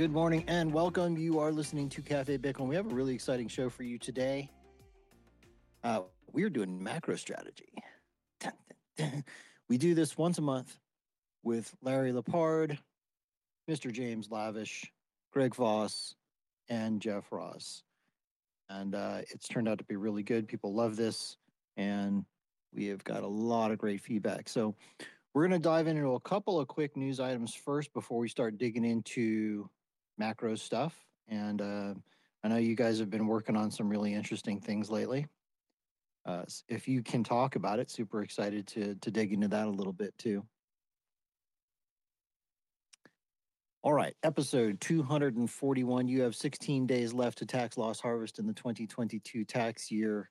[0.00, 1.18] Good morning and welcome.
[1.18, 2.68] You are listening to Cafe Bitcoin.
[2.68, 4.50] We have a really exciting show for you today.
[5.84, 6.00] Uh,
[6.32, 7.74] we are doing macro strategy.
[9.68, 10.78] We do this once a month
[11.42, 12.78] with Larry Lepard,
[13.70, 13.92] Mr.
[13.92, 14.90] James Lavish,
[15.34, 16.14] Greg Foss,
[16.70, 17.82] and Jeff Ross.
[18.70, 20.48] And uh, it's turned out to be really good.
[20.48, 21.36] People love this,
[21.76, 22.24] and
[22.72, 24.48] we have got a lot of great feedback.
[24.48, 24.74] So,
[25.34, 28.56] we're going to dive into a couple of quick news items first before we start
[28.56, 29.68] digging into
[30.20, 30.94] macro stuff.
[31.28, 31.94] And uh,
[32.44, 35.26] I know you guys have been working on some really interesting things lately.
[36.26, 39.70] Uh, if you can talk about it, super excited to to dig into that a
[39.70, 40.44] little bit too.
[43.82, 46.06] All right, episode 241.
[46.06, 50.28] You have 16 days left to tax loss harvest in the 2022 tax year.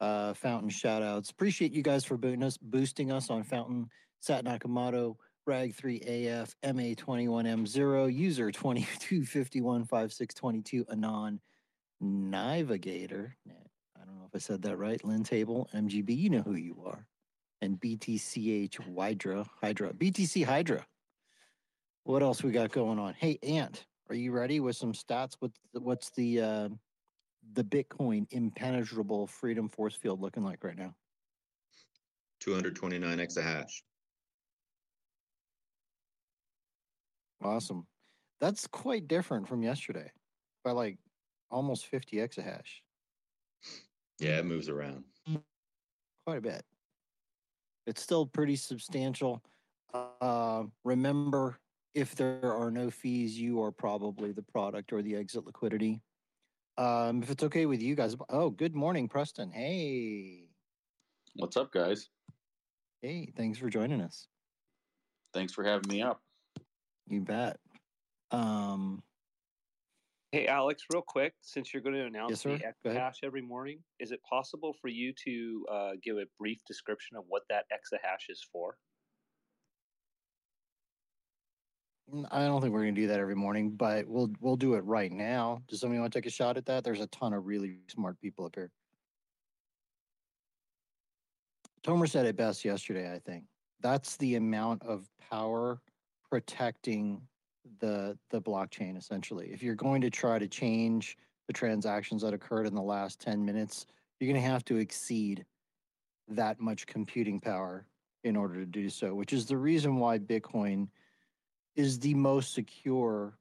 [0.00, 1.30] Uh, Fountain shout outs.
[1.30, 5.14] Appreciate you guys for boosting us, boosting us on Fountain, Sat Nakamoto,
[5.48, 11.40] Rag3AF MA21M0, user 22515622, Anon
[12.02, 13.34] Navigator.
[13.48, 15.02] I don't know if I said that right.
[15.02, 17.06] Lynn Table, MGB, you know who you are.
[17.62, 20.84] And BTCH Hydra, Hydra, BTC Hydra.
[22.04, 23.14] What else we got going on?
[23.14, 25.36] Hey, Ant, are you ready with some stats?
[25.38, 26.68] What's the, what's the uh,
[27.54, 30.94] the Bitcoin impenetrable freedom force field looking like right now?
[32.40, 33.82] 229 exahash.
[37.42, 37.86] Awesome.
[38.40, 40.10] That's quite different from yesterday
[40.64, 40.98] by like
[41.50, 42.82] almost 50 exahash.
[44.18, 45.04] Yeah, it moves around
[46.28, 46.62] quite a bit.
[47.86, 49.42] It's still pretty substantial.
[50.20, 51.58] Uh, remember,
[51.94, 56.02] if there are no fees, you are probably the product or the exit liquidity.
[56.76, 58.14] Um, if it's okay with you guys.
[58.28, 59.50] Oh, good morning, Preston.
[59.50, 60.50] Hey.
[61.36, 62.10] What's up, guys?
[63.00, 64.26] Hey, thanks for joining us.
[65.32, 66.20] Thanks for having me up.
[67.08, 67.58] You bet.
[68.30, 69.02] Um,
[70.30, 74.12] Hey, Alex, real quick, since you're going to announce Yes, the exahash every morning, is
[74.12, 78.46] it possible for you to uh, give a brief description of what that exahash is
[78.52, 78.76] for?
[82.30, 85.12] I don't think we're gonna do that every morning, but we'll we'll do it right
[85.12, 85.60] now.
[85.68, 86.82] Does somebody want to take a shot at that?
[86.82, 88.70] There's a ton of really smart people up here.
[91.84, 93.44] Tomer said it best yesterday, I think.
[93.80, 95.82] That's the amount of power
[96.30, 97.22] protecting
[97.80, 99.50] the the blockchain essentially.
[99.52, 101.16] If you're going to try to change
[101.46, 103.86] the transactions that occurred in the last 10 minutes,
[104.18, 105.44] you're going to have to exceed
[106.28, 107.86] that much computing power
[108.24, 110.88] in order to do so, which is the reason why Bitcoin
[111.74, 113.38] is the most secure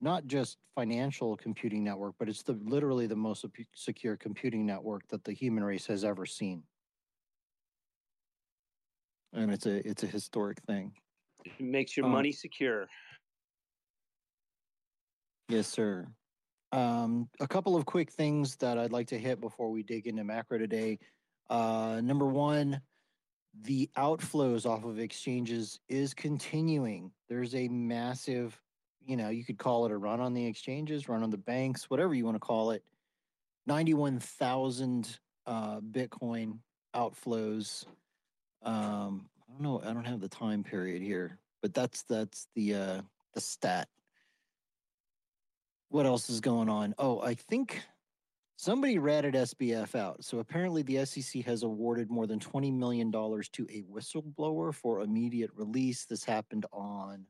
[0.00, 3.44] not just financial computing network, but it's the literally the most
[3.74, 6.64] secure computing network that the human race has ever seen.
[9.32, 10.92] And it's a it's a historic thing.
[11.44, 12.88] It makes your Uh, money secure.
[15.48, 16.06] Yes, sir.
[16.72, 20.24] Um, a couple of quick things that I'd like to hit before we dig into
[20.24, 20.98] macro today.
[21.50, 22.80] Uh, number one,
[23.62, 27.12] the outflows off of exchanges is continuing.
[27.28, 28.58] There's a massive,
[29.04, 31.90] you know, you could call it a run on the exchanges, run on the banks,
[31.90, 32.82] whatever you want to call it.
[33.66, 36.58] 91,000 uh, Bitcoin
[36.94, 37.84] outflows.
[38.62, 39.28] Um,
[39.62, 39.80] know.
[39.84, 43.00] I don't have the time period here, but that's that's the uh,
[43.34, 43.88] the stat
[45.92, 46.94] what else is going on?
[46.98, 47.82] Oh, I think
[48.56, 50.24] somebody ratted SBF out.
[50.24, 55.50] So apparently the SEC has awarded more than $20 million to a whistleblower for immediate
[55.54, 56.06] release.
[56.06, 57.26] This happened on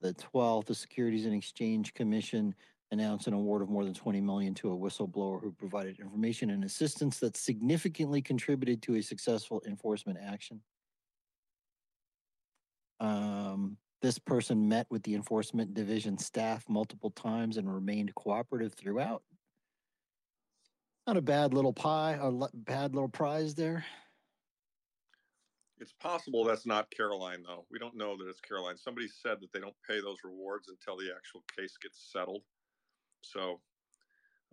[0.00, 0.66] the 12th.
[0.66, 2.54] The Securities and Exchange Commission
[2.92, 6.62] announced an award of more than 20 million to a whistleblower who provided information and
[6.62, 10.60] assistance that significantly contributed to a successful enforcement action.
[13.00, 19.22] Um, this person met with the enforcement division staff multiple times and remained cooperative throughout.
[21.06, 23.84] Not a bad little pie, a bad little prize there.
[25.78, 27.66] It's possible that's not Caroline, though.
[27.70, 28.78] We don't know that it's Caroline.
[28.78, 32.42] Somebody said that they don't pay those rewards until the actual case gets settled.
[33.20, 33.60] So,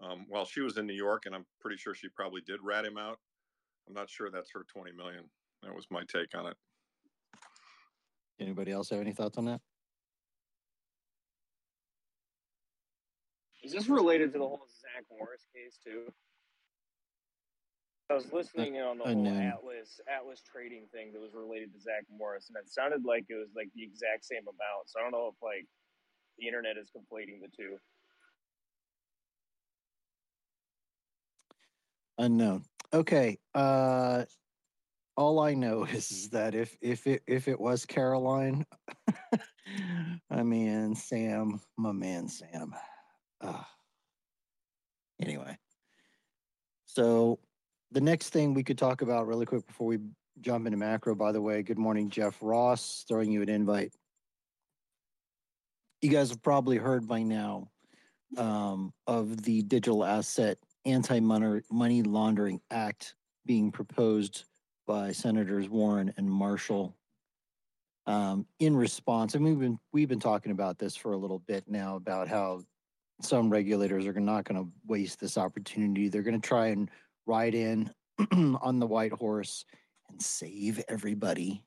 [0.01, 2.85] um, while she was in New York, and I'm pretty sure she probably did rat
[2.85, 3.19] him out,
[3.87, 5.23] I'm not sure that's her 20 million.
[5.63, 6.57] That was my take on it.
[8.43, 9.61] Anybody else have any thoughts on that?
[13.63, 16.11] Is this related to the whole Zach Morris case too?
[18.09, 19.27] I was listening in on the whole.
[19.27, 23.35] Atlas Atlas trading thing that was related to Zach Morris, and it sounded like it
[23.35, 24.87] was like the exact same amount.
[24.87, 25.65] So I don't know if like
[26.37, 27.77] the internet is conflating the two.
[32.17, 32.65] Unknown.
[32.93, 33.37] Okay.
[33.55, 34.25] Uh
[35.15, 38.65] all I know is that if if it if it was Caroline,
[40.29, 42.73] I mean Sam, my man Sam.
[43.41, 43.63] Uh,
[45.21, 45.57] anyway.
[46.85, 47.39] So
[47.91, 49.99] the next thing we could talk about really quick before we
[50.41, 53.93] jump into macro, by the way, good morning, Jeff Ross, throwing you an invite.
[56.01, 57.69] You guys have probably heard by now
[58.37, 63.15] um, of the digital asset anti-money money laundering act
[63.45, 64.45] being proposed
[64.85, 66.95] by senators warren and marshall
[68.05, 71.63] um, in response and we've been we've been talking about this for a little bit
[71.67, 72.61] now about how
[73.21, 76.89] some regulators are not going to waste this opportunity they're going to try and
[77.25, 77.89] ride in
[78.61, 79.65] on the white horse
[80.09, 81.63] and save everybody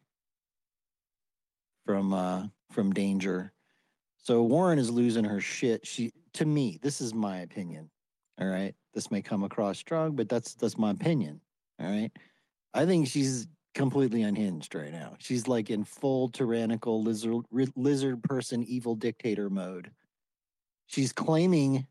[1.87, 3.53] from uh from danger
[4.19, 7.89] so warren is losing her shit she to me this is my opinion
[8.39, 8.75] all right.
[8.93, 11.41] This may come across strong, but that's that's my opinion.
[11.81, 12.11] All right.
[12.76, 15.14] I think she's completely unhinged right now.
[15.19, 17.44] She's like in full tyrannical lizard
[17.75, 19.90] lizard person evil dictator mode.
[20.87, 21.87] She's claiming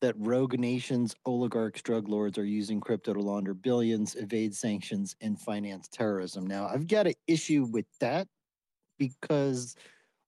[0.00, 5.38] that rogue nations, oligarchs, drug lords are using crypto to launder billions, evade sanctions, and
[5.38, 6.46] finance terrorism.
[6.46, 8.26] Now, I've got an issue with that
[8.98, 9.76] because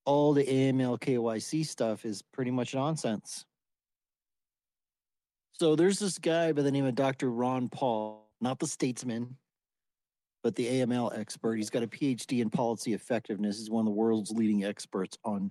[0.05, 3.45] all the AML KYC stuff is pretty much nonsense.
[5.53, 7.31] So there's this guy by the name of Dr.
[7.31, 9.37] Ron Pol, not the statesman,
[10.43, 11.57] but the AML expert.
[11.57, 13.59] He's got a PhD in policy effectiveness.
[13.59, 15.51] He's one of the world's leading experts on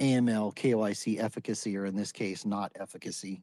[0.00, 3.42] AML KYC efficacy, or in this case, not efficacy.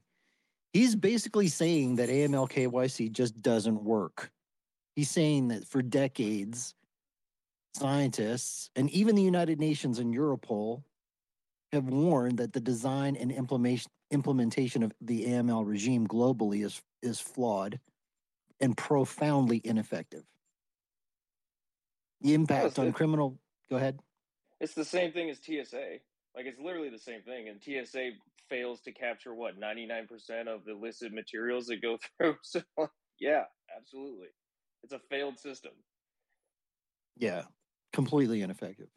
[0.74, 4.32] He's basically saying that AML KYC just doesn't work.
[4.96, 6.74] He's saying that for decades,
[7.76, 10.82] scientists and even the United Nations and Europol
[11.72, 17.80] have warned that the design and implementation of the AML regime globally is is flawed
[18.60, 20.24] and profoundly ineffective.
[22.22, 23.38] The impact on criminal
[23.70, 24.00] go ahead.
[24.60, 26.00] It's the same thing as TSA.
[26.36, 28.12] Like it's literally the same thing, and TSA
[28.50, 32.38] fails to capture what ninety nine percent of the illicit materials that go through.
[32.44, 32.62] So
[33.20, 33.44] yeah,
[33.76, 34.28] absolutely,
[34.84, 35.72] it's a failed system.
[37.18, 37.44] Yeah,
[37.94, 38.90] completely ineffective.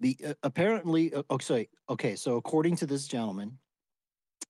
[0.00, 3.58] The uh, apparently uh, okay, okay, so according to this gentleman,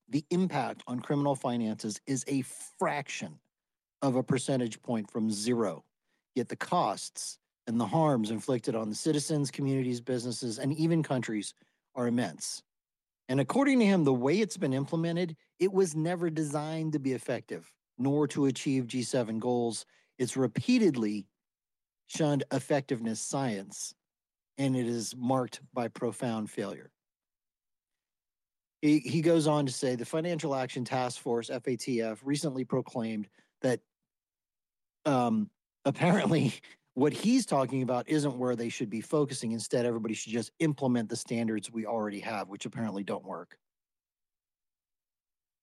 [0.08, 2.42] the impact on criminal finances is a
[2.78, 3.38] fraction
[4.02, 5.84] of a percentage point from zero.
[6.34, 11.54] Yet the costs and the harms inflicted on the citizens, communities, businesses, and even countries
[11.94, 12.62] are immense.
[13.28, 17.12] And according to him, the way it's been implemented, it was never designed to be
[17.12, 19.86] effective, nor to achieve G7 goals.
[20.18, 21.26] It's repeatedly
[22.06, 23.94] shunned effectiveness science,
[24.58, 26.90] and it is marked by profound failure.
[28.82, 33.28] He, goes on to say the Financial Action Task Force, FATF, recently proclaimed
[33.62, 33.80] that
[35.06, 35.48] um,
[35.86, 36.52] apparently
[36.94, 39.52] what he's talking about isn't where they should be focusing.
[39.52, 43.58] Instead, everybody should just implement the standards we already have, which apparently don't work.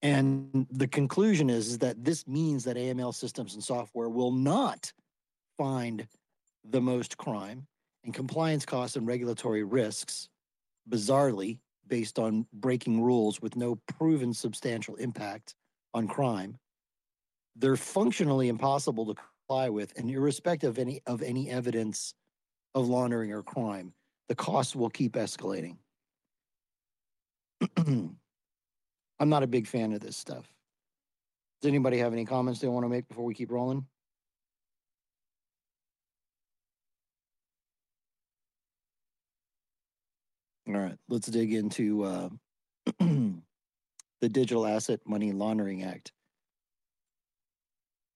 [0.02, 4.92] And the conclusion is, is that this means that AML systems and software will not
[5.58, 6.08] find
[6.70, 7.68] the most crime
[8.04, 10.28] and compliance costs and regulatory risks,
[10.90, 15.56] bizarrely, based on breaking rules with no proven substantial impact
[15.94, 16.58] on crime.
[17.56, 19.22] They're functionally impossible to
[19.52, 22.14] comply with, and irrespective of any of any evidence
[22.74, 23.94] of laundering or crime,
[24.30, 25.76] the costs will keep escalating.
[27.78, 28.18] I'm
[29.20, 30.50] not a big fan of this stuff.
[31.62, 33.86] Does anybody have any comments they want to make before we keep rolling?
[40.70, 42.30] All right, let's dig into uh,
[43.00, 43.42] the
[44.22, 46.14] Digital Asset Money Laundering Act.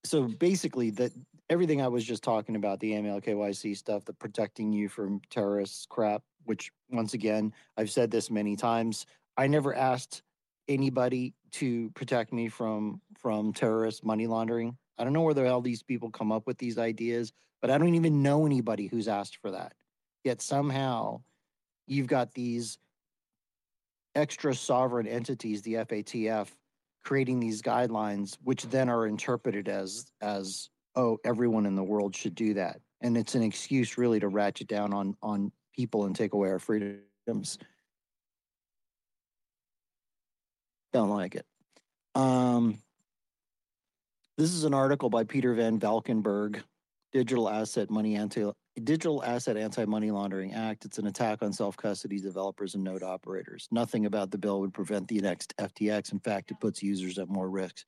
[0.06, 1.12] So basically, that
[1.50, 6.22] everything I was just talking about, the MLKYC stuff, the protecting you from terrorists crap,
[6.46, 9.06] which once again, I've said this many times.
[9.38, 10.22] I never asked
[10.68, 14.78] anybody to protect me from from terrorist money laundering.
[14.98, 17.78] I don't know where the hell these people come up with these ideas, but I
[17.78, 19.74] don't even know anybody who's asked for that.
[20.24, 21.22] Yet somehow
[21.88, 22.78] you've got these
[24.16, 26.48] extra sovereign entities, the FATF,
[27.06, 32.36] creating these guidelines, which then are interpreted as as oh, everyone in the world should
[32.36, 36.34] do that, and it's an excuse really to ratchet down on on people and take
[36.34, 37.58] away our freedoms.
[40.92, 41.46] Don't like it.
[42.16, 42.80] Um,
[44.38, 46.64] this is an article by Peter Van Valkenburgh,
[47.12, 48.52] Digital Asset Money Anti
[48.84, 50.86] Digital Asset Anti Money Laundering Act.
[50.86, 53.68] It's an attack on self custody developers and node operators.
[53.72, 56.12] Nothing about the bill would prevent the next FTX.
[56.12, 57.86] In fact, it puts users at more risk.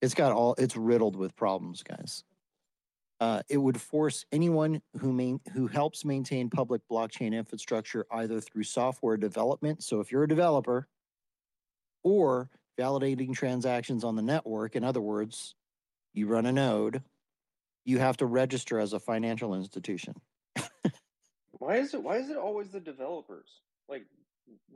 [0.00, 0.54] It's got all.
[0.58, 2.24] It's riddled with problems, guys.
[3.20, 8.62] Uh, it would force anyone who main, who helps maintain public blockchain infrastructure either through
[8.62, 9.82] software development.
[9.82, 10.88] So if you're a developer,
[12.02, 14.76] or validating transactions on the network.
[14.76, 15.54] In other words,
[16.14, 17.02] you run a node,
[17.84, 20.14] you have to register as a financial institution.
[21.58, 23.48] why is it why is it always the developers?
[23.88, 24.04] Like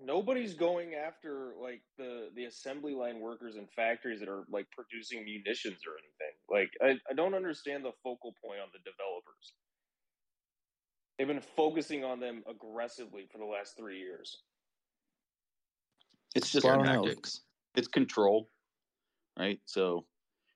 [0.05, 5.25] nobody's going after like the the assembly line workers in factories that are like producing
[5.25, 6.35] munitions or anything.
[6.51, 9.53] Like I, I don't understand the focal point on the developers.
[11.19, 14.39] They've been focusing on them aggressively for the last three years.
[16.35, 17.41] It's just tactics.
[17.77, 18.49] It's control,
[19.39, 19.61] right?
[19.65, 20.05] So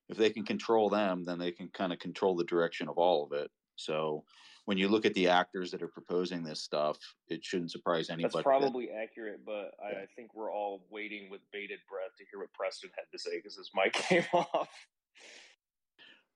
[0.09, 3.25] if they can control them, then they can kind of control the direction of all
[3.25, 3.51] of it.
[3.77, 4.25] So
[4.65, 6.99] when you look at the actors that are proposing this stuff,
[7.29, 8.33] it shouldn't surprise anybody.
[8.35, 12.25] That's probably that, accurate, but I, I, think we're all waiting with bated breath to
[12.31, 14.69] hear what Preston had to say because his mic came off.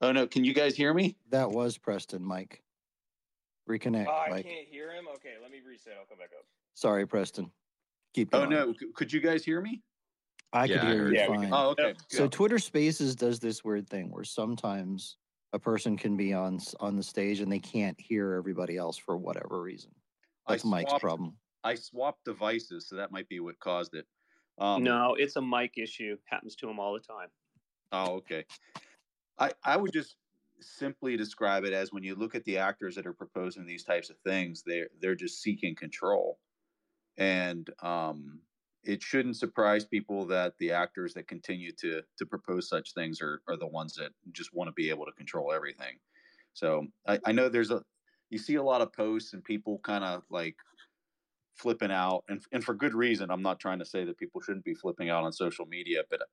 [0.00, 0.26] Oh no!
[0.26, 1.16] Can you guys hear me?
[1.28, 2.62] That was Preston, Mike.
[3.68, 4.06] Reconnect.
[4.08, 4.46] Oh, I Mike.
[4.46, 5.04] can't hear him.
[5.16, 5.92] Okay, let me reset.
[6.00, 6.44] I'll come back up.
[6.74, 7.50] Sorry, Preston.
[8.14, 8.52] Keep oh, going.
[8.54, 8.74] Oh no!
[8.96, 9.82] Could you guys hear me?
[10.52, 11.48] I yeah, could hear you yeah, fine.
[11.52, 11.94] Oh, okay.
[12.08, 15.16] So Twitter Spaces does this weird thing where sometimes
[15.52, 19.16] a person can be on on the stage and they can't hear everybody else for
[19.16, 19.90] whatever reason.
[20.48, 21.36] That's swapped, Mike's problem.
[21.64, 24.06] I swapped devices, so that might be what caused it.
[24.58, 26.16] Um, no, it's a mic issue.
[26.26, 27.28] Happens to him all the time.
[27.92, 28.44] Oh, okay.
[29.38, 30.16] I I would just
[30.60, 34.10] simply describe it as when you look at the actors that are proposing these types
[34.10, 36.38] of things, they're they're just seeking control,
[37.16, 38.40] and um,
[38.84, 43.40] it shouldn't surprise people that the actors that continue to to propose such things are
[43.48, 45.98] are the ones that just want to be able to control everything.
[46.54, 47.82] So I, I know there's a
[48.30, 50.56] you see a lot of posts and people kind of like
[51.54, 53.30] flipping out and and for good reason.
[53.30, 56.22] I'm not trying to say that people shouldn't be flipping out on social media, but
[56.22, 56.24] uh,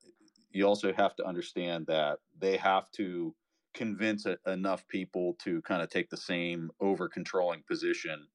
[0.51, 3.36] you also have to understand that they have to
[3.74, 8.27] convince a, enough people to kind of take the same over controlling position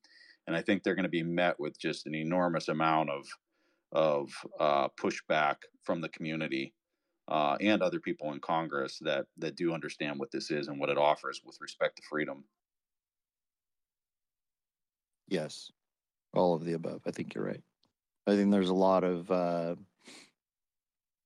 [0.47, 3.27] and i think they're going to be met with just an enormous amount of
[3.95, 6.75] of uh, pushback from the community
[7.29, 10.91] uh, and other people in Congress that that do understand what this is and what
[10.91, 12.45] it offers with respect to freedom.
[15.29, 15.71] Yes,
[16.35, 17.01] all of the above.
[17.07, 17.63] I think you're right.
[18.27, 19.77] I think there's a lot of uh,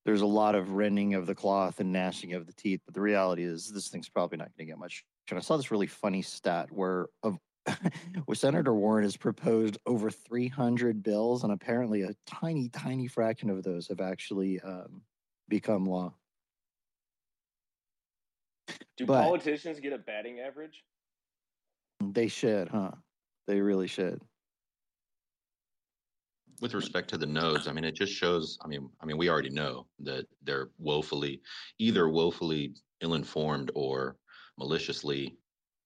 [0.04, 3.00] there's a lot of rending of the cloth and gnashing of the teeth, but the
[3.00, 5.04] reality is this thing's probably not going to get much.
[5.30, 7.38] And I saw this really funny stat where of
[8.34, 13.88] Senator Warren has proposed over 300 bills, and apparently a tiny, tiny fraction of those
[13.88, 15.02] have actually um,
[15.48, 16.14] become law.
[18.96, 20.84] Do but politicians get a batting average?
[22.00, 22.92] They should, huh?
[23.46, 24.20] They really should.
[26.60, 28.58] With respect to the nodes, I mean, it just shows.
[28.62, 31.40] I mean, I mean, we already know that they're woefully,
[31.78, 34.16] either woefully ill-informed or
[34.58, 35.36] maliciously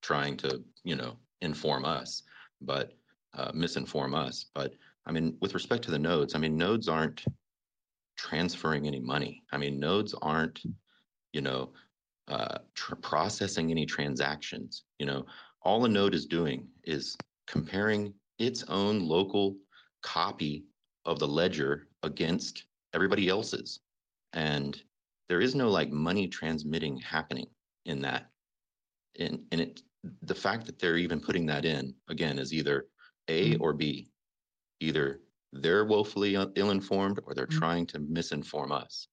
[0.02, 2.22] trying to, you know, inform us,
[2.60, 2.92] but
[3.34, 4.46] uh, misinform us.
[4.54, 4.74] But
[5.06, 7.24] I mean, with respect to the nodes, I mean, nodes aren't
[8.16, 9.42] transferring any money.
[9.52, 10.60] I mean, nodes aren't,
[11.32, 11.70] you know,
[12.28, 12.58] uh,
[13.00, 14.84] processing any transactions.
[14.98, 15.26] You know,
[15.62, 19.56] all a node is doing is comparing its own local
[20.02, 20.64] copy
[21.04, 23.80] of the ledger against everybody else's.
[24.32, 24.80] And
[25.28, 27.46] there is no like money transmitting happening
[27.86, 28.30] in that.
[29.18, 29.82] And, and it
[30.22, 32.86] the fact that they're even putting that in again is either
[33.28, 33.62] A mm-hmm.
[33.62, 34.10] or B.
[34.80, 35.20] Either
[35.52, 37.58] they're woefully ill-informed or they're mm-hmm.
[37.58, 39.08] trying to misinform us.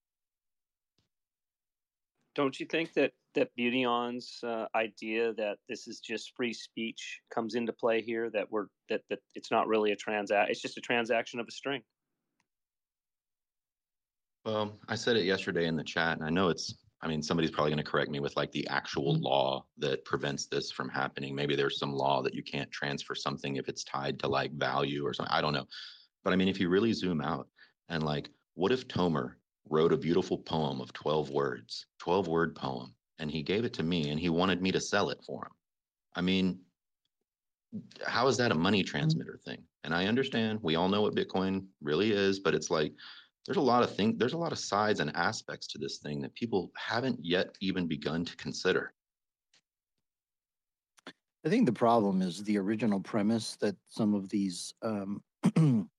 [2.34, 7.54] Don't you think that that Beautyon's uh, idea that this is just free speech comes
[7.54, 8.30] into play here?
[8.30, 11.52] That we're that that it's not really a transact; it's just a transaction of a
[11.52, 11.82] string.
[14.44, 17.50] Well, I said it yesterday in the chat, and I know it's I mean, somebody's
[17.50, 19.24] probably going to correct me with like the actual mm-hmm.
[19.24, 21.34] law that prevents this from happening.
[21.34, 25.06] Maybe there's some law that you can't transfer something if it's tied to like value
[25.06, 25.32] or something.
[25.32, 25.66] I don't know.
[26.24, 27.48] But I mean, if you really zoom out
[27.88, 29.34] and like, what if Tomer
[29.68, 33.82] wrote a beautiful poem of 12 words, 12 word poem, and he gave it to
[33.82, 35.52] me and he wanted me to sell it for him.
[36.14, 36.60] I mean,
[38.04, 39.62] how is that a money transmitter thing?
[39.84, 42.92] And I understand we all know what Bitcoin really is, but it's like
[43.50, 46.20] there's a lot of things, there's a lot of sides and aspects to this thing
[46.20, 48.92] that people haven't yet even begun to consider.
[51.44, 55.20] I think the problem is the original premise that some of these um,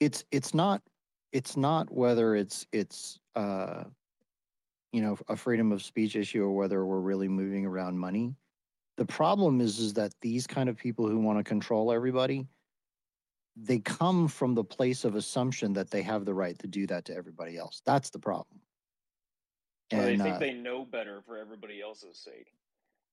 [0.00, 0.82] it's it's not
[1.30, 3.84] it's not whether it's it's uh,
[4.92, 8.34] you know a freedom of speech issue or whether we're really moving around money.
[8.96, 12.48] The problem is is that these kind of people who want to control everybody,
[13.62, 17.04] they come from the place of assumption that they have the right to do that
[17.06, 17.82] to everybody else.
[17.84, 18.60] That's the problem.
[19.92, 22.52] Or they think uh, they know better for everybody else's sake.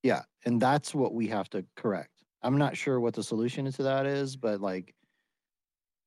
[0.04, 2.24] Yeah, and that's what we have to correct.
[2.44, 4.94] I'm not sure what the solution to that is, but like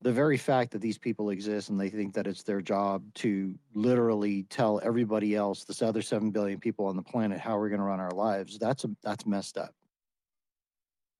[0.00, 3.54] the very fact that these people exist and they think that it's their job to
[3.75, 7.80] literally tell everybody else, this other 7 billion people on the planet how we're going
[7.80, 9.75] to run our lives, that's a that's messed up.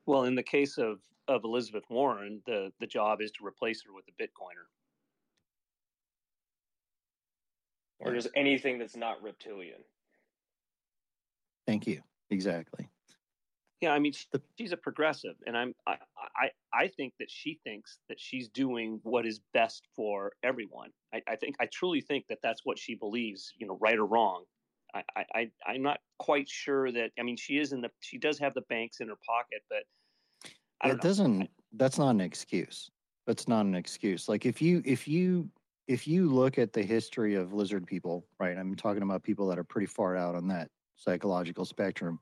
[0.07, 3.93] Well, in the case of of Elizabeth Warren, the the job is to replace her
[3.93, 4.67] with a Bitcoiner.
[8.01, 9.85] Or just anything that's not reptilian.
[11.67, 12.01] Thank you.
[12.31, 12.89] Exactly.
[13.81, 14.13] Yeah, I mean,
[14.59, 15.97] she's a progressive, and I'm I,
[16.37, 20.91] I I think that she thinks that she's doing what is best for everyone.
[21.15, 23.55] I, I think I truly think that that's what she believes.
[23.59, 24.45] You know, right or wrong.
[24.95, 27.11] I, I I'm not quite sure that.
[27.19, 29.85] I mean, she is in the she does have the banks in her pocket, but
[30.81, 31.09] I don't it know.
[31.09, 32.91] doesn't that's not an excuse
[33.27, 35.49] that's not an excuse like if you if you
[35.87, 39.59] if you look at the history of lizard people right i'm talking about people that
[39.59, 42.19] are pretty far out on that psychological spectrum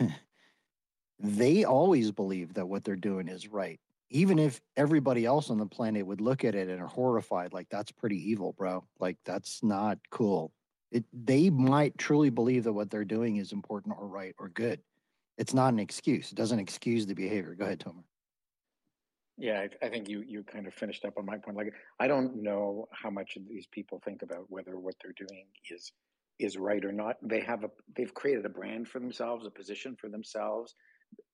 [1.20, 3.80] they always believe that what they're doing is right
[4.10, 7.68] even if everybody else on the planet would look at it and are horrified like
[7.70, 10.52] that's pretty evil bro like that's not cool
[10.90, 14.80] it they might truly believe that what they're doing is important or right or good
[15.38, 16.32] it's not an excuse.
[16.32, 17.54] It doesn't excuse the behavior.
[17.54, 18.02] Go ahead, Tomer.
[19.38, 21.56] Yeah, I, I think you you kind of finished up on my point.
[21.56, 25.46] Like, I don't know how much of these people think about whether what they're doing
[25.70, 25.92] is
[26.40, 27.16] is right or not.
[27.22, 30.74] They have a they've created a brand for themselves, a position for themselves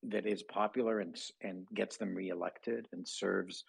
[0.02, 3.64] that is popular and and gets them reelected and serves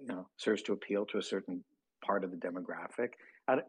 [0.00, 1.62] you know serves to appeal to a certain
[2.02, 3.10] part of the demographic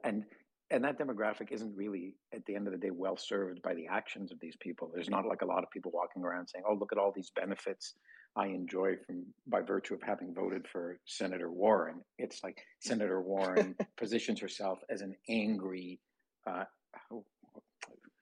[0.04, 0.24] and
[0.72, 3.74] and and that demographic isn't really at the end of the day well served by
[3.74, 6.64] the actions of these people there's not like a lot of people walking around saying
[6.68, 7.96] oh look at all these benefits
[8.36, 13.76] i enjoy from by virtue of having voted for senator warren it's like senator warren
[13.98, 16.00] positions herself as an angry
[16.48, 16.64] uh,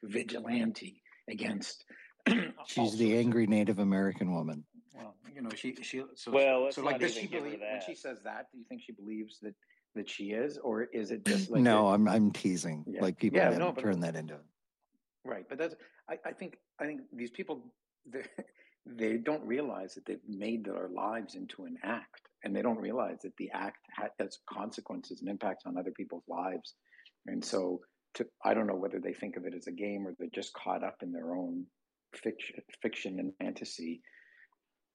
[0.04, 1.86] vigilante against
[2.66, 4.66] She's the angry Native American woman.
[4.94, 7.62] well, you know, she she so Well, so like not does she give her believe
[7.62, 8.48] when she says that?
[8.52, 9.54] Do you think she believes that
[9.98, 12.84] that she is, or is it just like no, a- I'm I'm teasing.
[12.88, 13.02] Yeah.
[13.02, 14.38] Like people Yeah, have no, turn that into.
[15.26, 15.46] right?
[15.50, 15.76] But that's
[16.10, 17.74] I, I think I think these people
[18.12, 18.24] they
[18.86, 23.20] they don't realize that they've made their lives into an act, and they don't realize
[23.24, 23.86] that the act
[24.20, 26.76] has consequences and impacts on other people's lives,
[27.28, 27.82] and so.
[28.14, 30.52] To, I don't know whether they think of it as a game or they're just
[30.54, 31.66] caught up in their own
[32.16, 34.02] fiction, fiction and fantasy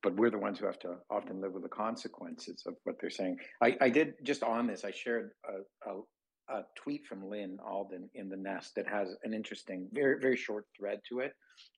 [0.03, 3.11] but we're the ones who have to often live with the consequences of what they're
[3.11, 3.37] saying.
[3.63, 4.85] I, I did just on this.
[4.85, 9.33] I shared a, a, a tweet from Lyn Alden in the Nest that has an
[9.35, 11.33] interesting, very very short thread to it,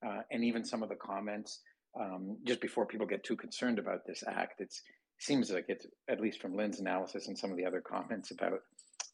[0.07, 1.61] uh, and even some of the comments.
[1.99, 4.75] Um, just before people get too concerned about this act, it
[5.21, 8.59] seems like it's at least from Lyn's analysis and some of the other comments about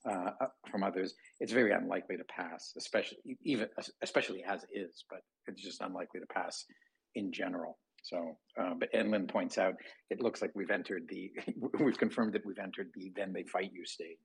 [0.08, 0.30] uh,
[0.70, 3.68] from others, it's very unlikely to pass, especially even
[4.02, 5.04] especially as is.
[5.10, 6.64] But it's just unlikely to pass
[7.14, 7.78] in general.
[8.02, 9.74] So, uh, but Lyn points out,
[10.10, 11.30] it looks like we've entered the,
[11.80, 14.16] we've confirmed that we've entered the then they fight you stage.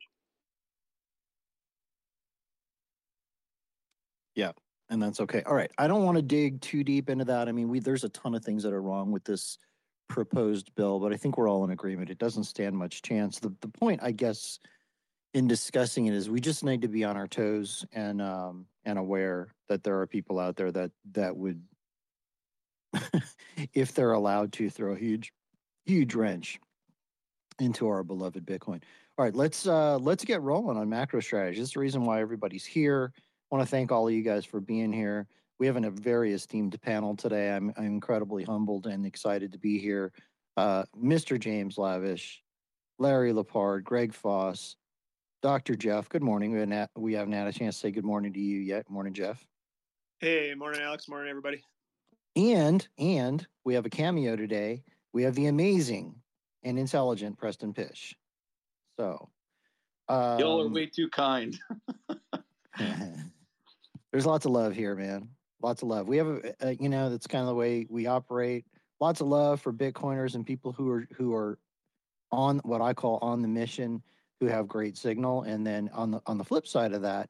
[4.35, 4.51] Yeah,
[4.89, 5.43] and that's okay.
[5.45, 7.47] All right, I don't want to dig too deep into that.
[7.47, 9.57] I mean, we there's a ton of things that are wrong with this
[10.09, 12.09] proposed bill, but I think we're all in agreement.
[12.09, 13.39] It doesn't stand much chance.
[13.39, 14.59] The the point, I guess,
[15.33, 18.99] in discussing it is we just need to be on our toes and um and
[18.99, 21.61] aware that there are people out there that that would
[23.73, 25.33] if they're allowed to throw a huge
[25.85, 26.59] huge wrench
[27.59, 28.81] into our beloved bitcoin
[29.17, 32.19] all right let's uh let's get rolling on macro strategy this is the reason why
[32.21, 35.27] everybody's here I want to thank all of you guys for being here
[35.59, 39.79] we have a very esteemed panel today i'm, I'm incredibly humbled and excited to be
[39.79, 40.11] here
[40.57, 42.43] uh mr james lavish
[42.99, 44.75] larry lepard greg foss
[45.45, 45.75] Dr.
[45.75, 46.53] Jeff, good morning.
[46.53, 48.89] We haven't, we haven't had a chance to say good morning to you yet.
[48.89, 49.45] Morning, Jeff.
[50.19, 51.07] Hey, morning, Alex.
[51.07, 51.61] Morning, everybody.
[52.35, 54.83] And and we have a cameo today.
[55.13, 56.15] We have the amazing
[56.63, 58.15] and intelligent Preston Pysh.
[58.97, 59.29] So
[60.07, 61.57] Um, Y'all are way too kind.
[64.11, 65.29] there's lots of love here, man.
[65.61, 66.07] Lots of love.
[66.07, 68.65] We have a, a you know that's kind of the way we operate.
[68.99, 71.57] Lots of love for Bitcoiners and people who are who are
[72.31, 74.01] on what I call on the mission,
[74.39, 75.43] who have great signal.
[75.43, 77.29] And then on the on the flip side of that,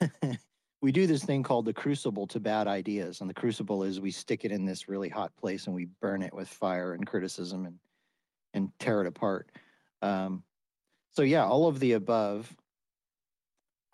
[0.84, 3.22] we do this thing called the crucible to bad ideas.
[3.22, 6.22] And the crucible is we stick it in this really hot place and we burn
[6.22, 7.78] it with fire and criticism and
[8.52, 9.50] and tear it apart.
[10.02, 10.44] Um,
[11.12, 12.54] so yeah, all of the above.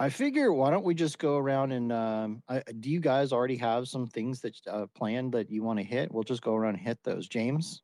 [0.00, 3.56] I figure why don't we just go around and um, I, do you guys already
[3.58, 6.12] have some things that uh, planned that you want to hit?
[6.12, 7.28] We'll just go around and hit those.
[7.28, 7.82] James.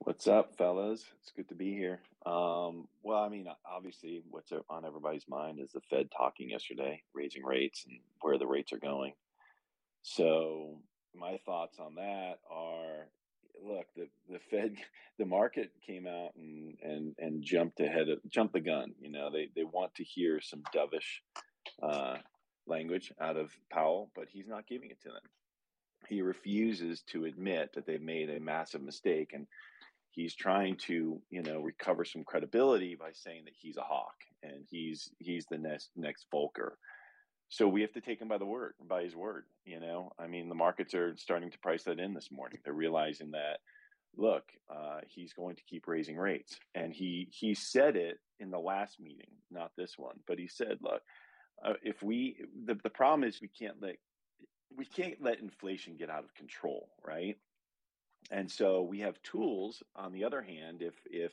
[0.00, 1.04] What's up, fellas?
[1.20, 2.00] It's good to be here.
[2.26, 7.44] Um, well, I mean, obviously, what's on everybody's mind is the Fed talking yesterday, raising
[7.44, 9.12] rates and where the rates are going.
[10.02, 10.80] So,
[11.14, 13.08] my thoughts on that are
[13.64, 14.76] look, the, the Fed,
[15.18, 18.94] the market came out and, and, and jumped ahead of, jumped the gun.
[19.00, 21.20] You know, they, they want to hear some dovish
[21.82, 22.18] uh,
[22.66, 25.22] language out of Powell, but he's not giving it to them.
[26.08, 29.32] He refuses to admit that they've made a massive mistake.
[29.34, 29.46] And
[30.18, 34.64] he's trying to, you know, recover some credibility by saying that he's a hawk and
[34.68, 36.72] he's, he's the next, next Volcker.
[37.48, 40.10] so we have to take him by the word by his word you know?
[40.18, 42.58] I mean the markets are starting to price that in this morning.
[42.64, 43.60] They're realizing that
[44.16, 46.58] look uh, he's going to keep raising rates.
[46.74, 50.78] And he he said it in the last meeting not this one but he said
[50.80, 51.02] look
[51.64, 53.96] uh, if we the, the problem is we can't let
[54.76, 57.36] we can't let inflation get out of control right
[58.30, 61.32] and so we have tools on the other hand if if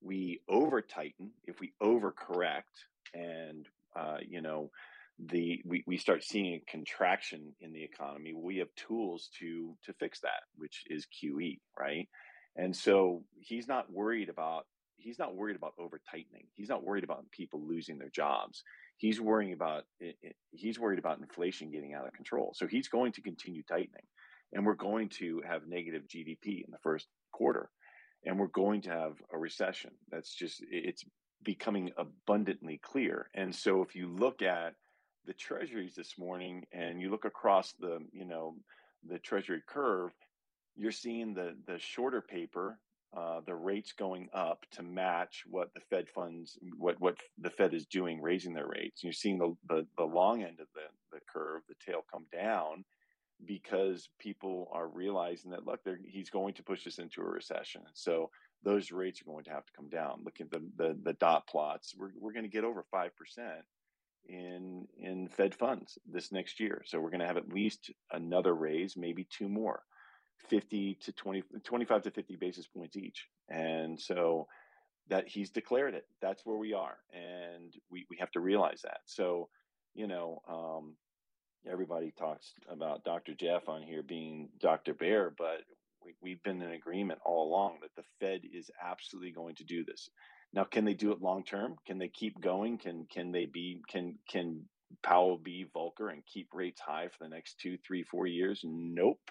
[0.00, 3.66] we over tighten if we over correct and
[3.98, 4.70] uh, you know
[5.18, 9.92] the we, we start seeing a contraction in the economy we have tools to to
[9.94, 12.08] fix that which is qe right?
[12.56, 16.46] And so he's not worried about he's not worried about over tightening.
[16.54, 18.64] He's not worried about people losing their jobs.
[18.96, 19.84] He's worrying about
[20.50, 22.52] he's worried about inflation getting out of control.
[22.54, 24.06] So he's going to continue tightening
[24.52, 27.70] and we're going to have negative gdp in the first quarter
[28.24, 31.04] and we're going to have a recession that's just it's
[31.44, 34.74] becoming abundantly clear and so if you look at
[35.26, 38.54] the treasuries this morning and you look across the you know
[39.08, 40.10] the treasury curve
[40.76, 42.78] you're seeing the the shorter paper
[43.16, 47.72] uh, the rates going up to match what the Fed funds, what what the Fed
[47.72, 49.02] is doing, raising their rates.
[49.02, 50.82] You're seeing the the, the long end of the,
[51.12, 52.84] the curve, the tail come down,
[53.44, 57.82] because people are realizing that look, he's going to push us into a recession.
[57.94, 58.30] So
[58.64, 60.22] those rates are going to have to come down.
[60.24, 61.94] Look at the the, the dot plots.
[61.96, 63.64] We're we're going to get over five percent
[64.28, 66.82] in in Fed funds this next year.
[66.86, 69.82] So we're going to have at least another raise, maybe two more,
[70.48, 73.26] 50 to 20, 25 to 50 basis points each.
[73.48, 74.46] And so
[75.08, 76.06] that he's declared it.
[76.20, 76.98] That's where we are.
[77.12, 79.00] And we, we have to realize that.
[79.06, 79.48] So,
[79.94, 80.94] you know, um,
[81.70, 83.34] everybody talks about Dr.
[83.34, 84.94] Jeff on here being Dr.
[84.94, 85.62] Bear, but
[86.04, 89.84] we, we've been in agreement all along that the Fed is absolutely going to do
[89.84, 90.08] this.
[90.52, 91.76] Now, can they do it long term?
[91.86, 92.78] Can they keep going?
[92.78, 94.64] Can can they be can can
[95.02, 98.62] Powell be Volcker and keep rates high for the next two, three, four years?
[98.64, 99.30] Nope.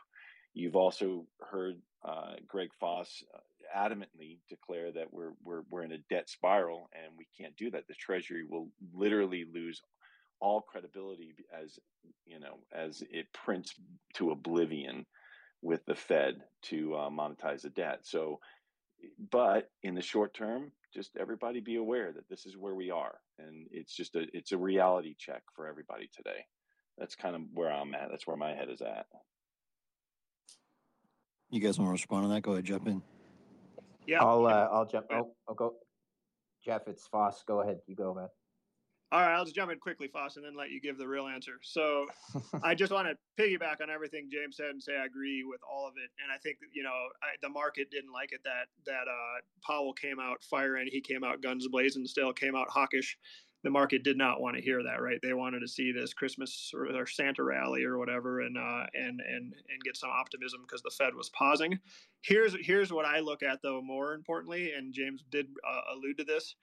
[0.53, 3.39] You've also heard uh, Greg Foss uh,
[3.75, 7.87] adamantly declare that we're we're we're in a debt spiral and we can't do that.
[7.87, 9.81] The Treasury will literally lose
[10.39, 11.79] all credibility as
[12.25, 13.73] you know as it prints
[14.15, 15.05] to oblivion
[15.61, 17.99] with the Fed to uh, monetize the debt.
[18.03, 18.39] So,
[19.31, 23.15] but in the short term, just everybody be aware that this is where we are
[23.39, 26.45] and it's just a it's a reality check for everybody today.
[26.97, 28.09] That's kind of where i'm at.
[28.09, 29.05] That's where my head is at.
[31.49, 32.41] You guys want to respond on that?
[32.41, 33.01] Go ahead jump in.
[34.05, 34.23] Yeah.
[34.23, 35.73] I'll uh, i'll jump oh, i'll go
[36.65, 37.43] jeff it's foss.
[37.47, 37.77] Go ahead.
[37.87, 38.27] You go man
[39.11, 41.27] all right, I'll just jump in quickly, Foss, and then let you give the real
[41.27, 41.59] answer.
[41.61, 42.07] So,
[42.63, 45.87] I just want to piggyback on everything James said and say I agree with all
[45.87, 46.09] of it.
[46.21, 49.93] And I think you know I, the market didn't like it that that uh, Powell
[49.93, 53.17] came out firing, he came out guns blazing, still came out hawkish.
[53.63, 55.19] The market did not want to hear that, right?
[55.21, 59.21] They wanted to see this Christmas or, or Santa rally or whatever, and uh, and
[59.21, 61.79] and and get some optimism because the Fed was pausing.
[62.21, 63.81] Here's here's what I look at though.
[63.81, 66.55] More importantly, and James did uh, allude to this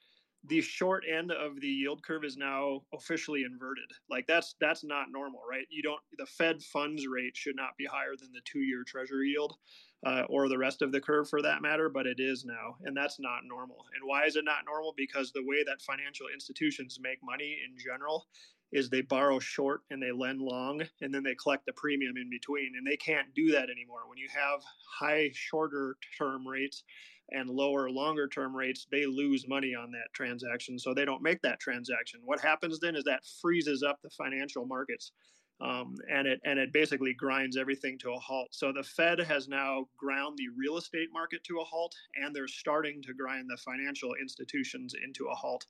[0.46, 3.90] the short end of the yield curve is now officially inverted.
[4.10, 5.66] Like that's that's not normal, right?
[5.70, 9.56] You don't the Fed funds rate should not be higher than the two-year Treasury yield,
[10.04, 12.96] uh, or the rest of the curve for that matter, but it is now, and
[12.96, 13.86] that's not normal.
[13.94, 14.92] And why is it not normal?
[14.96, 18.26] Because the way that financial institutions make money in general
[18.74, 22.28] is they borrow short and they lend long and then they collect the premium in
[22.28, 24.60] between and they can't do that anymore when you have
[24.98, 26.82] high shorter term rates
[27.30, 31.40] and lower longer term rates they lose money on that transaction so they don't make
[31.40, 35.12] that transaction what happens then is that freezes up the financial markets
[35.60, 38.48] um, and it and it basically grinds everything to a halt.
[38.50, 42.48] So the Fed has now ground the real estate market to a halt, and they're
[42.48, 45.64] starting to grind the financial institutions into a halt.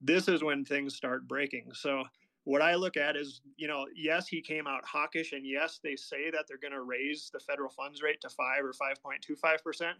[0.00, 1.66] This is when things start breaking.
[1.74, 2.04] So
[2.46, 5.96] what I look at is, you know, yes, he came out hawkish, and yes, they
[5.96, 9.20] say that they're going to raise the federal funds rate to five or five point
[9.20, 9.96] two five percent.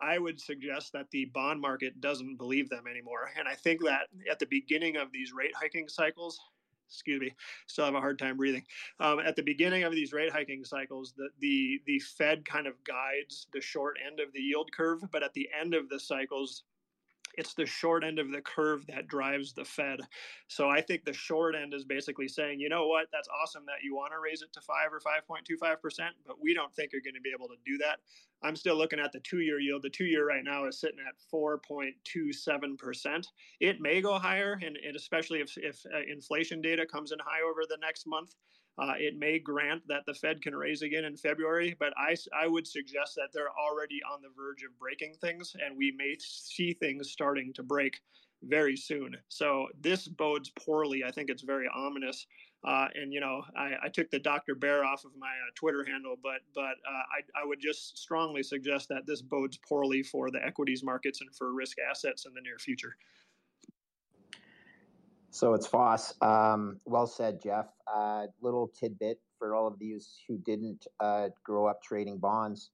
[0.00, 3.30] I would suggest that the bond market doesn't believe them anymore.
[3.38, 6.40] And I think that at the beginning of these rate hiking cycles,
[6.88, 7.34] excuse me,
[7.66, 8.64] still have a hard time breathing.
[8.98, 12.82] Um, at the beginning of these rate hiking cycles, the, the the Fed kind of
[12.84, 16.64] guides the short end of the yield curve, but at the end of the cycles,
[17.34, 20.00] it's the short end of the curve that drives the Fed.
[20.48, 23.82] So I think the short end is basically saying, you know what, that's awesome that
[23.82, 25.76] you want to raise it to five or 5.25%,
[26.26, 28.00] but we don't think you're going to be able to do that.
[28.42, 29.82] I'm still looking at the two year yield.
[29.82, 33.26] The two year right now is sitting at 4.27%.
[33.60, 37.42] It may go higher, and, and especially if, if uh, inflation data comes in high
[37.48, 38.34] over the next month.
[38.78, 42.46] Uh, it may grant that the Fed can raise again in February, but I, I
[42.46, 46.72] would suggest that they're already on the verge of breaking things, and we may see
[46.72, 48.00] things starting to break
[48.44, 49.16] very soon.
[49.28, 51.04] So this bodes poorly.
[51.04, 52.26] I think it's very ominous.
[52.64, 54.54] Uh, and you know, I, I, took the Dr.
[54.54, 57.02] Bear off of my uh, Twitter handle, but but uh,
[57.36, 61.34] I, I would just strongly suggest that this bodes poorly for the equities markets and
[61.34, 62.96] for risk assets in the near future.
[65.32, 66.12] So it's Foss.
[66.20, 67.66] Um, well said, Jeff.
[67.92, 72.70] Uh, little tidbit for all of these who didn't uh, grow up trading bonds.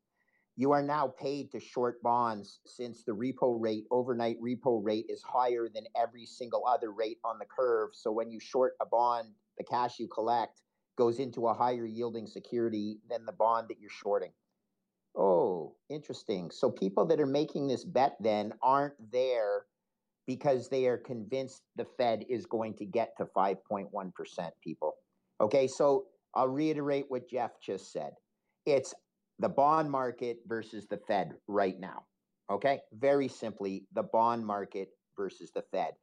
[0.57, 5.23] You are now paid to short bonds since the repo rate, overnight repo rate, is
[5.23, 7.91] higher than every single other rate on the curve.
[7.93, 10.61] So when you short a bond, the cash you collect
[10.97, 14.33] goes into a higher yielding security than the bond that you're shorting.
[15.17, 16.51] Oh, interesting.
[16.51, 19.67] So people that are making this bet then aren't there
[20.29, 24.95] because they are convinced the Fed is going to get to 5.1%, people.
[25.41, 28.13] Okay, so I'll reiterate what Jeff just said.
[28.67, 28.95] It's
[29.39, 32.03] the bond market versus the Fed right now.
[32.53, 35.95] Okay, very simply, the bond market versus the Fed.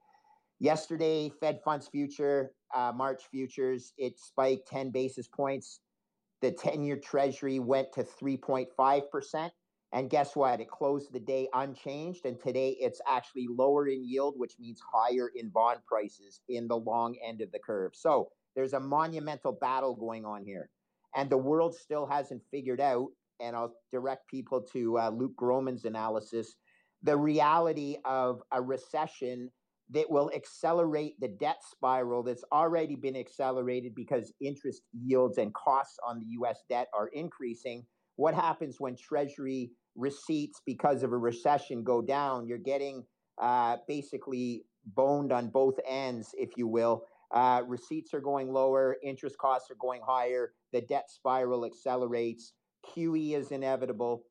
[0.60, 5.82] Yesterday, Fed funds future, uh, March futures, it spiked 10 basis points.
[6.42, 9.52] The 10 year treasury went to 3.5%.
[9.96, 10.60] And guess what?
[10.60, 12.26] It closed the day unchanged.
[12.26, 16.76] And today it's actually lower in yield, which means higher in bond prices in the
[16.76, 17.94] long end of the curve.
[17.96, 18.28] So
[18.58, 20.70] there's a monumental battle going on here.
[21.16, 23.08] And the world still hasn't figured out,
[23.40, 26.58] and I'll direct people to uh, Luke Gromen's analysis,
[27.02, 29.50] the reality of a recession
[29.92, 35.98] that will accelerate the debt spiral that's already been accelerated because interest yields and costs
[36.06, 37.86] on the US debt are increasing.
[38.18, 43.04] What happens when Treasury receipts because of a recession go down, you're getting
[43.42, 47.06] uh, basically boned on both ends, if you will.
[47.32, 52.54] Uh, receipts are going lower, interest costs are going higher, the debt spiral accelerates.
[52.86, 54.24] QE is inevitable.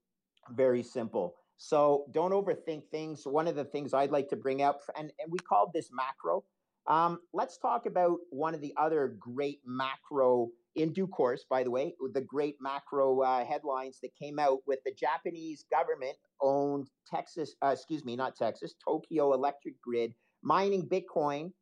[0.50, 1.34] Very simple.
[1.56, 3.26] So don't overthink things.
[3.26, 6.44] One of the things I'd like to bring up, and, and we called this macro.
[6.86, 11.70] Um, let's talk about one of the other great macro in due course, by the
[11.70, 17.54] way, the great macro uh, headlines that came out with the Japanese government owned Texas,
[17.62, 21.52] uh, excuse me, not Texas, Tokyo Electric Grid mining Bitcoin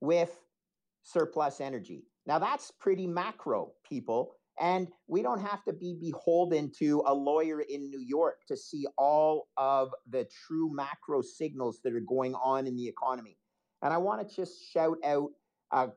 [0.00, 0.30] with
[1.02, 2.04] surplus energy.
[2.26, 4.36] Now, that's pretty macro, people.
[4.60, 8.86] And we don't have to be beholden to a lawyer in New York to see
[8.98, 13.38] all of the true macro signals that are going on in the economy.
[13.82, 15.30] And I want to just shout out
[15.72, 15.88] uh,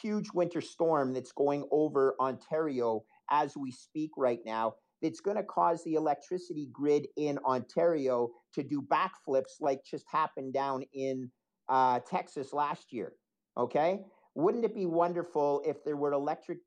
[0.00, 4.74] huge winter storm that's going over Ontario as we speak right now.
[5.02, 10.54] that's going to cause the electricity grid in Ontario to do backflips like just happened
[10.54, 11.30] down in
[11.68, 13.12] uh, Texas last year.
[13.58, 14.00] Okay.
[14.34, 16.58] Wouldn't it be wonderful if there were electric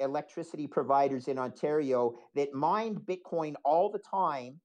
[0.00, 4.60] electricity providers in Ontario that mined Bitcoin all the time,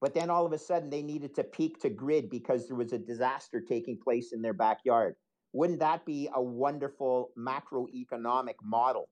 [0.00, 2.92] but then all of a sudden they needed to peak to grid because there was
[2.92, 5.14] a disaster taking place in their backyard?
[5.52, 9.08] Wouldn't that be a wonderful macroeconomic model?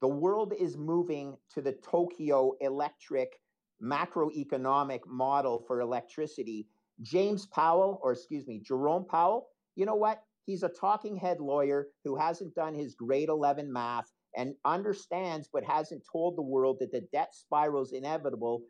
[0.00, 3.40] The world is moving to the Tokyo electric
[3.82, 6.66] macroeconomic model for electricity.
[7.02, 10.22] James Powell, or excuse me, Jerome Powell, you know what?
[10.46, 15.64] He's a talking head lawyer who hasn't done his grade 11 math and understands but
[15.64, 18.62] hasn't told the world that the debt spiral is inevitable,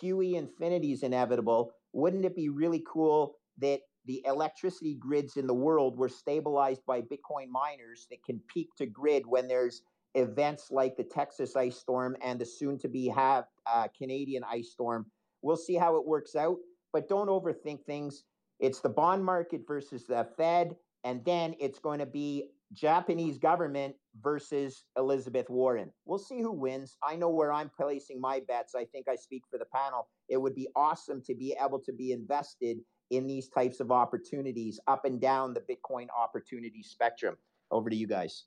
[0.00, 1.72] QE infinity is inevitable.
[1.92, 7.00] Wouldn't it be really cool that the electricity grids in the world were stabilized by
[7.00, 9.82] Bitcoin miners that can peak to grid when there's
[10.14, 14.70] events like the Texas ice storm and the soon to be have uh, Canadian ice
[14.70, 15.06] storm.
[15.42, 16.56] We'll see how it works out,
[16.92, 18.24] but don't overthink things.
[18.60, 23.94] It's the bond market versus the Fed, and then it's going to be Japanese government
[24.20, 25.90] versus Elizabeth Warren.
[26.04, 26.96] We'll see who wins.
[27.02, 28.74] I know where I'm placing my bets.
[28.74, 30.08] I think I speak for the panel.
[30.28, 32.78] It would be awesome to be able to be invested
[33.12, 37.36] in these types of opportunities up and down the Bitcoin opportunity spectrum.
[37.70, 38.44] Over to you guys.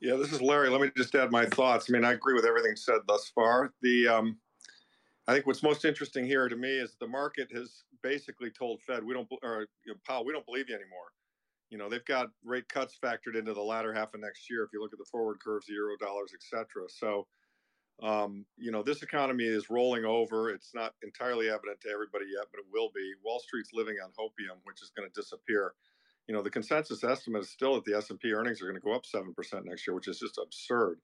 [0.00, 0.68] Yeah, this is Larry.
[0.68, 1.86] Let me just add my thoughts.
[1.88, 3.72] I mean, I agree with everything said thus far.
[3.82, 4.36] The um,
[5.28, 9.04] I think what's most interesting here to me is the market has basically told Fed
[9.04, 11.12] we don't or you know, Powell we don't believe you anymore.
[11.70, 14.64] You know they've got rate cuts factored into the latter half of next year.
[14.64, 16.66] If you look at the forward curves, the euro dollars, etc.
[16.88, 17.26] So,
[18.02, 20.50] um, you know this economy is rolling over.
[20.50, 23.12] It's not entirely evident to everybody yet, but it will be.
[23.24, 25.74] Wall Street's living on hopium, which is going to disappear
[26.26, 28.94] you know the consensus estimate is still that the s&p earnings are going to go
[28.94, 29.26] up 7%
[29.64, 31.00] next year which is just absurd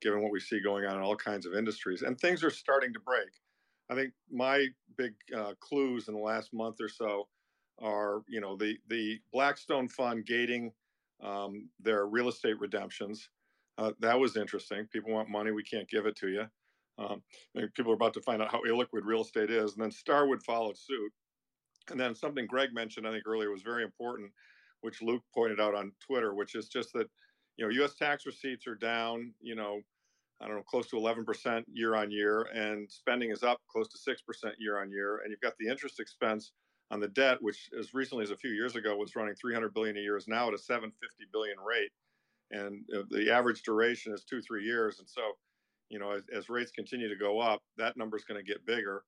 [0.00, 2.92] given what we see going on in all kinds of industries and things are starting
[2.92, 3.28] to break
[3.90, 7.28] i think my big uh, clues in the last month or so
[7.80, 10.72] are you know the the blackstone fund gating
[11.22, 13.30] um, their real estate redemptions
[13.78, 16.44] uh, that was interesting people want money we can't give it to you
[16.98, 17.22] um,
[17.74, 20.76] people are about to find out how illiquid real estate is and then starwood followed
[20.76, 21.12] suit
[21.90, 24.30] and then something greg mentioned i think earlier was very important
[24.80, 27.08] which Luke pointed out on Twitter, which is just that,
[27.56, 27.94] you know, U.S.
[27.94, 29.80] tax receipts are down, you know,
[30.40, 33.98] I don't know, close to 11% year on year, and spending is up close to
[33.98, 35.18] 6% year on year.
[35.18, 36.52] And you've got the interest expense
[36.90, 39.96] on the debt, which as recently as a few years ago was running 300 billion
[39.96, 41.90] a year, is now at a 750 billion rate.
[42.50, 45.00] And the average duration is two, three years.
[45.00, 45.22] And so,
[45.88, 48.64] you know, as, as rates continue to go up, that number is going to get
[48.66, 49.02] bigger.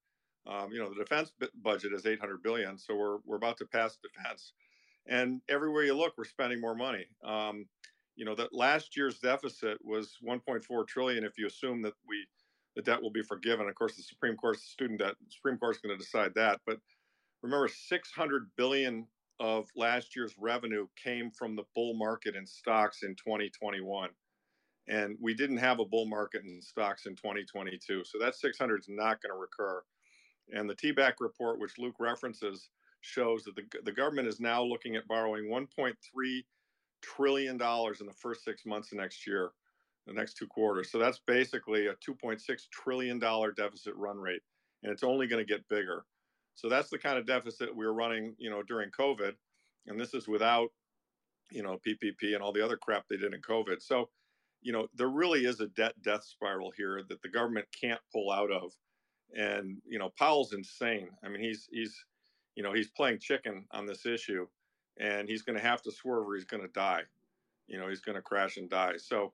[0.47, 3.97] Um, you know, the defense budget is 800 billion, so we're we're about to pass
[3.97, 4.53] defense
[5.09, 7.05] and everywhere you look, we're spending more money.
[7.23, 7.65] Um,
[8.15, 11.23] you know that last year's deficit was 1.4 trillion.
[11.23, 12.27] If you assume that we
[12.75, 15.79] the debt will be forgiven, of course, the Supreme Court's student debt, the Supreme Court's
[15.79, 16.59] going to decide that.
[16.65, 16.77] But
[17.41, 19.07] remember, 600 billion
[19.39, 24.09] of last year's revenue came from the bull market in stocks in 2021
[24.87, 28.89] and we didn't have a bull market in stocks in 2022 so that 600 is
[28.89, 29.81] not going to recur
[30.53, 32.69] and the TBAC report which luke references
[33.01, 35.93] shows that the, the government is now looking at borrowing 1.3
[37.01, 39.51] trillion dollars in the first six months of next year,
[40.05, 40.91] the next two quarters.
[40.91, 44.41] So that's basically a 2.6 trillion dollar deficit run rate,
[44.83, 46.05] and it's only going to get bigger.
[46.59, 49.33] So that's the kind of deficit we were running, you know, during COVID,
[49.87, 50.69] and this is without,
[51.51, 53.81] you know, PPP and all the other crap they did in COVID.
[53.81, 54.09] So,
[54.61, 58.31] you know, there really is a debt death spiral here that the government can't pull
[58.31, 58.73] out of,
[59.33, 61.09] and you know, Powell's insane.
[61.23, 61.95] I mean, he's he's
[62.55, 64.45] you know, he's playing chicken on this issue
[64.99, 67.03] and he's going to have to swerve or he's going to die.
[67.67, 68.97] You know, he's going to crash and die.
[68.97, 69.31] So,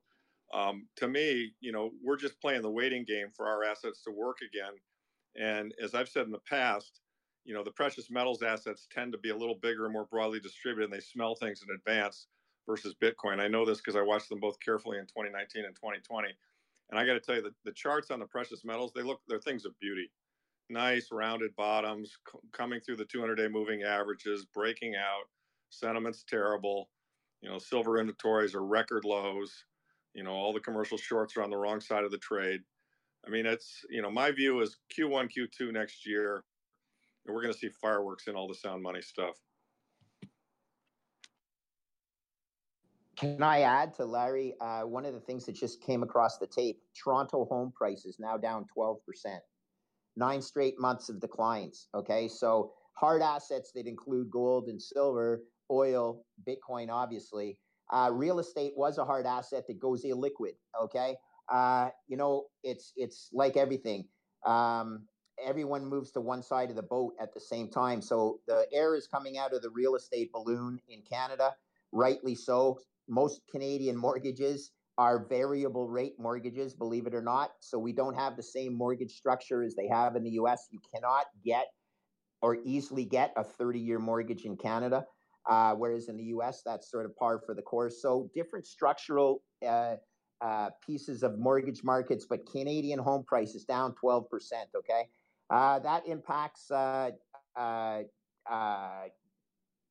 [0.54, 4.12] um, to me, you know, we're just playing the waiting game for our assets to
[4.12, 4.74] work again.
[5.36, 7.00] And as I've said in the past,
[7.46, 10.40] you know, the precious metals assets tend to be a little bigger and more broadly
[10.40, 12.28] distributed and they smell things in advance
[12.68, 13.40] versus Bitcoin.
[13.40, 16.30] I know this because I watched them both carefully in 2019 and 2020.
[16.90, 19.22] And I got to tell you, the, the charts on the precious metals, they look,
[19.28, 20.12] they're things of beauty
[20.70, 25.26] nice rounded bottoms c- coming through the 200 day moving averages, breaking out.
[25.70, 26.90] Sentiment's terrible.
[27.42, 29.66] You know, silver inventories are record lows.
[30.14, 32.62] You know, all the commercial shorts are on the wrong side of the trade.
[33.26, 36.46] I mean, it's, you know, my view is Q1, Q2 next year,
[37.26, 39.36] and we're going to see fireworks in all the sound money stuff.
[43.18, 44.56] Can I add to Larry?
[44.60, 48.36] Uh, one of the things that just came across the tape Toronto home prices now
[48.38, 48.98] down 12%
[50.18, 51.88] nine straight months of declines.
[51.94, 52.28] Okay.
[52.28, 57.58] So hard assets that include gold and silver, oil, Bitcoin, obviously.
[57.92, 60.56] Uh, real estate was a hard asset that goes illiquid.
[60.82, 61.16] Okay.
[61.52, 64.06] Uh, you know, it's it's like everything.
[64.46, 65.08] Um,
[65.44, 68.02] everyone moves to one side of the boat at the same time.
[68.02, 71.56] So the air is coming out of the real estate balloon in Canada,
[71.92, 72.80] rightly so.
[73.08, 77.52] Most Canadian mortgages are variable rate mortgages, believe it or not.
[77.60, 80.68] So we don't have the same mortgage structure as they have in the US.
[80.72, 81.68] You cannot get
[82.42, 85.06] or easily get a 30 year mortgage in Canada,
[85.50, 88.02] uh, whereas in the US, that's sort of par for the course.
[88.02, 89.96] So different structural uh,
[90.42, 94.24] uh, pieces of mortgage markets, but Canadian home prices down 12%.
[94.76, 95.08] Okay.
[95.50, 97.12] Uh, that impacts uh,
[97.58, 98.02] uh,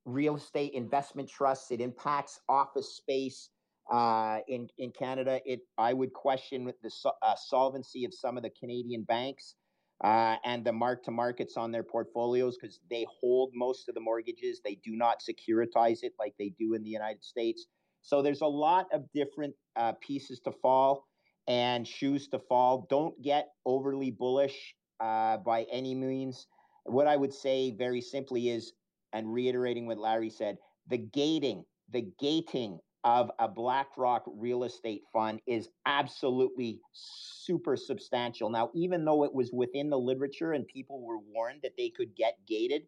[0.06, 3.50] real estate investment trusts, it impacts office space
[3.92, 6.90] uh, in in Canada, it I would question the
[7.22, 9.56] uh, solvency of some of the Canadian banks.
[10.04, 14.00] uh, and the mark to markets on their portfolios because they hold most of the
[14.00, 14.60] mortgages.
[14.64, 17.66] They do not securitize it like they do in the United States.
[18.02, 19.54] So there's a lot of different
[20.00, 21.06] pieces to fall
[21.48, 22.86] and shoes to fall.
[22.90, 26.46] Don't get overly bullish uh, by any means.
[26.84, 28.72] What I would say very simply is,
[29.12, 35.40] and reiterating what Larry said, the gating, the gating of a BlackRock real estate fund
[35.46, 38.48] is absolutely super substantial.
[38.48, 42.14] Now, even though it was within the literature and people were warned that they could
[42.16, 42.82] get gated,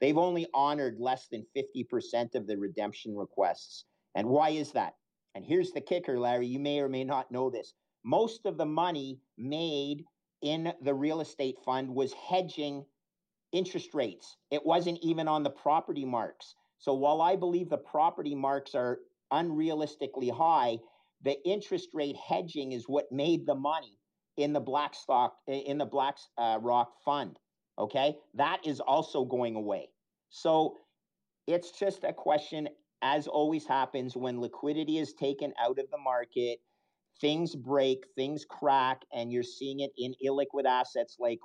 [0.00, 3.84] they've only honored less than 50% of the redemption requests.
[4.16, 4.94] And why is that?
[5.36, 6.48] And here's the kicker, Larry.
[6.48, 7.74] You may or may not know this.
[8.04, 10.04] Most of the money made
[10.42, 12.84] in the real estate fund was hedging
[13.52, 14.36] interest rates.
[14.50, 16.54] It wasn't even on the property marks.
[16.78, 18.98] So while I believe the property marks are
[19.32, 20.78] unrealistically high,
[21.22, 23.98] the interest rate hedging is what made the money
[24.36, 27.38] in the black stock in the black uh, rock fund
[27.78, 29.88] okay that is also going away
[30.30, 30.76] so
[31.46, 32.68] it's just a question
[33.02, 36.58] as always happens when liquidity is taken out of the market
[37.20, 41.38] things break things crack and you're seeing it in illiquid assets like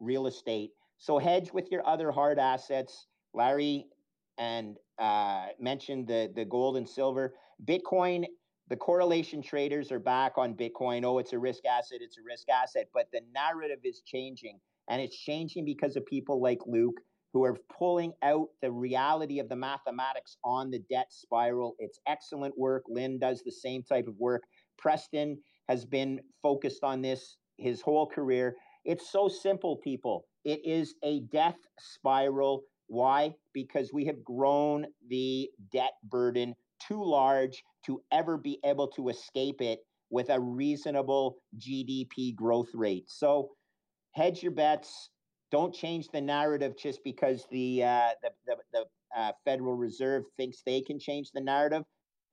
[0.00, 3.86] real estate so hedge with your other hard assets larry
[4.40, 7.34] and uh, mentioned the the gold and silver.
[7.64, 8.24] Bitcoin,
[8.68, 11.04] the correlation traders are back on Bitcoin.
[11.04, 11.98] Oh, it's a risk asset.
[12.00, 12.88] It's a risk asset.
[12.92, 14.58] But the narrative is changing,
[14.88, 17.00] and it's changing because of people like Luke
[17.32, 21.76] who are pulling out the reality of the mathematics on the debt spiral.
[21.78, 22.82] It's excellent work.
[22.88, 24.42] Lyn does the same type of work.
[24.80, 28.56] Preston has been focused on this his whole career.
[28.84, 30.24] It's so simple, people.
[30.44, 33.36] It is a death spiral why?
[33.54, 39.60] Because we have grown the debt burden too large to ever be able to escape
[39.60, 39.78] it
[40.10, 43.04] with a reasonable GDP growth rate.
[43.06, 43.50] So
[44.10, 45.10] hedge your bets.
[45.52, 48.84] Don't change the narrative just because the uh, the the, the
[49.16, 51.84] uh, Federal Reserve thinks they can change the narrative.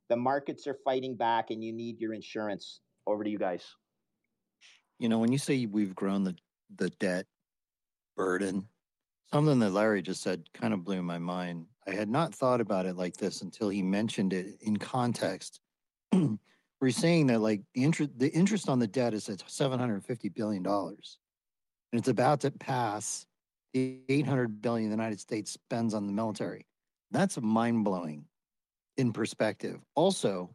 [0.10, 2.82] The markets are fighting back, and you need your insurance.
[3.06, 3.64] Over to you guys.
[5.00, 6.36] You know, when you say we've grown the
[6.76, 7.26] the debt
[8.16, 8.68] burden,
[9.32, 11.66] Something that Larry just said kind of blew my mind.
[11.86, 15.60] I had not thought about it like this until he mentioned it in context.
[16.14, 20.64] We're saying that like the interest the interest on the debt is at 750 billion
[20.64, 21.18] dollars.
[21.92, 23.26] And it's about to pass
[23.74, 26.66] the 800 billion the United States spends on the military.
[27.12, 28.26] That's mind-blowing
[28.98, 29.80] in perspective.
[29.96, 30.50] Also,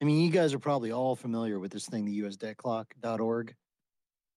[0.00, 3.54] I mean, you guys are probably all familiar with this thing, the USDebtClock.org.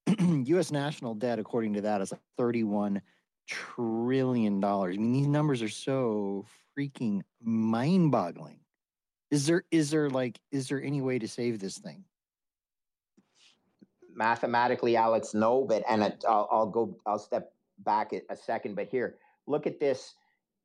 [0.19, 0.71] U.S.
[0.71, 3.01] national debt, according to that, is 31
[3.47, 4.95] trillion dollars.
[4.95, 6.45] I mean, these numbers are so
[6.77, 8.59] freaking mind-boggling.
[9.31, 12.03] Is there is there like is there any way to save this thing?
[14.13, 15.65] Mathematically, Alex, no.
[15.65, 16.95] But and I'll, I'll go.
[17.05, 18.75] I'll step back a second.
[18.75, 19.15] But here,
[19.47, 20.13] look at this.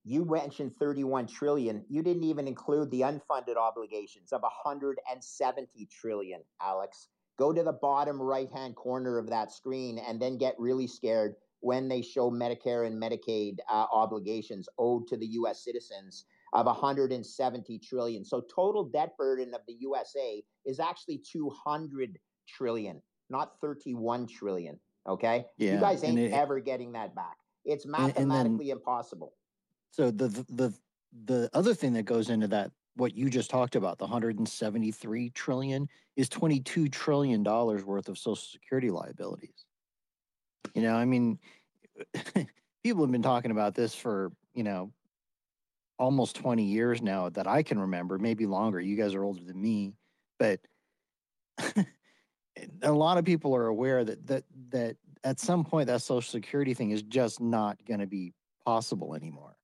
[0.04, 1.84] You mentioned 31 trillion.
[1.88, 7.08] You didn't even include the unfunded obligations of 170 trillion, Alex.
[7.38, 11.34] Go to the bottom right hand corner of that screen and then get really scared
[11.60, 15.62] when they show Medicare and Medicaid uh, obligations owed to the U.S.
[15.62, 18.24] citizens of 170 trillion.
[18.24, 24.78] So total debt burden of the USA is actually 200 trillion, not 31 trillion.
[25.08, 27.36] Okay, yeah, you guys ain't it, ever getting that back.
[27.64, 29.32] It's mathematically then, impossible.
[29.90, 30.74] So the, the the
[31.24, 35.88] the other thing that goes into that what you just talked about the 173 trillion
[36.16, 39.64] is 22 trillion dollars worth of social security liabilities
[40.74, 41.38] you know, I mean,
[42.82, 44.92] people have been talking about this for, you know,
[45.98, 48.80] almost 20 years now that I can remember, maybe longer.
[48.80, 49.94] You guys are older than me,
[50.38, 50.60] but
[52.82, 56.72] a lot of people are aware that that that at some point that social security
[56.72, 58.32] thing is just not going to be
[58.64, 59.56] possible anymore.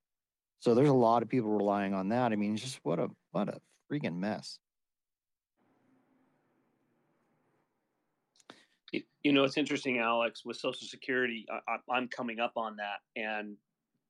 [0.66, 2.32] So there's a lot of people relying on that.
[2.32, 4.58] I mean, just what a what a freaking mess.
[8.90, 11.46] You know, it's interesting, Alex, with Social Security.
[11.68, 12.98] I, am coming up on that.
[13.14, 13.56] And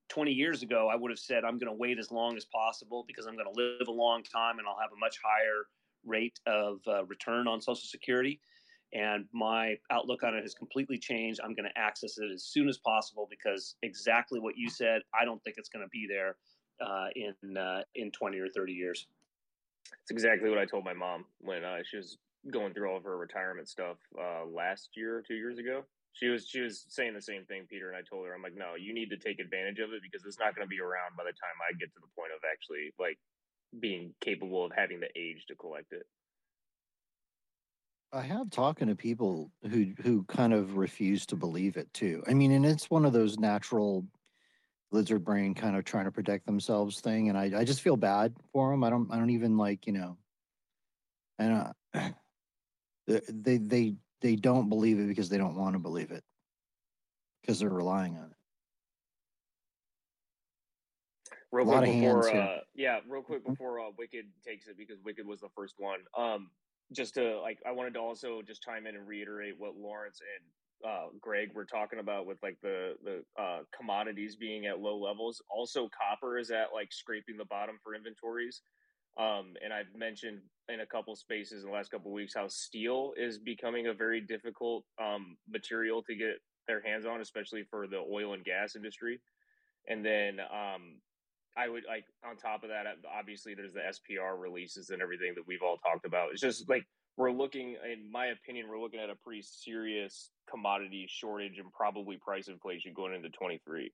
[0.08, 3.04] 20 years ago, I would have said, I'm going to wait as long as possible
[3.06, 5.66] because I'm going to live a long time and I'll have a much higher
[6.06, 8.40] rate of uh, return on Social Security.
[8.92, 11.40] And my outlook on it has completely changed.
[11.42, 15.24] I'm going to access it as soon as possible because exactly what you said, I
[15.24, 16.36] don't think it's going to be there
[16.80, 19.06] uh, in uh, in 20 or 30 years.
[20.02, 22.18] It's exactly what I told my mom when uh, she was
[22.50, 25.84] going through all of her retirement stuff uh, last year, or two years ago.
[26.12, 28.56] She was she was saying the same thing, Peter, and I told her, I'm like,
[28.56, 31.16] no, you need to take advantage of it because it's not going to be around
[31.16, 33.18] by the time I get to the point of actually like
[33.78, 36.06] being capable of having the age to collect it.
[38.12, 42.22] I have talking to people who who kind of refuse to believe it too.
[42.26, 44.06] I mean, and it's one of those natural
[44.92, 48.34] lizard brain kind of trying to protect themselves thing, and I I just feel bad
[48.52, 48.84] for them.
[48.84, 50.18] I don't I don't even like you know,
[51.38, 52.10] and uh,
[53.06, 56.24] they they they don't believe it because they don't want to believe it
[57.42, 58.36] because they're relying on it.
[61.52, 62.42] Real A lot quick of hands before, here.
[62.42, 63.52] uh, yeah, real quick Mhm.
[63.52, 66.00] before uh, Wicked takes it because Wicked was the first one.
[66.16, 66.50] Um,
[66.92, 70.90] just to like, I wanted to also just chime in and reiterate what Lawrence and
[70.90, 75.42] uh, Greg were talking about with like the the uh, commodities being at low levels.
[75.50, 78.62] Also, copper is at like scraping the bottom for inventories.
[79.18, 83.14] Um, and I've mentioned in a couple spaces in the last couple weeks how steel
[83.16, 86.34] is becoming a very difficult um, material to get
[86.68, 89.20] their hands on, especially for the oil and gas industry.
[89.88, 91.00] And then um,
[91.56, 92.84] I would like on top of that,
[93.18, 96.30] obviously there's the SPR releases and everything that we've all talked about.
[96.32, 96.84] It's just like
[97.16, 102.18] we're looking, in my opinion, we're looking at a pretty serious commodity shortage and probably
[102.18, 103.90] price inflation going into 23.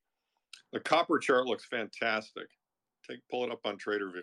[0.73, 2.47] The copper chart looks fantastic.
[3.09, 4.23] Take pull it up on TraderView.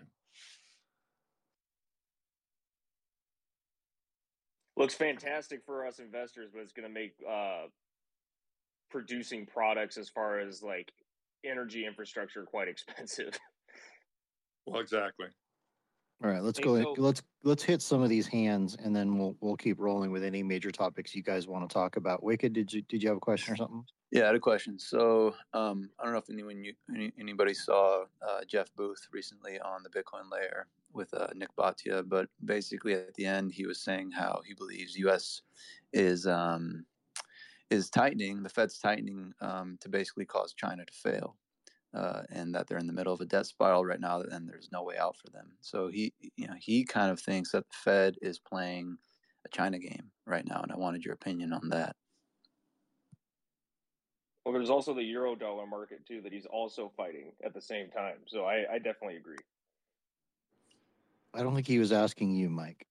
[4.76, 7.66] Looks fantastic for us investors, but it's going to make uh,
[8.90, 10.90] producing products as far as like
[11.44, 13.38] energy infrastructure quite expensive.
[14.66, 15.26] Well, exactly.
[16.22, 16.74] All right, let's Hey, go.
[16.76, 20.12] in- so- let's let's hit some of these hands, and then we'll we'll keep rolling
[20.12, 22.22] with any major topics you guys want to talk about.
[22.22, 23.82] Wicked, did you did you have a question or something?
[24.12, 24.78] Yeah, I had a question.
[24.78, 29.58] So um, I don't know if anyone you, any, anybody saw uh, Jeff Booth recently
[29.60, 33.80] on the Bitcoin layer with uh, Nik Bhatia, but basically at the end he was
[33.80, 35.40] saying how he believes U.S.
[35.92, 36.84] is um,
[37.70, 41.36] is tightening, the Fed's tightening um, to basically cause China to fail,
[41.94, 44.70] uh, and that they're in the middle of a debt spiral right now, and there's
[44.72, 45.52] no way out for them.
[45.60, 48.98] So he, you know, he kind of thinks that the Fed is playing
[49.44, 51.96] a China game right now, and I wanted your opinion on that.
[54.44, 57.88] well, there's also the euro dollar market too that he's also fighting at the same
[57.90, 58.16] time.
[58.26, 59.36] So I, I definitely agree.
[61.34, 62.86] I don't think he was asking you, Mike.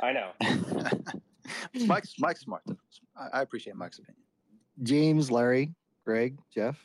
[0.00, 0.30] I know.
[1.86, 2.62] Mike's Mike's smart.
[2.66, 2.76] Though.
[3.16, 4.22] I, I appreciate Mike's opinion.
[4.82, 5.74] James, Larry,
[6.04, 6.78] Greg, Jeff,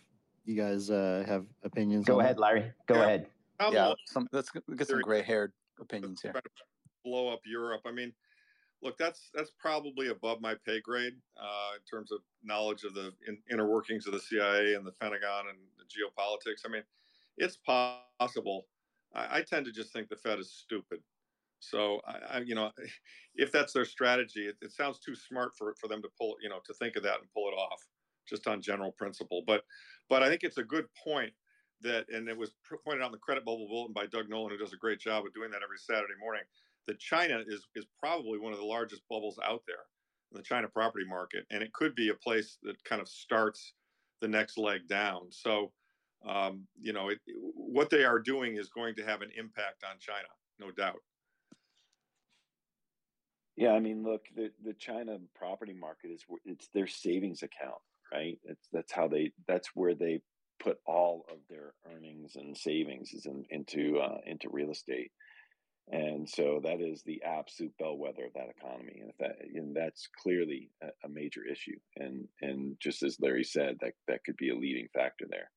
[0.46, 2.06] you guys uh, have opinions?
[2.06, 2.42] Go on ahead, that?
[2.42, 2.72] Larry.
[2.88, 3.04] Go Yeah.
[3.04, 3.28] ahead.
[3.60, 6.34] How Yeah, some, let's get get some gray-haired opinions here.
[7.06, 7.82] blow up Europe.
[7.86, 8.12] I mean,
[8.82, 13.14] look, that's that's probably above my pay grade uh, in terms of knowledge of the
[13.28, 16.66] in, inner workings of the CIA and the Pentagon and the geopolitics.
[16.66, 16.84] I mean,
[17.38, 18.66] it's possible.
[19.14, 21.00] I, I tend to just think the Fed is stupid.
[21.70, 22.72] So I, I you know,
[23.36, 26.50] if that's their strategy, it, it sounds too smart for for them to pull, you
[26.50, 27.82] know, to think of that and pull it off,
[28.28, 29.44] just on general principle.
[29.46, 29.64] But
[30.10, 31.34] but I think it's a good point
[31.82, 32.54] that, and it was
[32.86, 35.26] pointed out in the Credit Bubble Bulletin by Doug Noland, who does a great job
[35.26, 36.44] of doing that every Saturday morning.
[36.88, 39.86] That China is is probably one of the largest bubbles out there
[40.32, 43.74] in the China property market, and it could be a place that kind of starts
[44.20, 45.28] the next leg down.
[45.32, 45.72] So,
[46.28, 47.20] um, you know, it,
[47.56, 50.28] what they are doing is going to have an impact on China,
[50.60, 51.00] no doubt.
[53.56, 57.82] Yeah, I mean, look, the the China property market is it's their savings account,
[58.12, 58.40] right?
[58.46, 60.22] It's that's how they that's where they
[60.60, 65.12] put all of their earnings and savings is in, into uh, into real estate,
[65.92, 70.08] and so that is the absolute bellwether of that economy, and if that and that's
[70.24, 74.50] clearly a, a major issue, and and just as Larry said, that that could be
[74.50, 75.52] a leading factor there.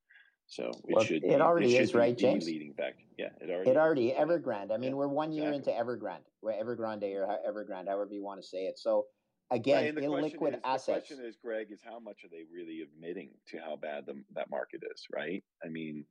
[0.49, 2.47] So it Well, should it be, already is, right, the James?
[2.47, 3.05] leading factor.
[3.19, 4.19] Yeah, it already It already is.
[4.19, 4.73] Evergrande.
[4.73, 5.71] I mean, Yeah, we're one year into.
[5.71, 8.79] Evergrande, or Evergrande, or Evergrande, however you want to say it.
[8.79, 9.07] So
[9.51, 11.09] again, the question illiquid is, the assets.
[11.09, 14.51] question is, Greg, is how much are they really admitting to how bad the, that
[14.51, 15.07] market is?
[15.13, 15.43] Right?
[15.65, 16.05] I mean,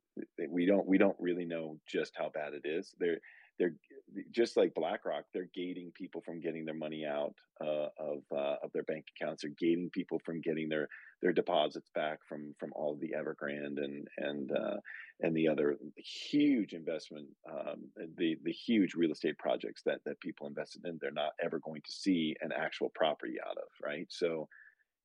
[0.50, 2.94] we don't we don't really know just how bad it is.
[2.98, 3.20] They're
[3.58, 3.74] they're
[4.30, 5.24] just like BlackRock.
[5.32, 9.42] They're gating people from getting their money out uh, of uh, of their bank accounts.
[9.42, 10.88] They're gating people from getting their
[11.22, 14.76] their deposits back from from all the Evergrande and and uh,
[15.20, 20.46] and the other huge investment, um, the the huge real estate projects that that people
[20.46, 20.98] invested in.
[21.00, 24.06] They're not ever going to see an actual property out of, right?
[24.08, 24.48] So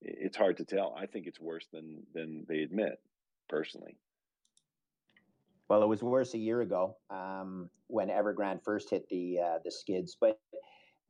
[0.02, 0.96] it's hard to tell.
[0.98, 3.00] I think it's worse than than they admit,
[3.50, 3.98] personally.
[5.72, 9.72] Well, it was worse a year ago um, when Evergrande first hit the uh, the
[9.72, 10.18] skids.
[10.20, 10.38] But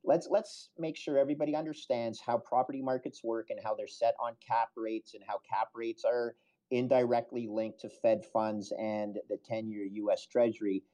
[0.04, 4.34] let's let's make sure everybody understands how property markets work and how they're set on
[4.38, 6.36] cap rates and how cap rates are
[6.70, 10.28] indirectly linked to Fed funds and the ten-year U.S.
[10.28, 10.84] Treasury.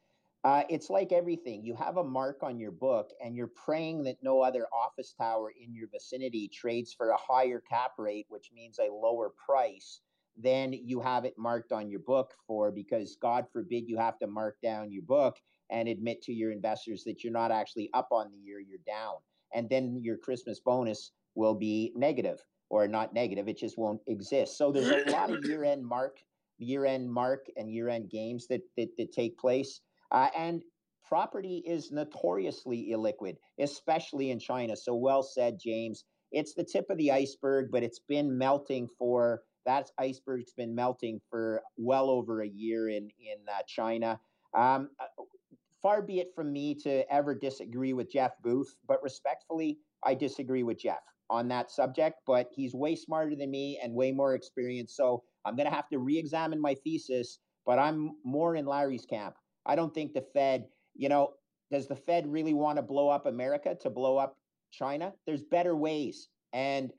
[0.44, 1.62] Uh, it's like everything.
[1.62, 5.52] You have a mark on your book, and you're praying that no other office tower
[5.62, 10.00] in your vicinity trades for a higher cap rate, which means a lower price
[10.40, 14.26] then you have it marked on your book for because God forbid you have to
[14.26, 15.36] mark down your book
[15.70, 19.16] and admit to your investors that you're not actually up on the year, you're down.
[19.54, 22.38] and then your Christmas bonus will be negative
[22.70, 23.48] or not negative.
[23.48, 24.58] It just won't exist.
[24.58, 26.18] So there's a lot of year end mark,
[26.58, 29.80] year end mark, and year end games that that, that take place.
[30.10, 30.62] Uh, and
[31.06, 34.76] property is notoriously illiquid, especially in China.
[34.76, 36.04] So well said, James.
[36.30, 41.20] It's the tip of the iceberg, but it's been melting for that iceberg's been melting
[41.30, 44.18] for well over a year in in uh, China.
[44.56, 45.22] Um, uh,
[45.82, 50.62] far be it from me to ever disagree with Jeff Booth, but respectfully, I disagree
[50.62, 52.20] with Jeff on that subject.
[52.26, 54.96] But he's way smarter than me and way more experienced.
[54.96, 57.38] So I'm going to have to re-examine my thesis.
[57.66, 59.34] But I'm more in Larry's camp.
[59.66, 60.64] I don't think the Fed
[60.98, 61.34] you know,
[61.70, 64.36] does the Fed really want to blow up America to blow up
[64.70, 65.12] China?
[65.26, 66.28] There's better ways.
[66.52, 66.90] And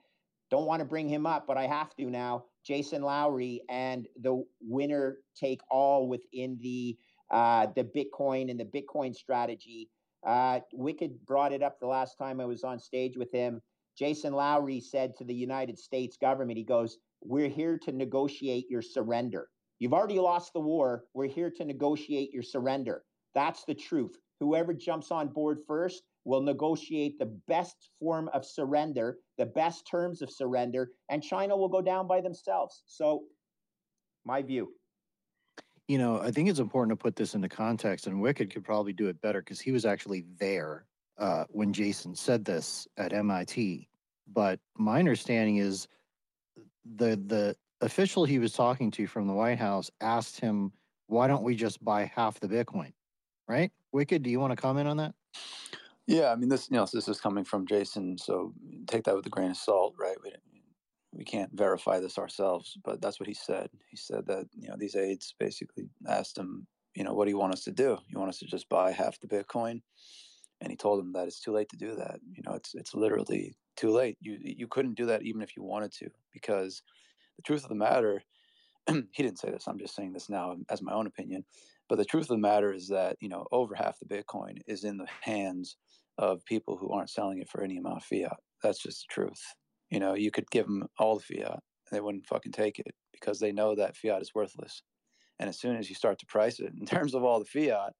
[0.49, 2.45] don't want to bring him up, but I have to now.
[2.65, 6.97] Jason Lowery and the winner take all within the
[7.31, 9.89] uh, the Bitcoin and the Bitcoin strategy.
[10.25, 13.61] Uh, Wicked brought it up the last time I was on stage with him.
[13.97, 18.81] Jason Lowery said to the United States government, he goes, We're here to negotiate your
[18.81, 19.49] surrender.
[19.79, 21.05] You've already lost the war.
[21.13, 23.03] We're here to negotiate your surrender.
[23.35, 24.17] That's the truth.
[24.39, 30.21] Whoever jumps on board first will negotiate the best form of surrender, the best terms
[30.21, 32.83] of surrender, and China will go down by themselves.
[32.85, 33.23] So,
[34.23, 34.71] my view.
[35.87, 38.93] You know, I think it's important to put this into context, and Wicked could probably
[38.93, 40.85] do it better because he was actually there
[41.17, 43.89] uh, when Jason said this at MIT.
[44.31, 45.87] But my understanding is
[46.95, 50.71] the the official he was talking to from the White House asked him,
[51.07, 52.93] "Why don't we just buy half the Bitcoin?"
[53.47, 53.71] right?
[53.91, 55.15] Wicked, do you want to comment on that?
[56.09, 58.51] Yeah, I mean this, you know, this is coming from Jason, so
[58.87, 60.17] take that with a grain of salt, right?
[60.23, 60.33] We
[61.13, 63.69] we can't verify this ourselves, but that's what he said.
[63.91, 67.37] He said that you know these aides basically asked him, you know, what do you
[67.37, 67.99] want us to do?
[68.09, 69.81] You want us to just buy half the Bitcoin?
[70.61, 72.19] And he told them that it's too late to do that.
[72.33, 74.17] You know, it's it's literally too late.
[74.19, 76.81] You you couldn't do that even if you wanted to, because
[77.37, 78.23] the truth of the matter,
[78.89, 79.67] he didn't say this.
[79.67, 81.45] I'm just saying this now as my own opinion.
[81.87, 84.83] But the truth of the matter is that you know over half the Bitcoin is
[84.83, 85.77] in the hands
[86.19, 88.37] of people who aren't selling it for any amount of fiat.
[88.61, 89.41] That's just the truth.
[89.89, 91.59] You know, you could give them all the fiat,
[91.91, 94.83] they wouldn't fucking take it because they know that fiat is worthless.
[95.39, 97.93] And as soon as you start to price it in terms of all the fiat,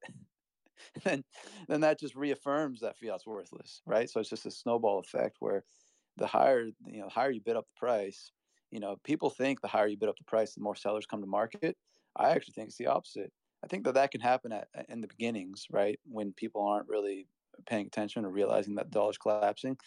[1.03, 1.23] then
[1.67, 4.09] then that just reaffirms that fiat's worthless, right?
[4.09, 5.63] So it's just a snowball effect where
[6.17, 8.31] the higher you know, the higher you bid up the price,
[8.71, 11.21] you know, people think the higher you bid up the price, the more sellers come
[11.21, 11.75] to market.
[12.15, 13.31] I actually think it's the opposite.
[13.63, 15.99] I think that that can happen at, in the beginnings, right?
[16.05, 17.27] When people aren't really
[17.65, 19.77] paying attention or realizing that the dollar's collapsing.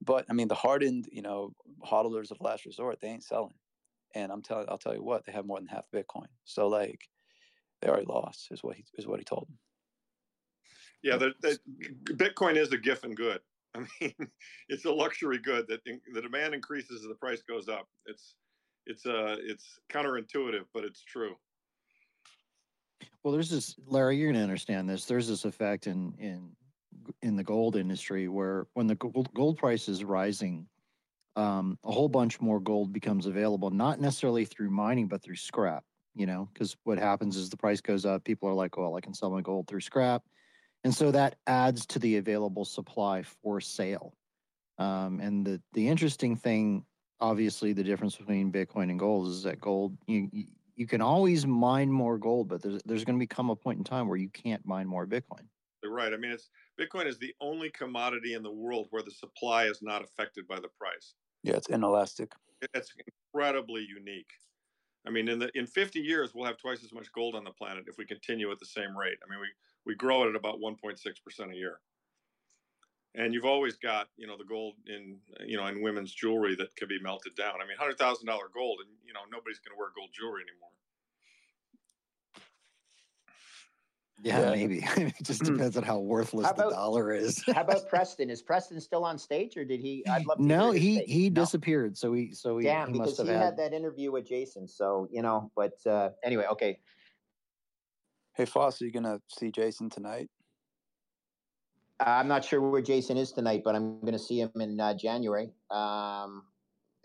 [0.00, 1.52] But I mean, the hardened, you know,
[1.84, 3.54] hodlers of last resort, they ain't selling.
[4.14, 6.26] And I'm telling, I'll tell you what, they have more than half Bitcoin.
[6.44, 7.00] So like,
[7.80, 9.58] they already lost, is what he is what he told them.
[11.02, 11.58] Yeah, the, the
[12.14, 13.40] Bitcoin is a gift and good.
[13.74, 14.14] I mean,
[14.68, 17.88] it's a luxury good that in, the demand increases as the price goes up.
[18.06, 18.36] It's
[18.86, 21.34] it's uh it's counterintuitive, but it's true.
[23.22, 24.16] Well, there's this, Larry.
[24.16, 25.06] You're going to understand this.
[25.06, 26.50] There's this effect in in
[27.22, 30.66] in the gold industry where when the gold, gold price is rising,
[31.36, 35.84] um, a whole bunch more gold becomes available, not necessarily through mining, but through scrap.
[36.16, 38.22] You know, because what happens is the price goes up.
[38.22, 40.22] People are like, "Well, I can sell my gold through scrap,"
[40.84, 44.14] and so that adds to the available supply for sale.
[44.78, 46.84] Um, and the the interesting thing,
[47.20, 50.44] obviously, the difference between Bitcoin and gold is that gold you, you
[50.76, 53.84] you can always mine more gold, but there's there's going to become a point in
[53.84, 55.46] time where you can't mine more Bitcoin.
[55.94, 56.12] Right.
[56.12, 59.80] I mean, it's Bitcoin is the only commodity in the world where the supply is
[59.80, 61.14] not affected by the price.
[61.42, 62.32] Yeah, it's inelastic.
[62.74, 62.92] It's
[63.32, 64.32] incredibly unique.
[65.06, 67.52] I mean, in the in 50 years, we'll have twice as much gold on the
[67.52, 69.18] planet if we continue at the same rate.
[69.24, 69.48] I mean, we
[69.84, 71.80] we grow it at about 1.6 percent a year
[73.14, 76.74] and you've always got you know the gold in you know in women's jewelry that
[76.76, 77.54] can be melted down.
[77.62, 80.42] I mean, hundred thousand dollar gold, and you know nobody's going to wear gold jewelry
[80.42, 80.70] anymore.
[84.22, 84.50] Yeah, yeah.
[84.50, 84.78] maybe.
[84.96, 85.54] it just hmm.
[85.54, 87.42] depends on how worthless how about, the dollar is.
[87.46, 88.30] how about Preston?
[88.30, 90.06] Is Preston still on stage, or did he?
[90.06, 90.38] I'd love.
[90.38, 91.42] To no, he he no.
[91.42, 91.98] disappeared.
[91.98, 93.36] So he so he, damn he because he had...
[93.36, 93.56] had...
[93.58, 94.68] that interview with Jason.
[94.68, 96.78] So you know, but uh, anyway, okay.
[98.34, 100.28] Hey, Foss, are you gonna see Jason tonight?
[102.00, 104.94] I'm not sure where Jason is tonight, but I'm going to see him in uh,
[104.94, 105.52] January.
[105.70, 106.42] Um,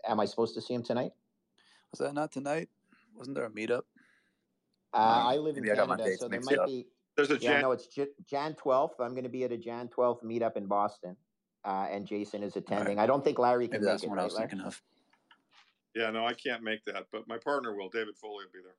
[0.06, 1.12] am I supposed to see him tonight?
[1.92, 2.68] Was that not tonight?
[3.14, 3.82] Wasn't there a meetup?
[4.92, 4.96] Uh,
[5.26, 6.66] I live in Canada, so there might up.
[6.66, 6.86] be.
[7.20, 7.52] There's a Jan.
[7.52, 8.94] Yeah, no, it's J- Jan 12th.
[8.98, 11.16] I'm going to be at a Jan 12th meetup in Boston,
[11.66, 12.96] uh, and Jason is attending.
[12.96, 13.04] Right.
[13.04, 14.08] I don't think Larry can Maybe make that's it.
[14.08, 14.80] what right, I was thinking of.
[15.94, 17.90] Yeah, no, I can't make that, but my partner will.
[17.90, 18.76] David Foley will be there.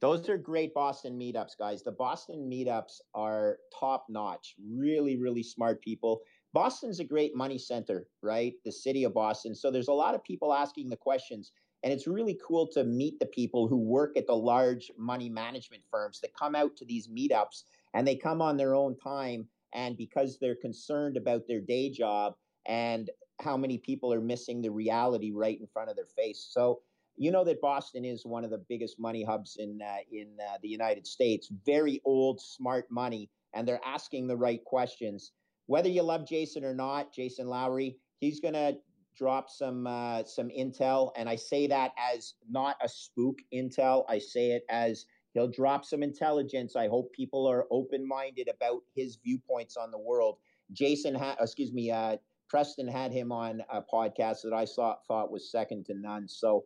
[0.00, 1.82] Those are great Boston meetups, guys.
[1.82, 4.54] The Boston meetups are top notch.
[4.62, 6.20] Really, really smart people.
[6.52, 8.52] Boston's a great money center, right?
[8.66, 9.54] The city of Boston.
[9.54, 11.52] So there's a lot of people asking the questions.
[11.84, 15.82] And it's really cool to meet the people who work at the large money management
[15.90, 19.46] firms that come out to these meetups and they come on their own time.
[19.74, 23.10] And because they're concerned about their day job and
[23.40, 26.48] how many people are missing the reality right in front of their face.
[26.50, 26.80] So
[27.16, 30.56] you know that Boston is one of the biggest money hubs in uh, in uh,
[30.62, 31.50] the United States.
[31.64, 35.32] Very old, smart money, and they're asking the right questions.
[35.66, 38.76] Whether you love Jason or not, Jason Lowery, he's going to
[39.16, 44.04] drop some uh, some intel, and I say that as not a spook intel.
[44.08, 46.76] I say it as he'll drop some intelligence.
[46.76, 50.38] I hope people are open minded about his viewpoints on the world.
[50.72, 52.16] Jason, ha- excuse me, uh,
[52.48, 56.28] Preston had him on a podcast that I saw, thought was second to none.
[56.28, 56.64] So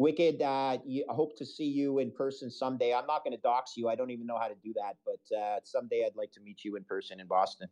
[0.00, 2.94] Wicked, uh, you, I hope to see you in person someday.
[2.94, 3.88] I'm not going to dox you.
[3.88, 6.64] I don't even know how to do that, but uh, someday I'd like to meet
[6.64, 7.68] you in person in Boston.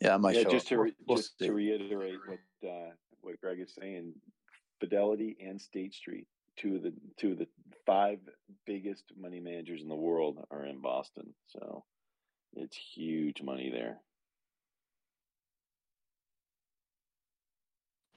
[0.00, 1.46] Yeah, I might yeah, show just to re- We'll just see.
[1.46, 4.12] to reiterate what uh, what Greg is saying,
[4.80, 6.26] Fidelity and State Street,
[6.56, 7.48] two of the two of the
[7.84, 8.18] five
[8.66, 11.34] biggest money managers in the world, are in Boston.
[11.46, 11.84] So
[12.54, 13.98] it's huge money there.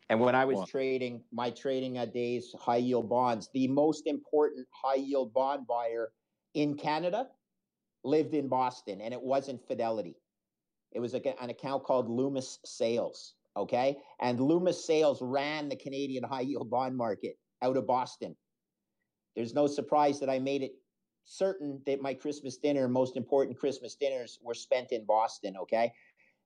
[0.09, 4.67] And when I was trading my trading uh, days, high yield bonds, the most important
[4.71, 6.11] high yield bond buyer
[6.55, 7.27] in Canada
[8.03, 10.15] lived in Boston, and it wasn't Fidelity.
[10.91, 13.35] It was a, an account called Loomis Sayles.
[13.59, 13.97] Okay.
[14.21, 18.35] And Loomis Sayles ran the Canadian high yield bond market out of Boston.
[19.35, 20.71] There's no surprise that I made it
[21.25, 25.55] certain that my Christmas dinner, most important Christmas dinners, were spent in Boston.
[25.61, 25.91] Okay.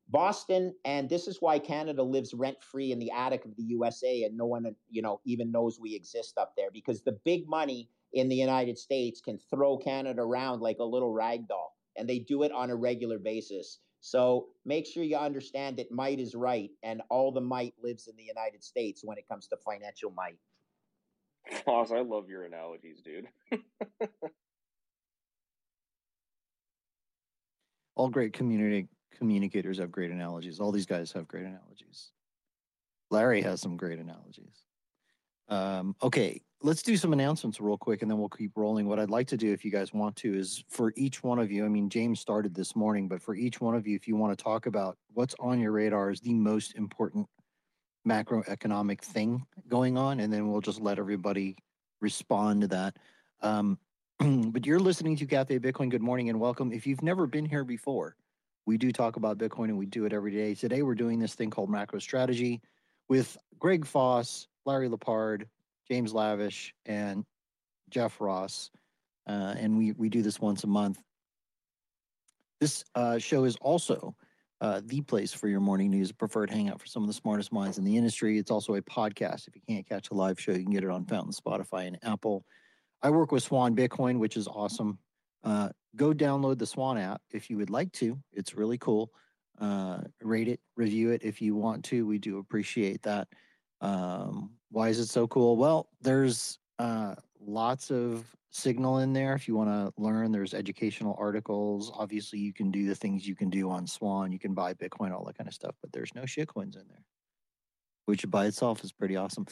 [0.09, 4.23] Boston, and this is why Canada lives rent free in the attic of the USA,
[4.23, 7.89] and no one, you know, even knows we exist up there because the big money
[8.11, 12.19] in the United States can throw Canada around like a little rag doll, and they
[12.19, 13.79] do it on a regular basis.
[14.05, 18.17] So make sure you understand that might is right, and all the might lives in
[18.17, 20.37] the United States when it comes to financial might.
[21.63, 23.29] Foss, I love your analogies, dude.
[27.95, 30.59] All great community communicators have great analogies.
[30.59, 32.11] All these guys have great analogies.
[33.09, 34.65] Larry has some great analogies.
[35.47, 38.87] Um, okay, let's do some announcements real quick and then we'll keep rolling.
[38.87, 41.51] What I'd like to do, if you guys want to, is for each one of
[41.51, 44.15] you, I mean, James started this morning, but for each one of you, if you
[44.15, 47.27] want to talk about what's on your radar is the most important
[48.07, 51.57] macroeconomic thing going on, and then we'll just let everybody
[51.99, 52.97] respond to that.
[53.41, 53.77] Um,
[54.51, 55.91] but you're listening to Cafe Bitcoin.
[55.91, 56.71] Good morning and welcome.
[56.71, 58.15] If you've never been here before,
[58.65, 60.55] we do talk about Bitcoin and we do it every day.
[60.55, 62.61] Today we're doing this thing called macro strategy
[63.09, 65.47] with Greg Foss, Larry Lepard,
[65.89, 67.25] James Lavish, and
[67.89, 68.69] Jeff Ross.
[69.27, 71.01] Uh, and we, we do this once a month.
[72.59, 74.15] This uh, show is also
[74.61, 77.77] uh, the place for your morning news, preferred hangout for some of the smartest minds
[77.77, 78.37] in the industry.
[78.37, 79.47] It's also a podcast.
[79.47, 81.97] If you can't catch a live show, you can get it on Fountain, Spotify, and
[82.03, 82.45] Apple.
[83.01, 84.97] I work with Swan Bitcoin, which is awesome.
[85.43, 88.17] Uh, go download the Swan app if you would like to.
[88.31, 89.11] It's really cool.
[89.59, 92.05] Uh, rate it, review it if you want to.
[92.05, 93.27] We do appreciate that.
[93.81, 95.55] Um, why is it so cool?
[95.55, 100.31] Well, there's uh, lots of signal in there if you want to learn.
[100.31, 101.91] There's educational articles.
[101.93, 104.31] Obviously, you can do the things you can do on Swan.
[104.31, 107.05] You can buy Bitcoin, all that kind of stuff, but there's no shitcoins in there,
[108.05, 109.45] which by itself is pretty awesome.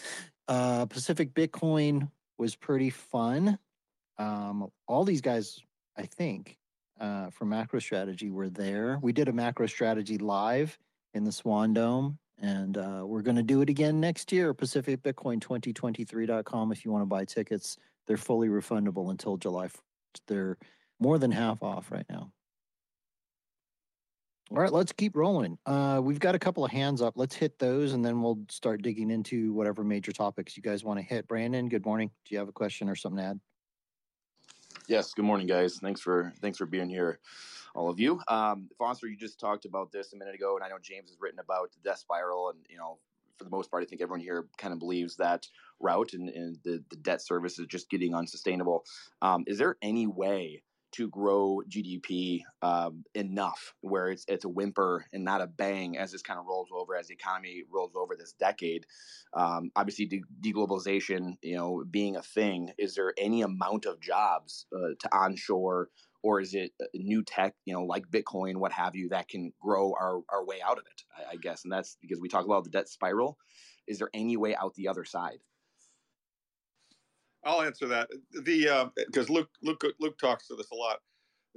[0.48, 2.10] Uh, Pacific Bitcoin
[2.40, 3.60] was pretty fun.
[4.18, 5.60] Um, all these guys,
[5.96, 6.58] I think,
[7.00, 8.98] uh, from Macro Strategy were there.
[9.04, 10.80] We did a Macro Strategy live
[11.14, 14.52] in the Swan Dome, and uh, we're going to do it again next year.
[14.54, 17.78] PacificBitcoin2023.com if you want to buy tickets.
[18.08, 19.70] They're fully refundable until July
[20.28, 20.58] They're
[21.00, 22.34] more than half off right now.
[24.52, 25.58] All right, let's keep rolling.
[25.66, 27.14] Uh, we've got a couple of hands up.
[27.16, 31.00] Let's hit those, and then we'll start digging into whatever major topics you guys want
[31.00, 31.26] to hit.
[31.26, 32.12] Brandon, good morning.
[32.26, 33.40] Do you have a question or something to add?
[34.90, 35.14] Yes.
[35.14, 35.80] Good morning, guys.
[35.82, 37.20] Thanks for thanks for being here,
[37.76, 38.20] all of you.
[38.28, 41.18] Um, Foster, you just talked about this a minute ago, and I know James has
[41.20, 42.98] written about the death spiral, and you know,
[43.38, 45.48] for the most part, I think everyone here kind of believes that
[45.80, 48.86] route, and, and the the debt service is just getting unsustainable.
[49.22, 55.06] Um, is there any way to grow GDP um, enough where it's it's a whimper
[55.14, 58.16] and not a bang as this kind of rolls over as the economy rolls over
[58.16, 58.86] this decade.
[59.34, 64.66] Um, obviously, de- deglobalization, you know, being a thing, is there any amount of jobs
[64.76, 65.90] uh, to onshore,
[66.24, 69.52] or is it uh, new tech, you know, like Bitcoin, what have you, that can
[69.62, 71.04] grow our our way out of it?
[71.18, 73.38] I, I guess, and that's because we talk about the debt spiral.
[73.88, 75.40] Is there any way out the other side?
[77.44, 78.10] I'll answer that.
[78.32, 81.00] The because uh, Luke Luke Luke talks to this a lot.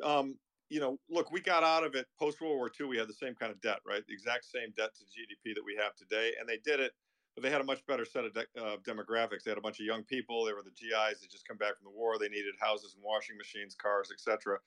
[0.03, 0.37] Um,
[0.71, 2.87] you know, look, we got out of it post World War II.
[2.87, 4.03] We had the same kind of debt, right?
[4.09, 6.93] The exact same debt to GDP that we have today, and they did it.
[7.35, 9.43] But they had a much better set of de- uh, demographics.
[9.43, 10.45] They had a bunch of young people.
[10.45, 12.19] They were the GIs that just come back from the war.
[12.19, 14.59] They needed houses and washing machines, cars, etc.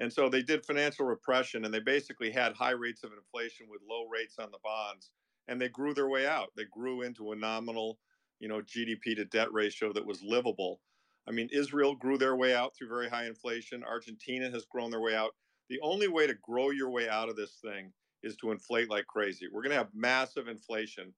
[0.00, 3.82] And so they did financial repression, and they basically had high rates of inflation with
[3.88, 5.10] low rates on the bonds,
[5.48, 6.52] and they grew their way out.
[6.56, 7.98] They grew into a nominal,
[8.38, 10.80] you know, GDP to debt ratio that was livable.
[11.26, 13.84] I mean, Israel grew their way out through very high inflation.
[13.84, 15.34] Argentina has grown their way out.
[15.68, 17.92] The only way to grow your way out of this thing
[18.22, 19.46] is to inflate like crazy.
[19.52, 21.12] We're going to have massive inflation,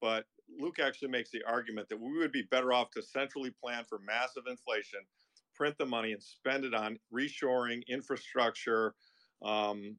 [0.00, 0.26] but
[0.58, 3.98] Luke actually makes the argument that we would be better off to centrally plan for
[3.98, 5.00] massive inflation,
[5.54, 8.94] print the money, and spend it on reshoring, infrastructure,
[9.42, 9.96] um,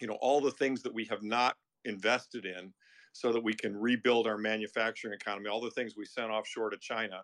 [0.00, 2.72] you know, all the things that we have not invested in,
[3.12, 6.76] so that we can rebuild our manufacturing economy, all the things we sent offshore to
[6.78, 7.22] China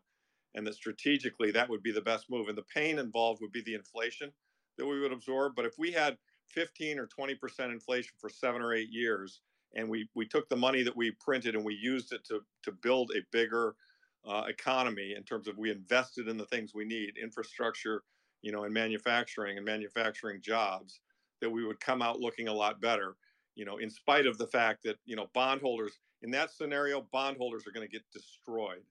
[0.56, 2.48] and that strategically that would be the best move.
[2.48, 4.32] And the pain involved would be the inflation
[4.78, 5.54] that we would absorb.
[5.54, 6.16] But if we had
[6.48, 9.40] 15 or 20 percent inflation for seven or eight years,
[9.76, 12.72] and we we took the money that we printed and we used it to to
[12.72, 13.76] build a bigger
[14.26, 18.04] uh, economy in terms of we invested in the things we need, infrastructure,
[18.42, 21.00] you know, and manufacturing and manufacturing jobs,
[21.42, 23.16] that we would come out looking a lot better.
[23.56, 27.66] You know, in spite of the fact that you know bondholders in that scenario, bondholders
[27.68, 28.84] are going to get destroyed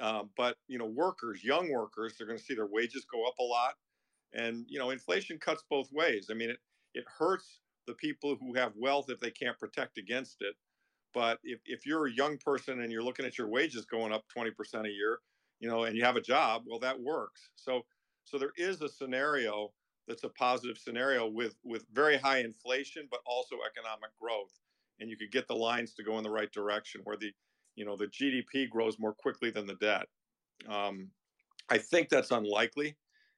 [0.00, 3.38] uh, but you know, workers, young workers, they're going to see their wages go up
[3.40, 3.74] a lot,
[4.34, 6.28] and you know, inflation cuts both ways.
[6.30, 6.58] I mean, it
[6.94, 10.54] it hurts the people who have wealth if they can't protect against it.
[11.14, 14.24] But if, if you're a young person and you're looking at your wages going up
[14.36, 14.52] 20%
[14.84, 15.20] a year,
[15.60, 17.48] you know, and you have a job, well, that works.
[17.56, 17.86] So
[18.24, 19.72] so there is a scenario
[20.08, 24.52] that's a positive scenario with with very high inflation, but also economic growth,
[25.00, 27.32] and you could get the lines to go in the right direction where the
[27.76, 30.06] you know the GDP grows more quickly than the debt.
[30.68, 31.10] Um,
[31.68, 32.96] I think that's unlikely,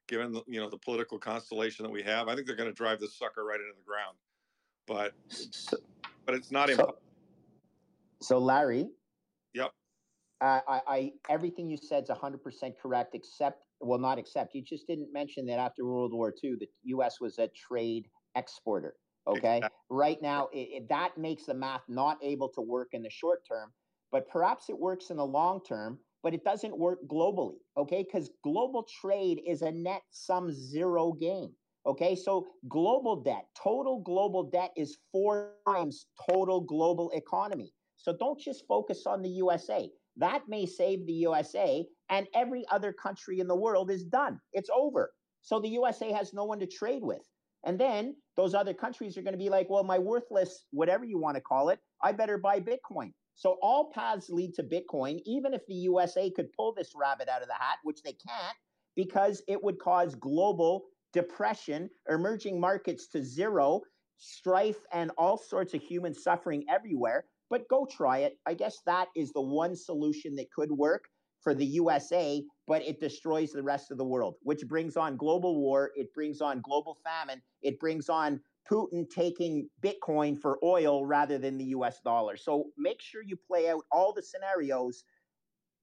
[0.09, 2.28] given the, you know the political constellation that we have.
[2.28, 4.16] I think they're going to drive this sucker right into the ground,
[4.89, 5.76] but so,
[6.26, 7.03] but it's not so, impossible.
[8.22, 8.89] So Larry.
[9.55, 9.70] Yep.
[10.41, 14.62] Uh, I, I everything you said is hundred percent correct, except well, not except you
[14.62, 17.20] just didn't mention that after World War II, the U.S.
[17.20, 18.95] was a trade exporter.
[19.26, 19.78] Okay, exactly.
[19.91, 23.41] right now it, it, that makes the math not able to work in the short
[23.47, 23.70] term
[24.11, 28.05] but perhaps it works in the long term, but it doesn't work globally, okay?
[28.05, 31.53] Because global trade is a net sum zero game,
[31.87, 32.14] okay?
[32.14, 37.72] So global debt, total global debt is four times total global economy.
[37.97, 39.91] So don't just focus on the USA.
[40.16, 44.41] That may save the USA, and every other country in the world is done.
[44.53, 45.12] It's over.
[45.43, 47.22] So the USA has no one to trade with.
[47.64, 51.18] And then those other countries are going to be like, well, my worthless, whatever you
[51.18, 53.12] want to call it, I better buy Bitcoin.
[53.35, 57.43] So all paths lead to Bitcoin, even if the USA could pull this rabbit out
[57.43, 58.57] of the hat, which they can't,
[58.97, 63.81] because it would cause global depression, emerging markets to zero,
[64.17, 67.25] strife, and all sorts of human suffering everywhere.
[67.51, 68.39] But go try it.
[68.47, 71.09] I guess that is the one solution that could work
[71.41, 75.59] for the USA, but it destroys the rest of the world, which brings on global
[75.59, 75.93] war.
[75.95, 77.41] It brings on global famine.
[77.63, 78.41] It brings on
[78.71, 82.37] Putin taking Bitcoin for oil rather than the US dollar.
[82.37, 85.05] So make sure you play out all the scenarios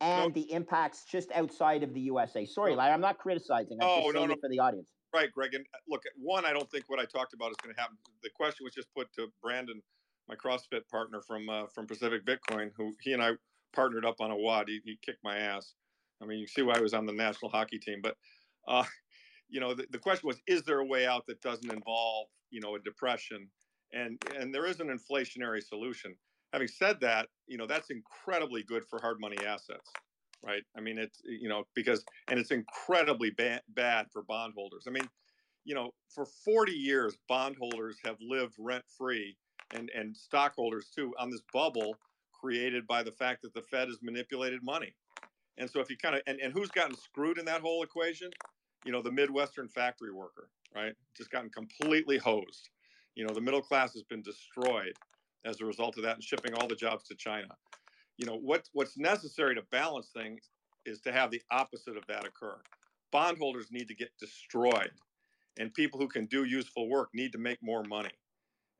[0.02, 2.46] and the impacts just outside of the USA.
[2.46, 3.78] Sorry, Larry, I'm not criticizing.
[3.82, 4.88] I'm oh, just saying no, it for the audience.
[5.14, 5.54] Right, Greg.
[5.54, 7.98] And uh, look, one, I don't think what I talked about is going to happen.
[8.24, 9.82] The question was just put to Brandon,
[10.28, 13.32] my CrossFit partner from uh, from Pacific Bitcoin, who he and I
[13.74, 14.70] partnered up on a WOD.
[14.70, 15.74] He, he kicked my ass.
[16.22, 18.00] I mean, you see why I was on the national hockey team.
[18.02, 18.18] But,
[18.68, 18.86] uh,
[19.50, 22.62] you know, the, the question was, is there a way out that doesn't involve you
[22.62, 23.50] know a depression
[23.94, 26.16] and and there is an inflationary solution
[26.54, 29.92] having said that you know that's incredibly good for hard money assets
[30.46, 34.92] right i mean it's you know because and it's incredibly ba- bad for bondholders i
[34.92, 35.10] mean
[35.66, 39.38] you know for 40 years bondholders have lived rent free
[39.74, 42.00] and and stockholders too on this bubble
[42.34, 44.96] created by the fact that the fed has manipulated money
[45.58, 48.32] and so if you kind of and, and who's gotten screwed in that whole equation
[48.84, 50.96] you know the midwestern factory worker right?
[51.16, 52.70] Just gotten completely hosed.
[53.16, 54.96] You know, the middle class has been destroyed
[55.46, 57.58] as a result of that and shipping all the jobs to China.
[58.18, 60.50] You know, what what's necessary to balance things
[60.86, 62.58] is to have the opposite of that occur.
[63.12, 64.92] Bondholders need to get destroyed
[65.58, 68.12] and people who can do useful work need to make more money.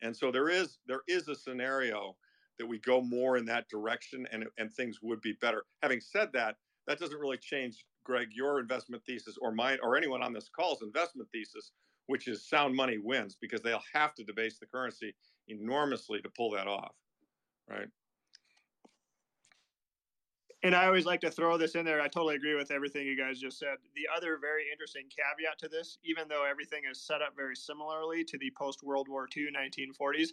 [0.02, 2.16] And so there is there is a scenario
[2.60, 5.66] that we go more in that direction and and things would be better.
[5.82, 6.58] Having said that,
[6.88, 10.82] that doesn't really change Greg your investment thesis or mine or anyone on this call's
[10.82, 11.72] investment thesis
[12.08, 15.16] which is sound money wins because they'll have to debase the currency
[15.48, 16.94] enormously to pull that off,
[17.70, 17.88] right?
[20.66, 22.02] And I always like to throw this in there.
[22.02, 23.76] I totally agree with everything you guys just said.
[23.96, 28.24] The other very interesting caveat to this, even though everything is set up very similarly
[28.24, 30.30] to the post World War II 1940s,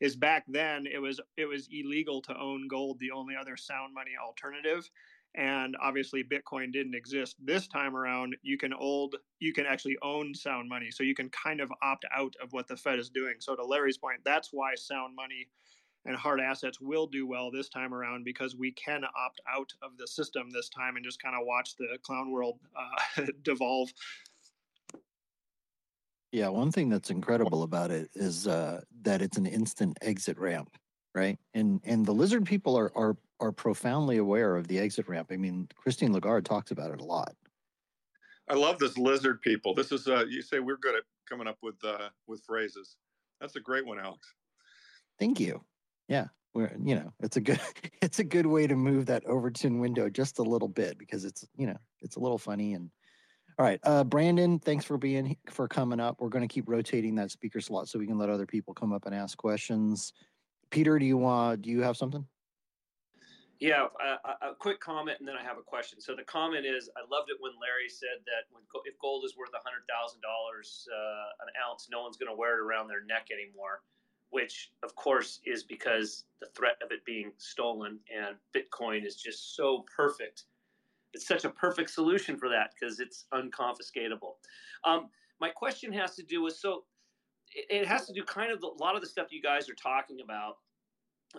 [0.00, 3.92] is back then it was it was illegal to own gold, the only other sound
[3.92, 4.88] money alternative.
[5.34, 7.36] And obviously Bitcoin didn't exist.
[7.44, 10.90] This time around, you can old you can actually own sound money.
[10.92, 13.34] So you can kind of opt out of what the Fed is doing.
[13.38, 15.48] So to Larry's point, that's why sound money
[16.06, 19.96] and hard assets will do well this time around because we can opt out of
[19.98, 23.92] the system this time and just kind of watch the clown world uh, devolve.
[26.32, 30.76] Yeah, one thing that's incredible about it is uh, that it's an instant exit ramp,
[31.14, 31.38] right?
[31.54, 35.28] And and the lizard people are are are profoundly aware of the exit ramp.
[35.30, 37.34] I mean, Christine Lagarde talks about it a lot.
[38.48, 39.74] I love this lizard people.
[39.74, 42.96] This is uh, you say we're good at coming up with uh, with phrases.
[43.40, 44.34] That's a great one, Alex.
[45.18, 45.62] Thank you.
[46.08, 47.60] Yeah, we're you know it's a good
[48.02, 51.46] it's a good way to move that Overton window just a little bit because it's
[51.56, 52.90] you know it's a little funny and
[53.56, 56.20] all right, uh, Brandon, thanks for being for coming up.
[56.20, 58.92] We're going to keep rotating that speaker slot so we can let other people come
[58.92, 60.12] up and ask questions.
[60.70, 62.26] Peter, do you want do you have something?
[63.60, 66.00] Yeah, a, a quick comment and then I have a question.
[66.00, 69.36] So the comment is, I loved it when Larry said that when if gold is
[69.38, 70.88] worth hundred thousand uh, dollars
[71.46, 73.86] an ounce, no one's going to wear it around their neck anymore
[74.30, 79.56] which of course is because the threat of it being stolen and Bitcoin is just
[79.56, 80.44] so perfect.
[81.12, 84.32] It's such a perfect solution for that because it's unconfiscatable.
[84.84, 85.08] Um,
[85.40, 86.84] my question has to do with so
[87.54, 89.74] it, has to do kind of the, a lot of the stuff you guys are
[89.74, 90.56] talking about.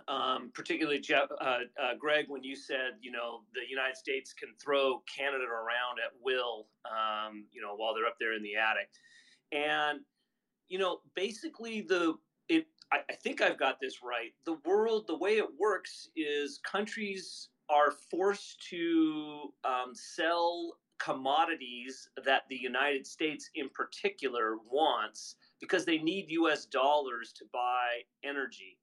[0.09, 4.49] Um, particularly Jeff, uh, uh, Greg, when you said you know the United States can
[4.61, 8.89] throw Canada around at will, um, you know while they're up there in the attic,
[9.53, 10.01] and
[10.67, 12.15] you know basically the
[12.49, 14.33] it I, I think I've got this right.
[14.45, 22.43] The world, the way it works is countries are forced to um, sell commodities that
[22.49, 28.77] the United States in particular wants because they need US dollars to buy energy.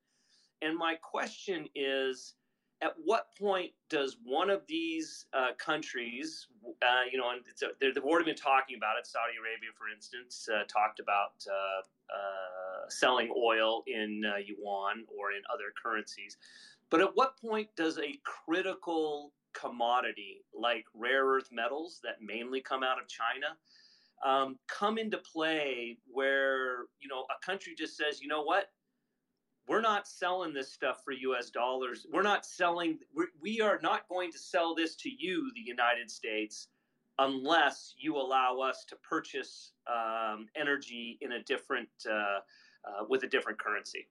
[0.61, 2.35] And my question is
[2.83, 6.49] at what point does one of these uh, countries,
[6.83, 10.49] uh, you know, and a, they've already been talking about it, Saudi Arabia, for instance,
[10.53, 11.81] uh, talked about uh,
[12.13, 16.37] uh, selling oil in uh, yuan or in other currencies.
[16.91, 22.83] But at what point does a critical commodity like rare earth metals that mainly come
[22.83, 23.57] out of China
[24.25, 28.71] um, come into play where, you know, a country just says, you know what?
[29.69, 32.07] We're not selling this stuff for US dollars.
[32.13, 36.11] We're not selling, we're, we are not going to sell this to you, the United
[36.11, 36.69] States,
[37.19, 43.29] unless you allow us to purchase um, energy in a different, uh, uh, with a
[43.29, 44.09] different currency.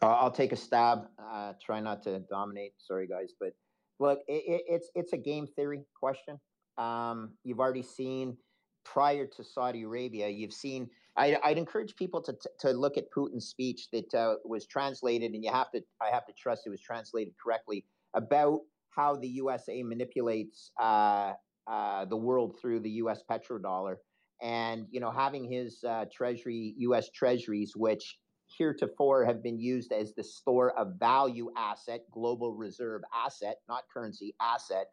[0.00, 1.06] I'll take a stab.
[1.16, 2.72] Uh, try not to dominate.
[2.78, 3.52] Sorry, guys, but
[4.00, 6.40] look, it, it, it's it's a game theory question.
[6.76, 8.36] Um, you've already seen
[8.84, 10.88] prior to Saudi Arabia, you've seen.
[11.14, 15.44] I, would encourage people to to look at Putin's speech that uh, was translated, and
[15.44, 15.82] you have to.
[16.00, 18.60] I have to trust it was translated correctly about
[18.90, 21.32] how the USA manipulates uh,
[21.66, 23.22] uh, the world through the U.S.
[23.30, 23.96] petrodollar,
[24.40, 27.10] and you know having his uh, treasury, U.S.
[27.10, 28.18] treasuries, which
[28.58, 34.34] heretofore have been used as the store of value asset, global reserve asset, not currency
[34.40, 34.86] asset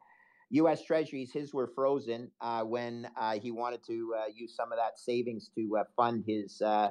[0.51, 0.83] U.S.
[0.83, 4.97] Treasuries, his were frozen uh, when uh, he wanted to uh, use some of that
[4.97, 6.89] savings to uh, fund his uh,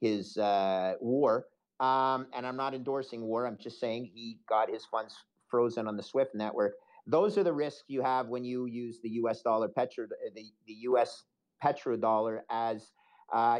[0.00, 1.46] his uh, war.
[1.78, 3.46] Um, and I'm not endorsing war.
[3.46, 5.14] I'm just saying he got his funds
[5.48, 6.74] frozen on the SWIFT network.
[7.06, 9.40] Those are the risks you have when you use the U.S.
[9.40, 11.24] dollar petro the the U.S.
[11.64, 12.92] petrodollar as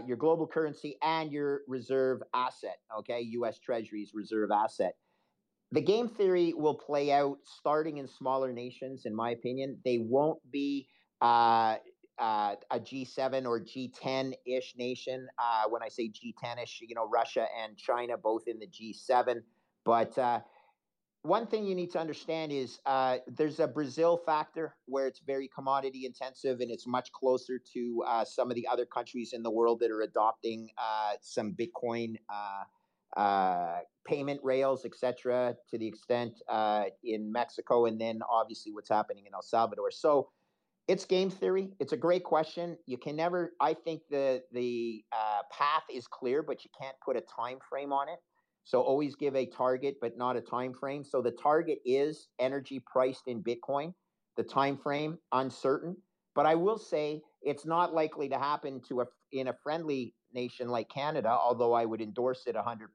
[0.07, 2.77] your global currency and your reserve asset.
[2.99, 3.59] Okay, U.S.
[3.59, 4.97] Treasuries reserve asset
[5.73, 9.79] the game theory will play out starting in smaller nations, in my opinion.
[9.85, 10.89] They won't be
[11.21, 11.77] uh,
[12.19, 15.29] uh, a G7 or G10 ish nation.
[15.39, 19.43] Uh, when I say G10 ish, you know, Russia and China both in the G7.
[19.85, 20.41] But uh,
[21.23, 25.49] one thing you need to understand is uh, there's a Brazil factor where it's very
[25.55, 29.51] commodity intensive and it's much closer to uh, some of the other countries in the
[29.51, 30.69] world that are adopting
[31.21, 32.17] some Bitcoin
[33.17, 39.27] uh, payment rails, etc., to the extent uh, in Mexico, and then obviously what's happening
[39.27, 39.91] in El Salvador.
[39.91, 40.29] So
[40.89, 41.69] it's game theory.
[41.79, 42.77] It's a great question.
[42.87, 43.53] You can never.
[43.61, 47.93] I think the the uh, path is clear, but you can't put a time frame
[47.93, 48.19] on it.
[48.65, 51.05] So always give a target, but not a time frame.
[51.05, 53.95] So the target is energy priced in Bitcoin.
[54.37, 55.97] The time frame uncertain.
[56.35, 60.69] But I will say it's not likely to happen to a in a friendly nation
[60.69, 62.87] like Canada, although I would endorse it 100%,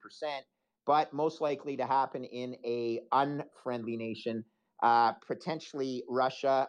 [0.85, 4.43] but most likely to happen in a unfriendly nation,
[4.83, 6.67] uh, potentially Russia,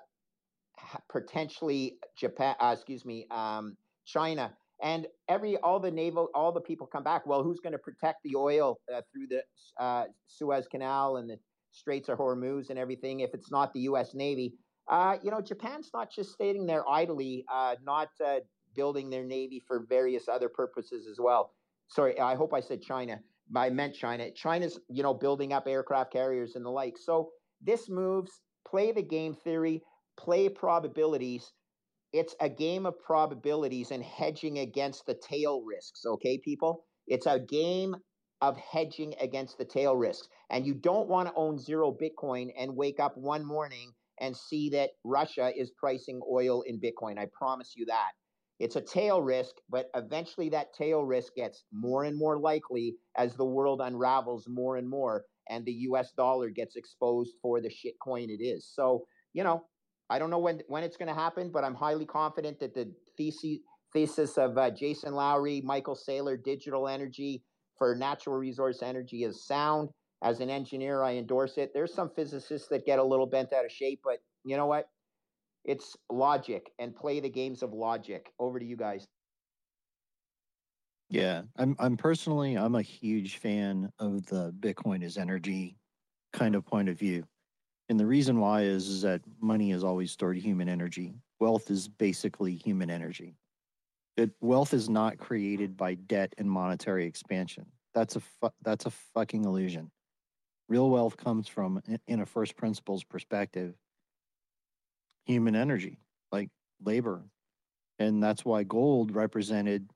[1.10, 4.56] potentially Japan, uh, excuse me, um, China.
[4.82, 7.26] And every all the naval, all the people come back.
[7.26, 9.42] Well, who's going to protect the oil uh, through the
[9.82, 11.38] uh, Suez Canal and the
[11.72, 14.14] Straits of Hormuz and everything if it's not the U.S.
[14.14, 14.54] Navy?
[14.88, 18.36] Uh, you know, Japan's not just staying there idly, uh, not uh,
[18.76, 21.52] building their navy for various other purposes as well.
[21.88, 23.20] Sorry, I hope I said China.
[23.54, 24.30] I meant China.
[24.32, 26.98] China's, you know, building up aircraft carriers and the like.
[26.98, 27.30] So
[27.62, 28.32] this moves,
[28.68, 29.82] play the game theory,
[30.18, 31.52] play probabilities.
[32.12, 36.84] It's a game of probabilities and hedging against the tail risks, okay, people?
[37.06, 37.94] It's a game
[38.40, 40.28] of hedging against the tail risks.
[40.50, 44.70] And you don't want to own zero Bitcoin and wake up one morning and see
[44.70, 47.18] that Russia is pricing oil in Bitcoin.
[47.18, 48.12] I promise you that.
[48.58, 53.34] It's a tail risk, but eventually that tail risk gets more and more likely as
[53.34, 57.94] the world unravels more and more and the US dollar gets exposed for the shit
[58.02, 58.68] coin it is.
[58.72, 59.64] So, you know,
[60.10, 62.92] I don't know when when it's going to happen, but I'm highly confident that the
[63.16, 63.58] thesis
[63.92, 67.42] thesis of uh, Jason Lowery, Michael Saylor, digital energy
[67.78, 69.90] for natural resource energy is sound.
[70.22, 71.72] As an engineer, I endorse it.
[71.74, 74.88] There's some physicists that get a little bent out of shape, but you know what?
[75.66, 78.32] It's logic and play the games of logic.
[78.38, 79.04] Over to you guys.
[81.10, 85.76] Yeah, I'm I'm personally I'm a huge fan of the Bitcoin is energy
[86.32, 87.24] kind of point of view.
[87.88, 91.14] And the reason why is, is that money is always stored human energy.
[91.38, 93.36] Wealth is basically human energy.
[94.16, 97.66] It, wealth is not created by debt and monetary expansion.
[97.94, 99.90] That's a fu- that's a fucking illusion.
[100.68, 103.74] Real wealth comes from, in a first principles perspective,
[105.26, 105.98] human energy,
[106.32, 106.48] like
[106.82, 107.24] labor.
[107.98, 109.90] And that's why gold represented,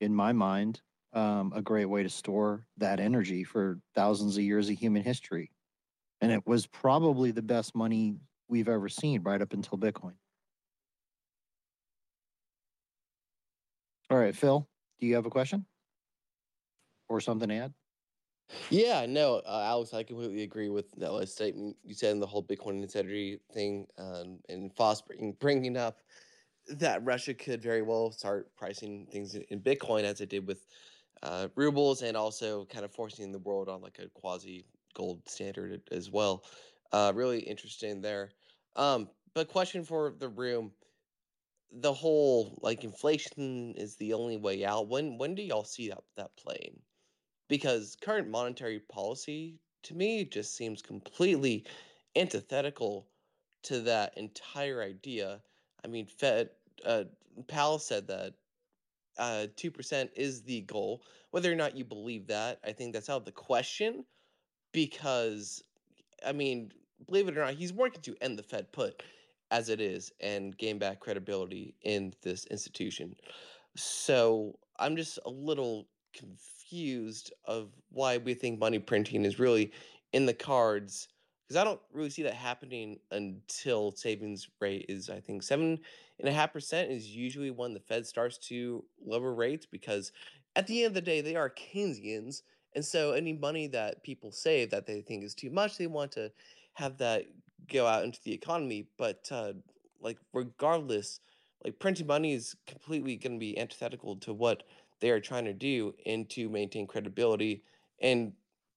[0.00, 0.80] in my mind,
[1.12, 5.50] um, a great way to store that energy for thousands of years of human history.
[6.20, 8.16] And it was probably the best money
[8.48, 10.14] we've ever seen right up until Bitcoin.
[14.10, 14.68] All right, Phil,
[15.00, 15.66] do you have a question
[17.08, 17.74] or something to add?
[18.70, 22.26] Yeah, no, uh, Alex, I completely agree with that last statement you said in the
[22.26, 26.02] whole Bitcoin integrity thing, um, and fostering bringing up
[26.68, 30.66] that Russia could very well start pricing things in Bitcoin as it did with
[31.22, 35.88] uh, rubles, and also kind of forcing the world on like a quasi gold standard
[35.92, 36.44] as well.
[36.92, 38.32] Uh, really interesting there.
[38.76, 40.74] Um, but question for the room:
[41.70, 44.88] the whole like inflation is the only way out.
[44.88, 46.85] When when do y'all see that that playing?
[47.48, 51.64] Because current monetary policy to me just seems completely
[52.16, 53.06] antithetical
[53.62, 55.40] to that entire idea.
[55.84, 56.50] I mean, Fed
[56.84, 57.04] uh,
[57.46, 58.34] Powell said that
[59.18, 61.02] uh, two percent is the goal.
[61.30, 64.04] Whether or not you believe that, I think that's out of the question.
[64.72, 65.62] Because,
[66.26, 66.72] I mean,
[67.06, 69.02] believe it or not, he's working to end the Fed put
[69.50, 73.14] as it is and gain back credibility in this institution.
[73.76, 79.72] So I'm just a little confused confused of why we think money printing is really
[80.12, 81.08] in the cards
[81.46, 85.78] because I don't really see that happening until savings rate is I think seven
[86.18, 90.12] and a half percent is usually when the Fed starts to lower rates because
[90.56, 92.42] at the end of the day they are Keynesians
[92.74, 96.12] and so any money that people save that they think is too much they want
[96.12, 96.32] to
[96.74, 97.24] have that
[97.72, 98.88] go out into the economy.
[98.98, 99.52] But uh,
[100.00, 101.20] like regardless
[101.64, 104.62] like printing money is completely going to be antithetical to what
[105.00, 107.62] they are trying to do and to maintain credibility
[108.00, 108.32] and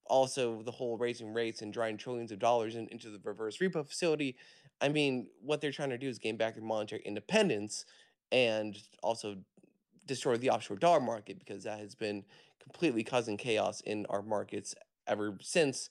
[0.06, 3.88] also the whole raising rates and drawing trillions of dollars in, into the reverse repo
[3.88, 4.36] facility.
[4.82, 7.86] I mean, what they're trying to do is gain back their monetary independence
[8.32, 9.38] and also
[10.06, 12.24] destroy the offshore dollar market because that has been
[12.62, 14.74] completely causing chaos in our markets
[15.08, 15.90] ever since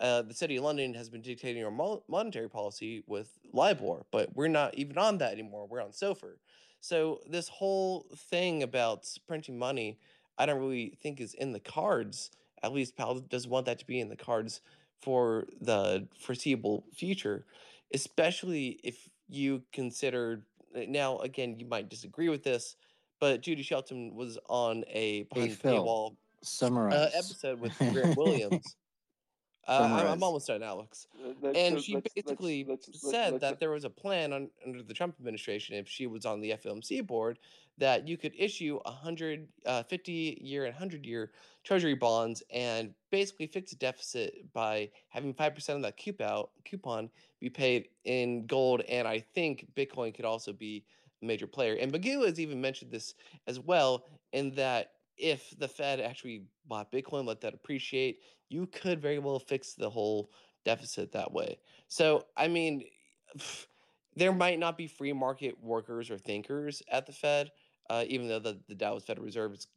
[0.00, 4.48] uh, the city of London has been dictating our monetary policy with LIBOR, but we're
[4.48, 5.66] not even on that anymore.
[5.68, 6.34] We're on SOFR.
[6.80, 9.98] So this whole thing about printing money,
[10.38, 12.30] I don't really think is in the cards.
[12.62, 14.60] At least Powell doesn't want that to be in the cards
[15.00, 17.44] for the foreseeable future,
[17.94, 20.42] especially if you consider
[20.74, 22.76] eh, now again you might disagree with this,
[23.20, 26.16] but Judy Shelton was on a behind hey, the paywall
[26.92, 28.76] uh, episode with Grant Williams.
[29.68, 31.06] Uh, I'm almost done, Alex.
[31.54, 35.16] and she let's- basically let's- said that there was a plan on, under the Trump
[35.18, 37.38] administration, if she was on the FOMC board,
[37.76, 41.32] that you could issue 100, uh, 50 year and 100 year
[41.64, 47.50] treasury bonds and basically fix a deficit by having 5% of that coupon, coupon be
[47.50, 48.80] paid in gold.
[48.88, 50.84] And I think Bitcoin could also be
[51.22, 51.74] a major player.
[51.74, 53.14] And Magoo has even mentioned this
[53.46, 59.00] as well, in that if the Fed actually bought Bitcoin, let that appreciate, you could
[59.00, 60.30] very well fix the whole
[60.64, 61.58] deficit that way.
[61.88, 62.84] So, I mean,
[64.16, 67.50] there might not be free market workers or thinkers at the Fed,
[67.88, 69.68] uh, even though the, the Dallas Federal Reserve is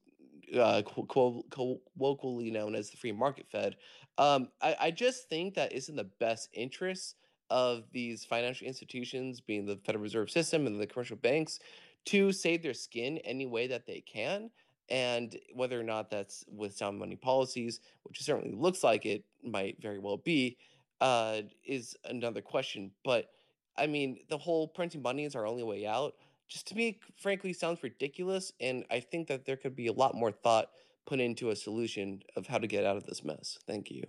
[0.58, 3.76] uh, colloquially known as the free market Fed.
[4.18, 7.16] Um, I, I just think that it's in the best interest
[7.50, 11.60] of these financial institutions, being the Federal Reserve System and the commercial banks,
[12.06, 14.50] to save their skin any way that they can.
[14.92, 19.82] And whether or not that's with sound money policies, which certainly looks like it might
[19.82, 20.58] very well be,
[21.00, 22.92] uh, is another question.
[23.04, 23.30] But
[23.78, 26.16] I mean, the whole printing money is our only way out.
[26.50, 28.52] Just to me, frankly, sounds ridiculous.
[28.60, 30.68] And I think that there could be a lot more thought
[31.08, 33.58] put into a solution of how to get out of this mess.
[33.66, 34.04] Thank you.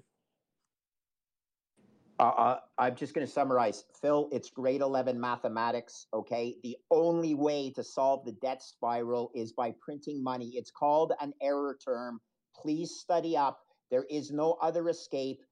[2.22, 3.82] Uh, uh, I'm just going to summarize.
[4.00, 6.54] Phil, it's grade 11 mathematics, okay?
[6.62, 10.52] The only way to solve the debt spiral is by printing money.
[10.54, 12.20] It's called an error term.
[12.54, 13.58] Please study up.
[13.90, 15.42] There is no other escape.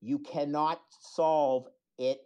[0.00, 1.66] You cannot solve
[1.98, 2.20] it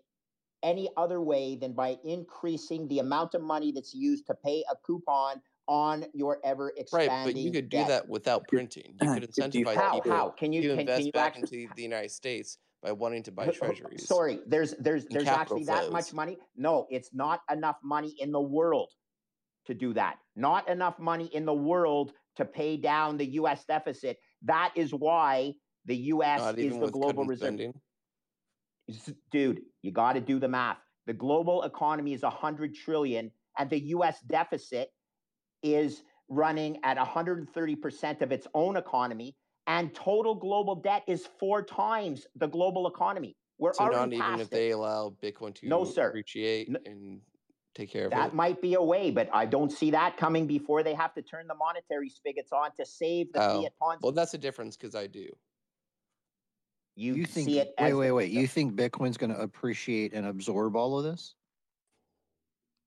[0.62, 4.76] any other way than by increasing the amount of money that's used to pay a
[4.84, 7.08] coupon on your ever expanding.
[7.08, 7.88] Right, but you could do debt.
[7.88, 8.96] that without printing.
[9.00, 10.28] You could incentivize how, people how?
[10.30, 13.22] Can you to can, invest can you back actually into the United States by wanting
[13.24, 14.06] to buy treasuries.
[14.06, 16.38] Sorry, there's there's there's actually that much money.
[16.56, 18.90] No, it's not enough money in the world
[19.66, 20.16] to do that.
[20.36, 23.64] Not enough money in the world to pay down the U.S.
[23.64, 24.16] deficit.
[24.42, 25.54] That is why
[25.84, 26.40] the U.S.
[26.40, 27.60] Not is the global reserve.
[29.30, 30.78] Dude, you got to do the math.
[31.06, 34.90] The global economy is 100 trillion and the US deficit
[35.62, 39.34] is running at 130% of its own economy
[39.66, 43.36] and total global debt is four times the global economy.
[43.58, 44.54] We're So not even past if it.
[44.54, 46.08] they allow Bitcoin to No, sir.
[46.08, 47.20] appreciate and
[47.74, 48.16] take care of it.
[48.16, 48.34] That it.
[48.34, 51.46] might be a way, but I don't see that coming before they have to turn
[51.46, 53.98] the monetary spigots on to save the Oh, fiat Ponzi.
[54.02, 55.28] well, that's the difference because I do.
[56.96, 57.46] You, You think?
[57.46, 58.30] see it wait, as wait, the- wait.
[58.30, 61.34] You think Bitcoin's going to appreciate and absorb all of this?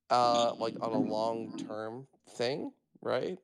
[0.09, 2.71] Uh, like on a long term thing,
[3.01, 3.37] right?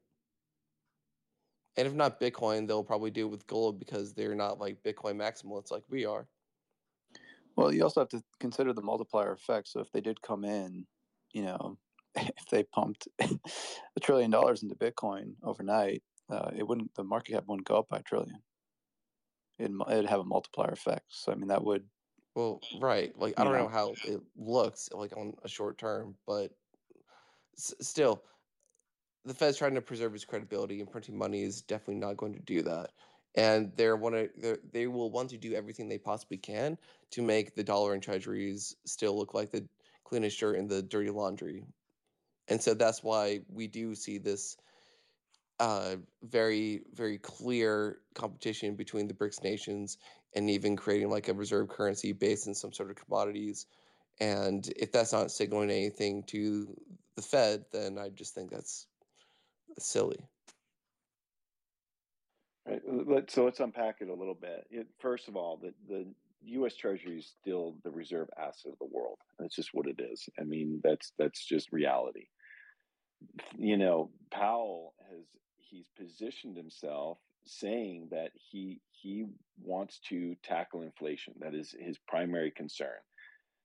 [1.80, 5.16] And if not Bitcoin, they'll probably do it with gold because they're not like Bitcoin
[5.16, 6.28] maximalists like we are.
[7.56, 9.70] Well, you also have to consider the multiplier effect.
[9.70, 10.88] So if they did come in,
[11.32, 11.78] you know,
[12.16, 17.46] if they pumped a trillion dollars into Bitcoin overnight, uh, it wouldn't the market cap
[17.48, 18.44] wouldn't go up by a trillion.
[19.58, 21.06] It'd, it'd have a multiplier effect.
[21.08, 21.88] So I mean, that would
[22.36, 23.18] Well, right.
[23.18, 23.70] Like I don't know know.
[23.70, 26.52] how it looks like on a short term, but
[27.58, 28.26] s- still,
[29.26, 32.40] the Fed's trying to preserve its credibility, and printing money is definitely not going to
[32.40, 32.92] do that.
[33.36, 36.78] And they're want to they will want to do everything they possibly can
[37.12, 39.68] to make the dollar and treasuries still look like the
[40.04, 41.64] cleanest shirt in the dirty laundry.
[42.48, 44.58] And so that's why we do see this
[45.60, 49.98] uh, very very clear competition between the BRICS nations
[50.34, 53.68] and even creating like a reserve currency based in some sort of commodities.
[54.20, 56.76] And if that's not signaling anything to
[57.16, 58.88] the Fed, then I just think that's
[59.78, 60.20] silly.
[62.66, 63.30] Right.
[63.30, 64.68] So let's unpack it a little bit.
[64.70, 66.06] It, first of all, the, the
[66.46, 66.76] U.S.
[66.76, 69.18] Treasury is still the reserve asset of the world.
[69.40, 70.28] That's just what it is.
[70.40, 72.28] I mean, that's that's just reality.
[73.58, 75.26] You know, Powell has
[75.58, 79.26] he's positioned himself saying that he he
[79.62, 81.34] wants to tackle inflation.
[81.40, 83.00] That is his primary concern.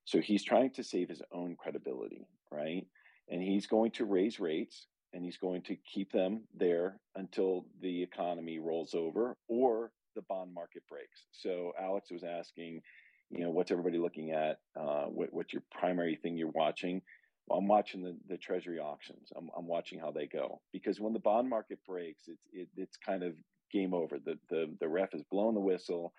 [0.05, 2.87] So he's trying to save his own credibility, right?
[3.29, 8.03] And he's going to raise rates and he's going to keep them there until the
[8.03, 11.27] economy rolls over or the bond market breaks.
[11.33, 12.83] So Alex was asking,
[13.31, 14.59] you know, what's everybody looking at?
[14.79, 17.01] Uh, what, what's your primary thing you're watching?
[17.47, 19.29] Well, I'm watching the, the treasury auctions.
[19.37, 22.97] I'm, I'm watching how they go because when the bond market breaks, it's it, it's
[22.97, 23.35] kind of
[23.73, 24.19] game over.
[24.19, 26.15] The the the ref has blown the whistle,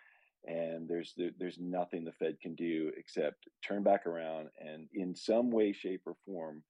[0.46, 5.16] and there's there, there's nothing the Fed can do except turn back around and in
[5.16, 6.62] some way, shape, or form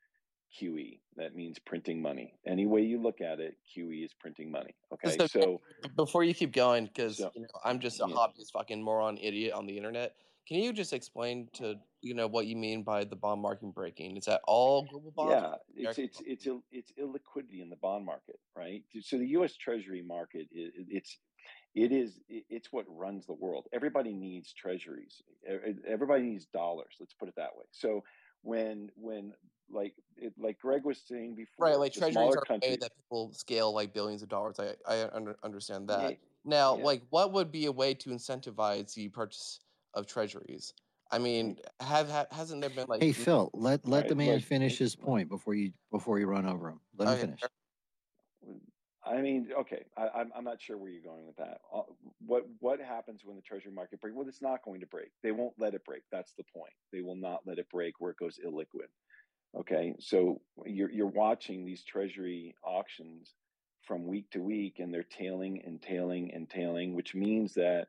[0.60, 1.00] QE.
[1.18, 2.34] That means printing money.
[2.46, 4.76] Any way you look at it, QE is printing money.
[4.94, 5.62] Okay, So, so
[5.96, 8.16] before you keep going, because So- you know I'm just a yeah.
[8.16, 10.16] hobbyist fucking moron idiot on the internet.
[10.48, 14.16] Can you just explain to you know what you mean by the bond market breaking?
[14.16, 15.32] Is that all global bonds?
[15.76, 18.84] yeah, it's it's it's ill, it's illiquidity in the bond market, right?
[19.02, 19.56] So the U.S.
[19.56, 21.18] Treasury market, i- i- it's
[21.74, 23.68] it is it's what runs the world.
[23.74, 25.24] Everybody needs treasuries.
[25.88, 26.94] Everybody needs dollars.
[27.00, 27.66] Let's put it that way.
[27.72, 28.04] So
[28.44, 29.34] when when
[29.70, 32.78] like it, like Greg was saying before, Right, like treasuries are a way countries.
[32.80, 34.60] that people scale like billions of dollars.
[34.60, 36.18] I I under, understand Yeah, that.
[36.44, 36.84] Now, yeah.
[36.84, 39.60] like, what would be a way to incentivize the purchase
[39.94, 40.74] of treasuries?
[41.12, 43.02] I mean, have, have hasn't there been like?
[43.02, 46.28] Hey Phil, let let Right, the man look, finish his point before you before you
[46.28, 46.80] run over him.
[46.98, 47.42] Let him finish.
[49.06, 51.60] I mean, okay, I, I'm I'm not sure where you're going with that.
[51.74, 51.84] Uh,
[52.26, 54.16] What what happens when the Treasury market breaks?
[54.16, 55.12] Well, it's not going to break.
[55.22, 56.02] They won't let it break.
[56.12, 56.74] That's the point.
[56.92, 58.90] They will not let it break where it goes illiquid.
[59.58, 63.34] Okay, so you're you're watching these Treasury auctions
[63.88, 67.88] from week to week, and they're tailing and tailing and tailing, which means that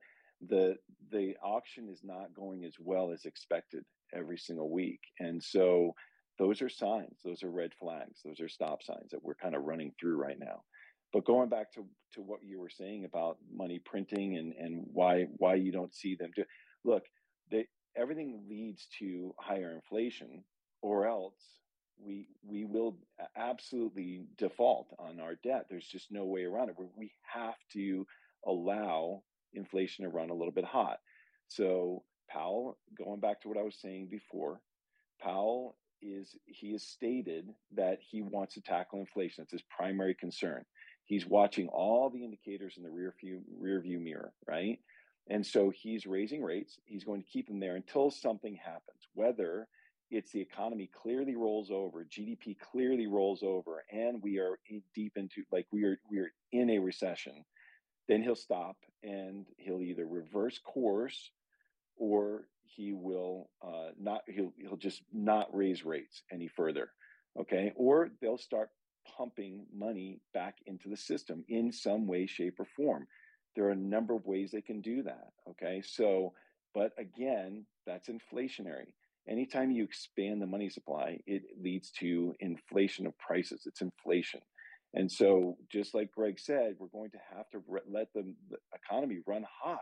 [0.48, 0.76] the
[1.10, 3.84] the auction is not going as well as expected
[4.14, 5.94] every single week, and so
[6.38, 7.18] those are signs.
[7.24, 8.20] Those are red flags.
[8.24, 10.62] Those are stop signs that we're kind of running through right now.
[11.12, 15.26] But going back to, to what you were saying about money printing and, and why
[15.38, 16.44] why you don't see them do
[16.84, 17.04] look,
[17.50, 17.66] they,
[17.96, 20.44] everything leads to higher inflation,
[20.82, 21.34] or else
[21.98, 22.98] we we will
[23.36, 25.66] absolutely default on our debt.
[25.68, 26.76] There's just no way around it.
[26.96, 28.06] We have to
[28.46, 29.22] allow
[29.54, 30.98] inflation to run a little bit hot.
[31.48, 34.60] So Powell, going back to what I was saying before,
[35.20, 39.42] Powell is he has stated that he wants to tackle inflation.
[39.42, 40.64] It's his primary concern.
[41.04, 44.78] He's watching all the indicators in the rear view rear view mirror, right?
[45.28, 46.78] And so he's raising rates.
[46.84, 49.66] He's going to keep them there until something happens, whether
[50.10, 55.16] it's the economy clearly rolls over, GDP clearly rolls over, and we are in- deep
[55.16, 57.44] into like we are we are in a recession.
[58.08, 61.30] Then he'll stop and he'll either reverse course
[61.96, 66.90] or he will uh, not he'll he'll just not raise rates any further
[67.38, 67.72] okay?
[67.74, 68.70] Or they'll start
[69.16, 73.06] pumping money back into the system in some way shape or form.
[73.54, 75.82] There are a number of ways they can do that okay?
[75.84, 76.32] So
[76.74, 78.92] but again that's inflationary
[79.28, 83.62] anytime you expand the money supply it leads to inflation of prices.
[83.66, 84.40] It's inflation.
[84.94, 88.56] And so just like greg said we're going to have to re- let the, the
[88.74, 89.80] economy run hot.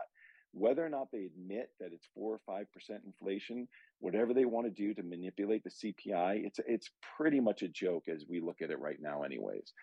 [0.51, 3.67] Whether or not they admit that it's four or five percent inflation,
[3.99, 8.05] whatever they want to do to manipulate the CPI, it's it's pretty much a joke
[8.07, 9.73] as we look at it right now, anyways.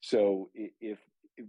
[0.00, 0.98] So if, if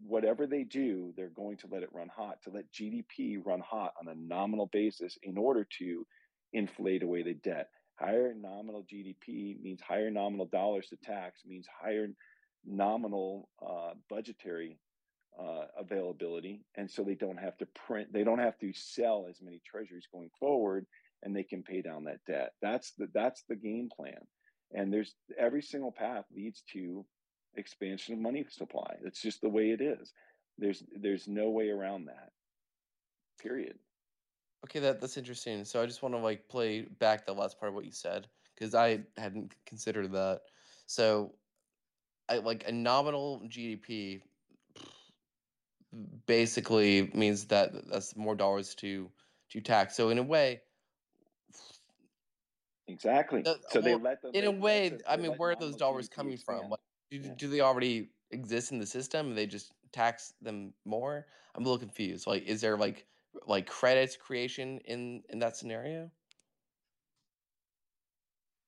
[0.06, 3.94] whatever they do, they're going to let it run hot to let GDP run hot
[4.00, 6.06] on a nominal basis in order to
[6.53, 7.69] inflate away the debt.
[7.95, 12.07] Higher nominal GDP means higher nominal dollars to tax, means higher
[12.65, 14.80] nominal uh, budgetary
[15.39, 19.41] uh, availability, and so they don't have to print, they don't have to sell as
[19.41, 20.85] many treasuries going forward,
[21.23, 22.53] and they can pay down that debt.
[22.61, 24.19] That's the that's the game plan,
[24.73, 27.05] and there's every single path leads to
[27.55, 28.95] expansion of money supply.
[29.03, 30.13] That's just the way it is.
[30.57, 32.31] There's there's no way around that.
[33.41, 33.77] Period.
[34.65, 35.64] Okay, that that's interesting.
[35.65, 38.27] So I just want to like play back the last part of what you said
[38.56, 40.41] because I hadn't considered that.
[40.86, 41.36] So,
[42.27, 44.22] I like a nominal GDP
[46.27, 49.11] basically means that that's more dollars to
[49.49, 49.95] to tax.
[49.95, 50.61] So in a way,
[52.88, 53.44] Exactly.
[53.44, 54.31] the, So they let them.
[54.34, 56.69] in a way, I mean, where are those dollars GDP coming from?
[56.69, 56.80] Like,
[57.11, 57.34] do, Yeah.
[57.36, 61.27] do they already exist in the system and they just tax them more?
[61.56, 62.27] I'm a little confused.
[62.27, 63.07] Like, is there like
[63.47, 66.11] like credits creation in in that scenario?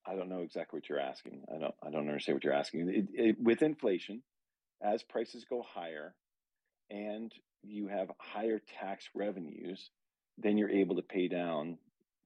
[0.05, 1.43] I don't know exactly what you're asking.
[1.53, 1.75] I don't.
[1.83, 2.89] I don't understand what you're asking.
[2.89, 4.23] It, it, with inflation,
[4.81, 6.15] as prices go higher,
[6.89, 7.31] and
[7.61, 9.91] you have higher tax revenues,
[10.37, 11.77] then you're able to pay down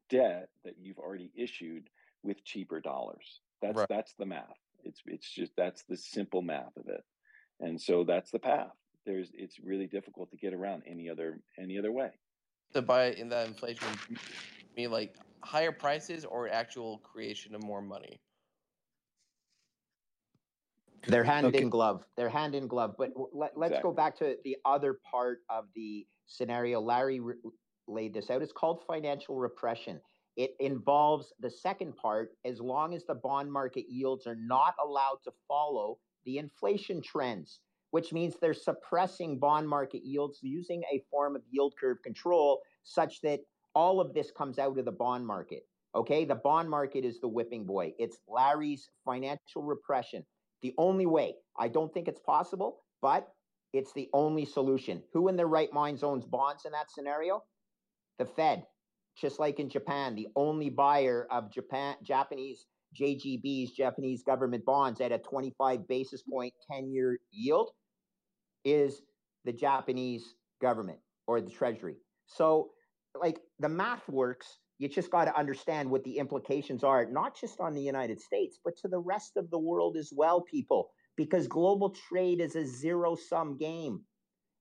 [0.10, 1.90] debt that you've already issued
[2.24, 3.42] with cheaper dollars.
[3.62, 3.90] That's Right.
[3.90, 4.58] that's the math.
[4.84, 7.04] It's it's just that's the simple math of it,
[7.60, 8.72] and so that's the path.
[9.06, 12.12] There's it's really difficult to get around any other any other way.
[12.74, 13.88] So by in that inflation,
[14.76, 18.20] mean like higher prices or actual creation of more money?
[21.08, 21.60] They're hand Okay.
[21.60, 22.04] in glove.
[22.18, 22.96] They're hand in glove.
[22.98, 26.82] But let, let's go back to the other part of the scenario.
[26.82, 27.36] Larry re-
[27.88, 28.42] laid this out.
[28.42, 30.02] It's called financial repression.
[30.36, 35.20] It involves the second part as long as the bond market yields are not allowed
[35.24, 37.60] to follow the inflation trends,
[37.96, 43.22] which means they're suppressing bond market yields using a form of yield curve control such
[43.22, 43.40] that
[43.74, 45.62] all of this comes out of the bond market.
[45.96, 47.94] Okay, the bond market is the whipping boy.
[47.98, 50.26] It's Larry's financial repression.
[50.62, 51.36] The only way.
[51.58, 53.30] I don't think it's possible, but
[53.72, 55.02] it's the only solution.
[55.14, 57.44] Who in their right minds owns bonds in that scenario?
[58.20, 58.66] The Fed.
[59.18, 62.66] Just like in Japan, the only buyer of Japan Japanese
[63.00, 67.72] JGBs, Japanese government bonds at a 25 basis point 10-year yield
[68.66, 69.02] is
[69.46, 71.96] the Japanese government or the treasury.
[72.28, 72.72] So
[73.20, 74.60] like the math works.
[74.78, 78.60] You just got to understand what the implications are, not just on the United States,
[78.62, 82.66] but to the rest of the world as well, people, because global trade is a
[82.66, 84.02] zero sum game.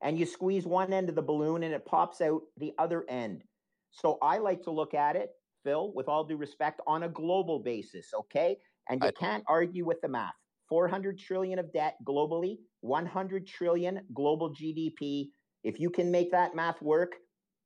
[0.02, 3.42] And you squeeze one end of the balloon and it pops out the other end.
[3.90, 5.30] So I like to look at it
[5.64, 8.56] Phil, with all due respect, on a global basis, okay?
[8.88, 10.34] And you can't argue with the math.
[10.68, 15.28] 400 trillion of debt globally, 100 trillion global GDP.
[15.62, 17.12] If you can make that math work,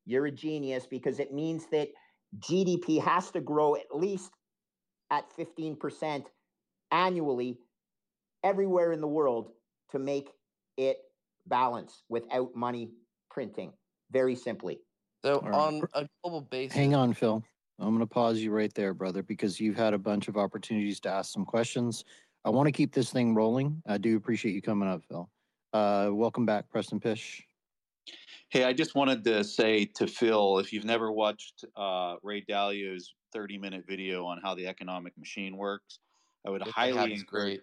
[0.07, 1.89] you're a genius because it means that
[2.39, 4.31] GDP has to grow at least
[5.11, 6.25] at 15%
[6.91, 7.59] annually
[8.45, 9.51] everywhere in the world
[9.91, 10.31] to make
[10.77, 10.99] it
[11.47, 12.91] balance without money
[13.31, 13.73] printing.
[14.11, 14.79] Very simply.
[15.25, 15.55] So All right.
[15.55, 17.43] on a global basis, Hang on, Phil.
[17.81, 20.99] I'm going to pause you right there, brother, because you've had a bunch of opportunities
[21.01, 22.05] to ask some questions.
[22.45, 23.83] I want to keep this thing rolling.
[23.87, 25.29] I do appreciate you coming up, Phil.
[25.73, 27.43] Uh, welcome back, Preston Pysh.
[28.51, 33.15] Hey, I just wanted to say to Phil, if you've never watched uh, Ray Dalio's
[33.33, 35.99] 30 minute video on how the economic machine works,
[36.47, 37.27] I would If highly encourage.
[37.27, 37.61] great.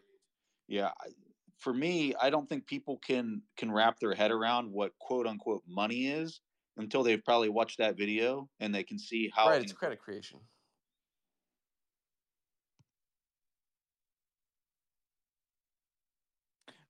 [0.68, 0.92] Yeah,
[1.58, 5.64] for me, I don't think people can can wrap their head around what quote unquote
[5.68, 6.42] money is
[6.78, 10.40] until they've probably watched that video and they can see how right, it's credit creation.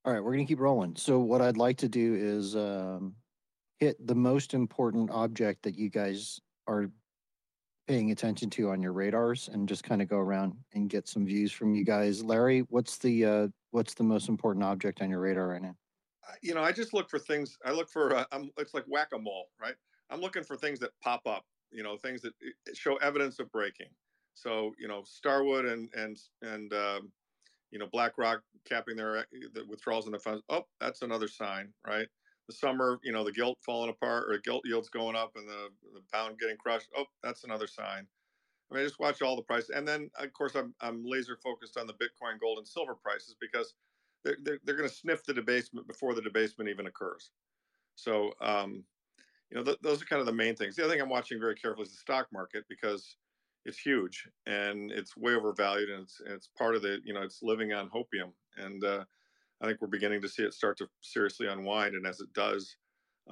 [0.05, 0.95] All right, we're going to keep rolling.
[0.95, 3.15] So, what I'd like to do is um,
[3.79, 6.91] hit the most important object that you guys are
[7.87, 11.25] paying attention to on your radars, and just kind of go around and get some
[11.25, 12.23] views from you guys.
[12.23, 15.75] Larry, what's the uh, what's the most important object on your radar right now?
[16.23, 17.57] I- you know, I just look for things.
[17.65, 18.15] I look for.
[18.15, 18.51] Uh, I'm.
[18.59, 19.75] It's like whack a mole, right?
[20.11, 21.45] I'm looking for things that pop up.
[21.71, 23.89] You know, things that uh, show evidence of breaking.
[24.35, 27.11] So you know, Starwood and and and um,
[27.75, 30.41] you know BlackRock capping their the withdrawals in the funds.
[30.47, 32.07] Oh, that's another sign, right?
[32.47, 35.45] The summer, you know, the gilt falling apart or the gilt yields going up and
[35.45, 36.89] the the pound getting crushed.
[36.95, 38.07] Oh, that's another sign.
[38.71, 41.35] I mean, I just watch all the prices, and then of course I'm I'm laser
[41.35, 43.75] focused on the Bitcoin, gold, and silver prices because
[44.23, 47.31] they're they're, they're going to sniff the debasement before the debasement even occurs.
[47.95, 48.85] So, um,
[49.49, 50.77] you know, th- those are kind of the main things.
[50.77, 53.17] The other thing I'm watching very carefully is the stock market because
[53.65, 57.23] it's huge and it's way overvalued and it's and it's part of the you know
[57.23, 59.03] it's living on hopium and uh,
[59.61, 62.75] I think we're beginning to see it start to seriously unwind and as it does,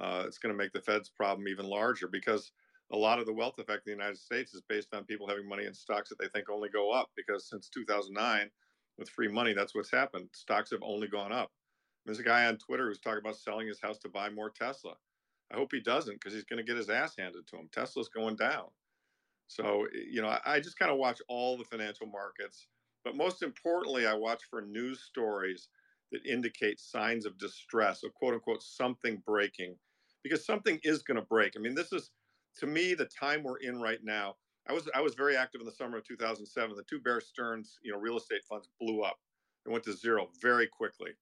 [0.00, 2.50] uh, it's going to make the Fed's problem even larger because
[2.92, 5.48] a lot of the wealth effect in the United States is based on people having
[5.48, 8.50] money in stocks that they think only go up because since 2009
[8.98, 10.28] with free money that's what's happened.
[10.32, 11.52] Stocks have only gone up.
[12.04, 14.94] There's a guy on twitter who's talking about selling his house to buy more tesla.
[15.52, 17.68] I hope he doesn't because he's going to get his ass handed to him.
[17.72, 18.66] Tesla's going down
[19.46, 22.66] so eh, you know i, I just kind of watch all the financial markets
[23.04, 25.68] but most importantly i watch for news stories
[26.12, 29.76] that indicate signs of distress or quote unquote something breaking
[30.22, 32.10] because something is going to break i mean this is
[32.56, 35.66] to me the time we're in right now I was I was very active in
[35.66, 36.76] the summer of 2007.
[36.76, 39.18] The two Bear Stearns, you know, real estate funds blew up.
[39.64, 41.12] They went to zero very quickly,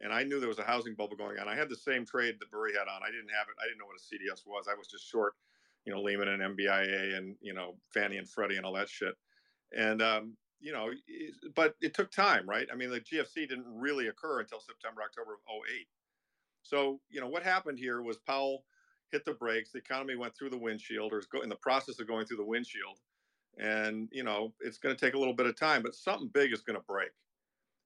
[0.00, 1.48] and I knew there was a housing bubble going on.
[1.48, 3.02] I had the same trade that Burry had on.
[3.02, 3.56] I didn't have it.
[3.60, 4.66] I didn't know what a CDS was.
[4.68, 5.34] I was just short,
[5.86, 9.14] you know, Lehman and MBIA and you know Fannie and Freddie and all that shit.
[9.76, 10.90] And um, you know,
[11.54, 12.66] but it took time, right?
[12.72, 15.86] I mean, the GFC didn't really occur until September, October of 08.
[16.62, 18.64] So, you know, what happened here was Powell
[19.12, 19.70] hit the brakes.
[19.72, 22.44] The economy went through the windshield or is in the process of going through the
[22.44, 22.98] windshield.
[23.58, 26.52] And, you know, it's going to take a little bit of time, but something big
[26.52, 27.10] is going to break.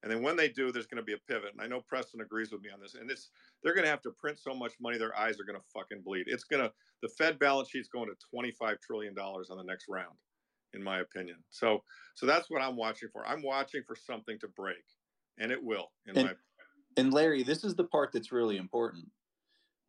[0.03, 1.53] And then when they do, there's going to be a pivot.
[1.53, 2.95] And I know Preston agrees with me on this.
[2.95, 3.31] And it's
[3.63, 6.03] they're going to have to print so much money, their eyes are going to fucking
[6.03, 6.25] bleed.
[6.27, 6.73] It's going to
[7.03, 10.17] the Fed balance sheet's going to 25 trillion dollars on the next round,
[10.73, 11.37] in my opinion.
[11.51, 11.83] So
[12.15, 13.27] so that's what I'm watching for.
[13.27, 14.85] I'm watching for something to break,
[15.39, 15.93] and it will.
[16.07, 16.35] In And- my
[16.97, 19.07] And Larry, this is the part that's really important.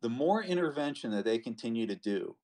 [0.02, 2.36] The more intervention that they continue to do,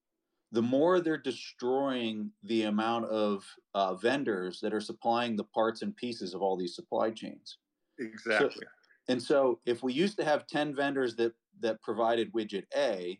[0.52, 3.44] the more they're destroying the amount of
[3.74, 7.58] uh, vendors that are supplying the parts and pieces of all these supply chains.
[7.98, 8.66] exactly.
[9.08, 13.18] And so, if we used to have 10 vendors that, that provided widget A,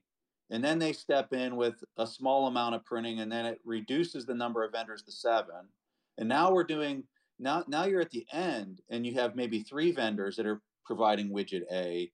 [0.50, 4.24] and then they step in with a small amount of printing, and then it reduces
[4.24, 5.68] the number of vendors to seven.
[6.16, 7.04] And now we're doing,
[7.38, 11.30] now, now you're at the end, and you have maybe three vendors that are providing
[11.30, 12.10] widget A,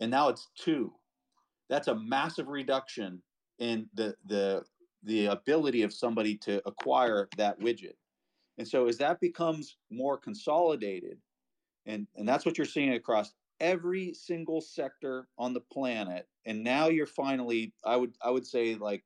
[0.00, 0.92] and now it's two.
[1.70, 3.22] That's a massive reduction
[3.58, 4.64] in the, the,
[5.02, 7.94] the ability of somebody to acquire that widget.
[8.58, 11.18] And so, as that becomes more consolidated,
[11.88, 16.88] and and that's what you're seeing across every single sector on the planet and now
[16.88, 19.02] you're finally i would i would say like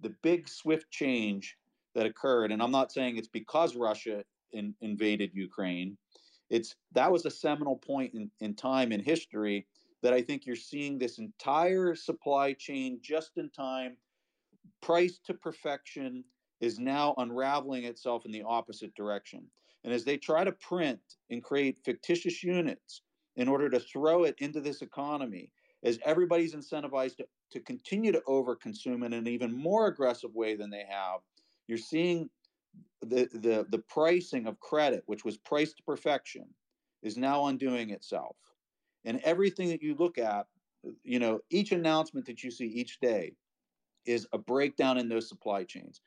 [0.00, 1.56] the big swift change
[1.94, 5.98] that occurred and i'm not saying it's because russia in, invaded ukraine
[6.48, 9.66] it's that was a seminal point in, in time in history
[10.02, 13.96] that i think you're seeing this entire supply chain just in time
[14.80, 16.24] priced to perfection
[16.60, 19.46] is now unraveling itself in the opposite direction
[19.84, 21.00] and as they try to print
[21.30, 23.02] and create fictitious units
[23.36, 25.50] in order to throw it into this economy,
[25.82, 30.70] as everybody's incentivized to, to continue to overconsume in an even more aggressive way than
[30.70, 31.20] they have,
[31.66, 32.28] you're seeing
[33.00, 36.44] the the the pricing of credit, which was priced to perfection,
[37.02, 38.36] is now undoing itself.
[39.04, 40.46] And everything that you look at,
[41.02, 43.34] you know, each announcement that you see each day
[44.04, 46.00] is a breakdown in those supply chains.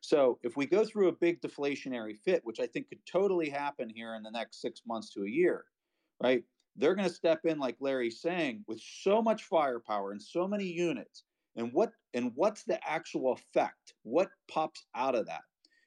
[0.00, 3.88] So if we go through a big deflationary fit, which I think could totally happen
[3.88, 5.64] here in the next six months to a year,
[6.22, 6.44] right?
[6.76, 10.66] They're going to step in, like Larry's saying, with so much firepower and so many
[10.66, 11.24] units.
[11.56, 13.94] And what and what's the actual effect?
[14.04, 15.42] What pops out of that?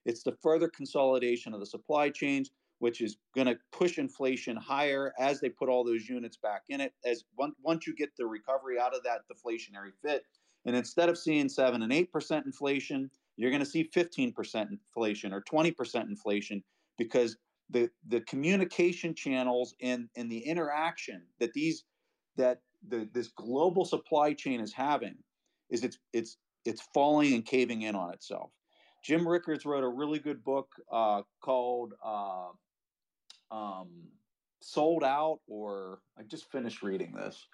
[0.05, 2.51] It's the further consolidation of the supply chains,
[2.81, 6.81] which is going to push inflation higher as they put all those units back in
[6.81, 6.93] it.
[7.05, 10.23] As once once you get the recovery out of that deflationary fit,
[10.65, 15.31] and instead of seeing seven and eight percent inflation, you're going to see 15% inflation
[15.31, 16.63] or 20% inflation
[16.97, 17.37] because
[17.69, 21.83] the the communication channels and and the interaction that these
[22.35, 25.15] that the this global supply chain is having
[25.69, 28.49] is it's it's it's falling and caving in on itself.
[29.03, 32.49] Jim Rickards wrote a really good book uh, called uh,
[33.51, 33.89] um,
[34.61, 37.47] "Sold Out," or I just finished reading this.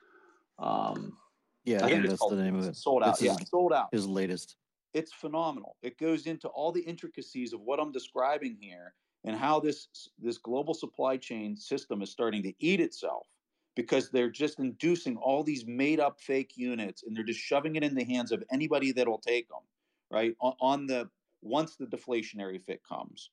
[0.60, 1.18] Um,
[1.66, 2.76] Yeah, I, think that's the name of it.
[2.76, 3.10] Sold Out.
[3.10, 3.90] It's yeah, his, Sold Out.
[3.92, 4.56] his latest.
[4.94, 5.76] It's phenomenal.
[5.82, 8.94] It goes into all the intricacies of what I'm describing here
[9.24, 9.88] and how this
[10.18, 13.28] this global supply chain system is starting to eat itself
[13.76, 17.84] because they're just inducing all these made up fake units and they're just shoving it
[17.84, 19.62] in the hands of anybody that'll take them
[20.10, 21.10] right on, on the
[21.42, 23.30] once the deflationary fit comes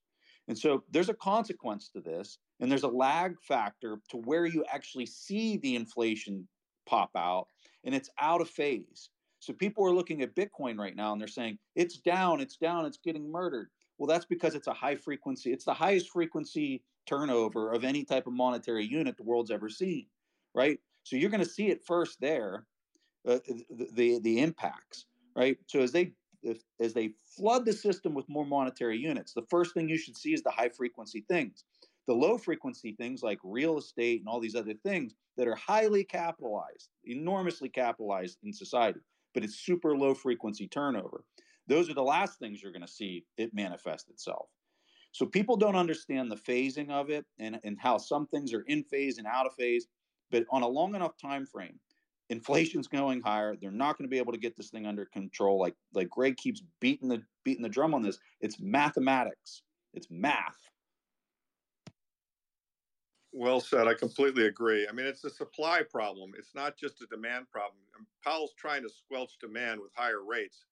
[0.49, 4.65] and so there's a consequence to this and there's a lag factor to where you
[4.73, 6.47] actually see the inflation
[6.87, 7.47] pop out
[7.85, 9.11] and it's out of phase
[9.41, 12.85] so people are looking at bitcoin right now and they're saying it's down it's down
[12.85, 13.69] it's getting murdered
[13.99, 18.27] well, that's because it's a high frequency, it's the highest frequency turnover of any type
[18.27, 20.07] of monetary unit the world's ever seen,
[20.55, 20.81] right?
[21.05, 22.67] So you're going to see it first there,
[23.29, 25.07] uh, the, the the impacts,
[25.37, 25.59] right?
[25.67, 26.13] So as they
[26.43, 30.17] if, as they flood the system with more monetary units, the first thing you should
[30.17, 31.65] see is the high frequency things.
[32.07, 36.05] The low frequency things like real estate and all these other things that are highly
[36.05, 39.01] capitalized, enormously capitalized in society,
[39.33, 41.25] but it's super low frequency turnover
[41.67, 44.47] those are the last things you're going to see it manifest itself.
[45.13, 48.83] So people don't understand the phasing of it and, and how some things are in
[48.83, 49.87] phase and out of phase.
[50.31, 51.79] But on a long enough time frame,
[52.31, 53.55] inflation's going higher.
[53.57, 55.61] They're not going to be able to get this thing under control.
[55.61, 58.19] Like like Greg keeps beating the beating the drum on this.
[58.41, 59.63] It's mathematics.
[59.93, 60.59] It's math.
[63.37, 63.89] Well said.
[63.89, 64.87] I completely agree.
[64.89, 66.33] I mean, it's a supply problem.
[66.39, 67.81] It's not just a demand problem.
[68.23, 70.67] Powell's trying to squelch demand with higher rates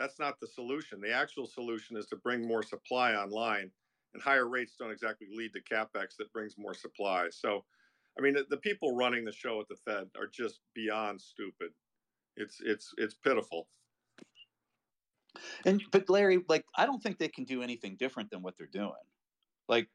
[0.00, 1.00] that's not the solution.
[1.00, 3.70] The actual solution is to bring more supply online,
[4.14, 7.28] and higher rates don't exactly lead to capex that brings more supply.
[7.30, 7.66] So,
[8.18, 11.72] I mean, the, the people running the show at the Fed are just beyond stupid.
[12.36, 13.68] It's it's it's pitiful.
[15.66, 18.66] And but Larry, like, I don't think they can do anything different than what they're
[18.66, 18.92] doing.
[19.68, 19.88] Like,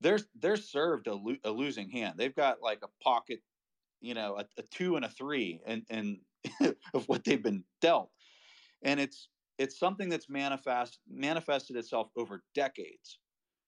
[0.00, 2.14] they're they're served a, lo- a losing hand.
[2.16, 3.40] They've got like a pocket,
[4.00, 6.18] you know, a, a two and a three, and and
[6.94, 8.10] of what they've been dealt,
[8.82, 9.28] and it's
[9.58, 13.18] it's something that's manifest manifested itself over decades,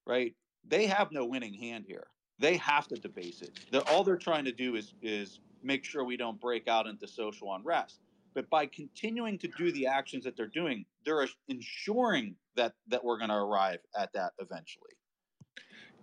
[0.06, 0.34] right?
[0.66, 2.09] They have no winning hand here.
[2.38, 3.59] They have to debase it.
[3.72, 7.09] They're, all they're trying to do is is make sure we don't break out into
[7.09, 8.00] social unrest.
[8.34, 13.18] But by continuing to do the actions that they're doing, they're ensuring that that we're
[13.18, 14.97] going to arrive at that eventually.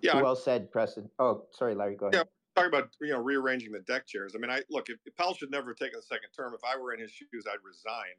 [0.05, 0.21] Yeah.
[0.21, 1.09] Well said, Preston.
[1.19, 1.95] Oh, sorry, Larry.
[1.95, 2.15] Go ahead.
[2.15, 2.23] Yeah,
[2.61, 4.33] talking about you know rearranging the deck chairs.
[4.35, 6.53] I mean, I look if, if Powell should never have taken the second term.
[6.53, 8.15] If I were in his shoes, I'd resign.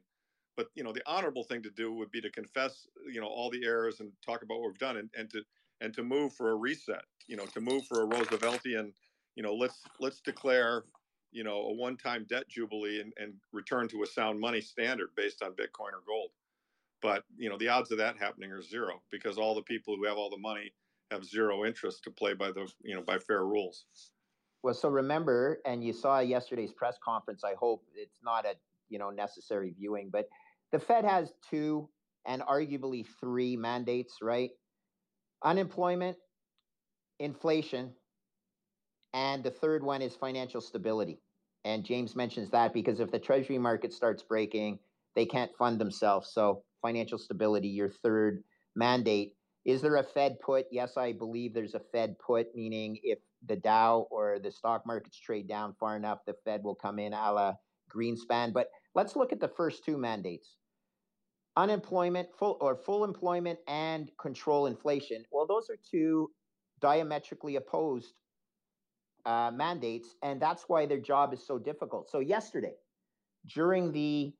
[0.55, 3.49] But you know, the honorable thing to do would be to confess, you know, all
[3.49, 5.41] the errors and talk about what we've done, and, and to
[5.81, 7.03] and to move for a reset.
[7.27, 8.91] You know, to move for a Rooseveltian.
[9.35, 10.83] You know, let's let's declare,
[11.31, 15.43] you know, a one-time debt jubilee and, and return to a sound money standard based
[15.43, 16.31] on Bitcoin or gold.
[17.01, 20.05] But you know, the odds of that happening are zero because all the people who
[20.05, 20.73] have all the money
[21.11, 23.85] have zero interest to play by the you know by fair rules.
[24.63, 27.43] Well, so remember, and you saw yesterday's press conference.
[27.43, 28.55] I hope it's not a
[28.89, 30.27] you know necessary viewing, but
[30.71, 31.89] the Fed has two
[32.25, 34.49] and arguably three mandates, right?
[35.43, 36.17] Unemployment,
[37.19, 37.93] inflation,
[39.13, 41.19] and the third one is financial stability.
[41.65, 44.79] And James mentions that because if the treasury market starts breaking,
[45.15, 46.31] they can't fund themselves.
[46.33, 48.43] So, financial stability, your third
[48.75, 49.33] mandate.
[49.67, 50.65] Is there a Fed put?
[50.71, 55.19] Yes, I believe there's a Fed put, meaning if the Dow or the stock markets
[55.19, 57.53] trade down far enough, the Fed will come in a la
[57.93, 58.53] Greenspan.
[58.53, 60.55] But let's look at the first two mandates
[61.57, 66.29] unemployment full or full employment and control inflation well those are two
[66.79, 68.13] diametrically opposed
[69.25, 72.75] uh, mandates and that's why their job is so difficult so yesterday
[73.55, 74.31] during the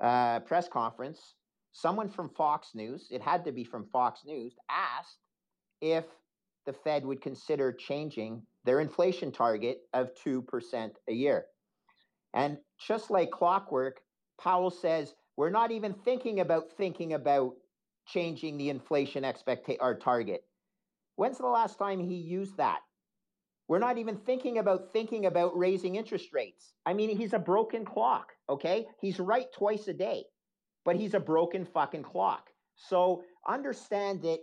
[0.00, 1.34] uh, press conference
[1.74, 5.18] someone from Fox News, it had to be from Fox News, asked
[5.82, 6.04] if
[6.66, 11.44] the Fed would consider changing their inflation target of 2% a year.
[12.32, 14.00] And just like clockwork,
[14.40, 17.54] Powell says, we're not even thinking about thinking about
[18.06, 20.44] changing the inflation expectation or target.
[21.16, 22.80] When's the last time he used that?
[23.66, 26.74] We're not even thinking about thinking about raising interest rates.
[26.86, 28.86] I mean, he's a broken clock, okay?
[29.00, 30.24] He's right twice a day,
[30.84, 32.50] but he's a broken fucking clock.
[32.76, 34.38] So understand that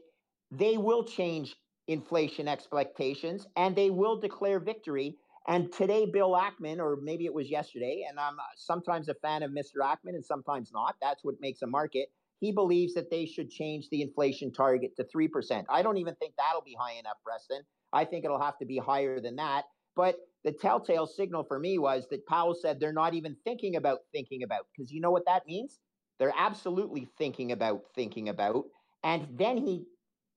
[0.52, 1.56] they will change
[1.88, 5.18] inflation expectations and they will declare victory.
[5.48, 9.52] And today, Bill Ackman, or maybe it was yesterday, and I'm sometimes a fan of
[9.52, 9.82] Mr.
[9.84, 10.96] Ackman and sometimes not.
[11.02, 12.10] That's what makes a market.
[12.40, 15.66] He believes that they should change the inflation target to 3%.
[15.70, 17.62] I don't even think that'll be high enough, Preston.
[17.94, 19.66] I think it'll have to be higher than that.
[19.96, 24.00] But the telltale signal for me was that Powell said they're not even thinking about
[24.12, 25.80] thinking about, because you know what that means?
[26.22, 28.66] They're absolutely thinking about thinking about.
[29.04, 29.88] And then he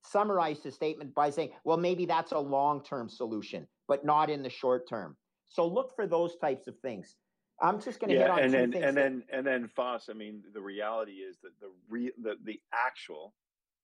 [0.02, 4.42] summarized his statement by saying, well, maybe that's a long term solution, but not in
[4.42, 5.14] the short term.
[5.46, 7.16] So look for those types of things.
[7.60, 8.84] I'm just going to yeah, hit on and two then things.
[8.86, 10.08] and that- then and then Foss.
[10.08, 13.34] I mean, the reality is that the re the, the actual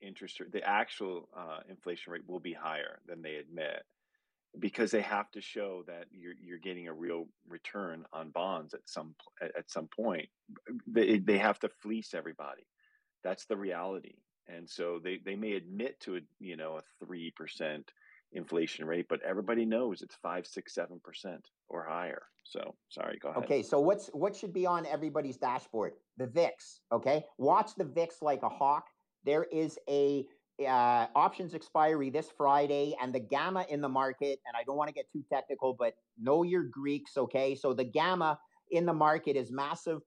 [0.01, 3.85] interest rate, the actual uh, inflation rate will be higher than they admit
[4.59, 8.89] because they have to show that you're you're getting a real return on bonds at
[8.89, 10.28] some at, some point.
[10.86, 12.66] They they have to fleece everybody.
[13.22, 14.16] That's the reality.
[14.48, 17.93] And so they, they may admit to a you know a three percent
[18.32, 22.22] inflation rate, but everybody knows it's five, six, seven percent or higher.
[22.43, 23.44] So sorry, go ahead.
[23.44, 25.93] Okay, so what's what should be on everybody's dashboard?
[26.16, 26.81] The VIX.
[26.93, 28.86] Okay, watch the VIX like a hawk.
[29.24, 30.27] There is a
[30.61, 34.41] uh, options expiry this Friday, and the gamma in the market.
[34.47, 37.16] And I don't want to get too technical, but know your Greeks.
[37.16, 38.39] Okay, so the gamma
[38.70, 40.01] in the market is massive.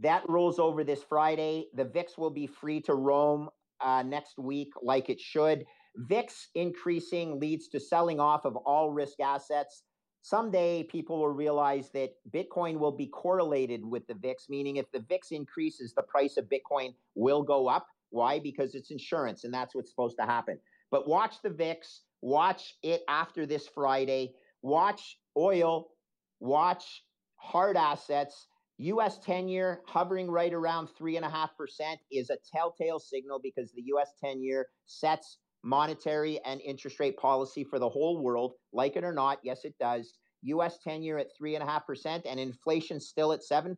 [0.00, 1.66] That rolls over this Friday.
[1.74, 3.48] The VIX will be free to roam
[3.80, 5.64] uh, next week, like it should.
[5.96, 9.82] VIX increasing leads to selling off of all risk assets.
[10.22, 15.04] Someday, people will realize that Bitcoin will be correlated with the VIX, meaning if the
[15.08, 17.86] VIX increases, the price of Bitcoin will go up.
[18.14, 18.38] Why?
[18.38, 20.56] Because it's insurance, and that's what's supposed to happen.
[20.92, 25.88] But watch the VIX, watch it after this Friday, watch oil,
[26.38, 27.02] watch
[27.34, 28.46] hard assets.
[28.78, 31.48] US 10 year hovering right around 3.5%
[32.12, 37.64] is a telltale signal because the US 10 year sets monetary and interest rate policy
[37.64, 38.52] for the whole world.
[38.72, 40.14] Like it or not, yes, it does.
[40.42, 43.74] US 10 year at 3.5% and inflation still at 7%.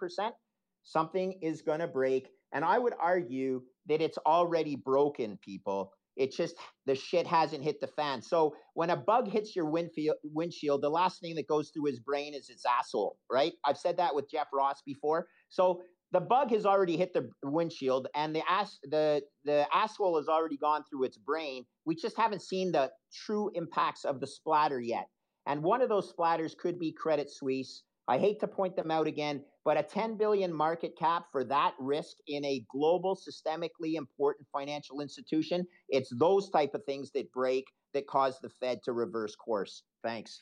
[0.83, 2.29] Something is going to break.
[2.57, 5.93] And I would argue that it's already broken, people.
[6.17, 6.55] It just,
[6.87, 8.23] the shit hasn't hit the fan.
[8.23, 12.01] So when a bug hits your windshield, windshield, the last thing that goes through his
[12.01, 13.53] brain is its asshole, right?
[13.63, 15.27] I've said that with Jeff Ross before.
[15.51, 20.29] So the bug has already hit the windshield and the ass the the asshole has
[20.29, 21.67] already gone through its brain.
[21.85, 25.09] We just haven't seen the true impacts of the splatter yet.
[25.45, 27.83] And one of those splatters could be Credit Suisse.
[28.09, 31.75] I hate to point them out again, but a 10 billion market cap for that
[31.81, 37.65] risk in a global systemically important financial institution, it's those type of things that break
[37.95, 39.83] that cause the Fed to reverse course.
[40.05, 40.41] Thanks.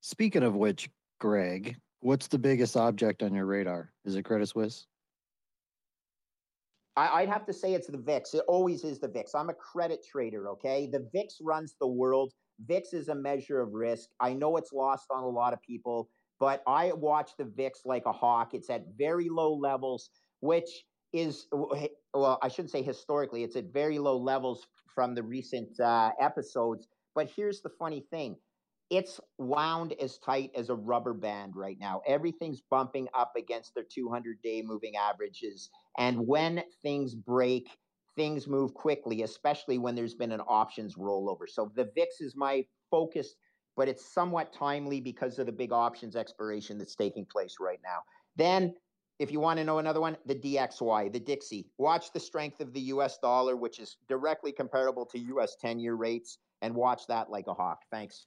[0.00, 0.90] Speaking of which,
[1.20, 3.92] Greg, what's the biggest object on your radar?
[4.04, 4.86] Is it Credit Suisse?
[6.96, 8.34] I, would have to say it's the VIX.
[8.34, 9.34] It always is the VIX.
[9.34, 10.88] I'm a credit trader, okay?
[10.92, 12.32] The VIX runs the world.
[12.66, 14.10] VIX is a measure of risk.
[14.20, 16.10] I know it's lost on a lot of people,
[16.42, 18.52] but I watch the VIX like a hawk.
[18.52, 20.10] It's at very low levels,
[20.40, 20.68] which
[21.12, 26.10] is, well, I shouldn't say historically, it's at very low levels from the recent uh,
[26.20, 26.88] episodes.
[27.14, 28.34] But here's the funny thing
[28.90, 32.00] it's wound as tight as a rubber band right now.
[32.08, 35.70] Everything's bumping up against their 200 day moving averages.
[35.96, 37.68] And when things break,
[38.16, 41.48] things move quickly, especially when there's been an options rollover.
[41.48, 43.36] So the VIX is my focus,
[43.76, 48.00] but it's somewhat timely because of the big options expiration that's taking place right now.
[48.36, 48.74] Then,
[49.18, 51.70] if you want to know another one, the DXY, the Dixie.
[51.78, 55.94] Watch the strength of the US dollar, which is directly comparable to US 10 year
[55.94, 57.82] rates, and watch that like a hawk.
[57.90, 58.26] Thanks.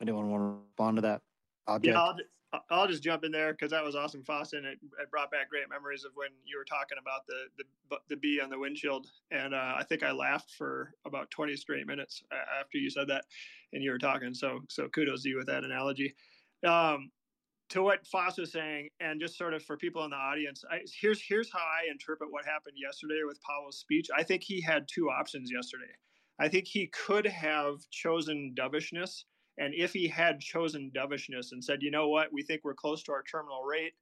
[0.00, 1.22] Anyone want to respond to that
[1.66, 1.94] object?
[1.94, 2.24] Yeah, I'll, ju-
[2.70, 4.64] I'll just jump in there because that was awesome, Fawcett.
[4.64, 8.16] It, it brought back great memories of when you were talking about the the the
[8.16, 12.22] bee on the windshield, and uh, I think I laughed for about twenty straight minutes
[12.60, 13.24] after you said that,
[13.72, 14.32] and you were talking.
[14.32, 16.14] So so kudos to you with that analogy.
[16.64, 17.10] Um,
[17.70, 20.80] to what Foss was saying, and just sort of for people in the audience, I,
[21.00, 24.08] here's here's how I interpret what happened yesterday with Powell's speech.
[24.16, 25.92] I think he had two options yesterday.
[26.38, 29.24] I think he could have chosen dovishness
[29.58, 33.02] and if he had chosen dovishness and said, you know what, we think we're close
[33.04, 33.94] to our terminal rate,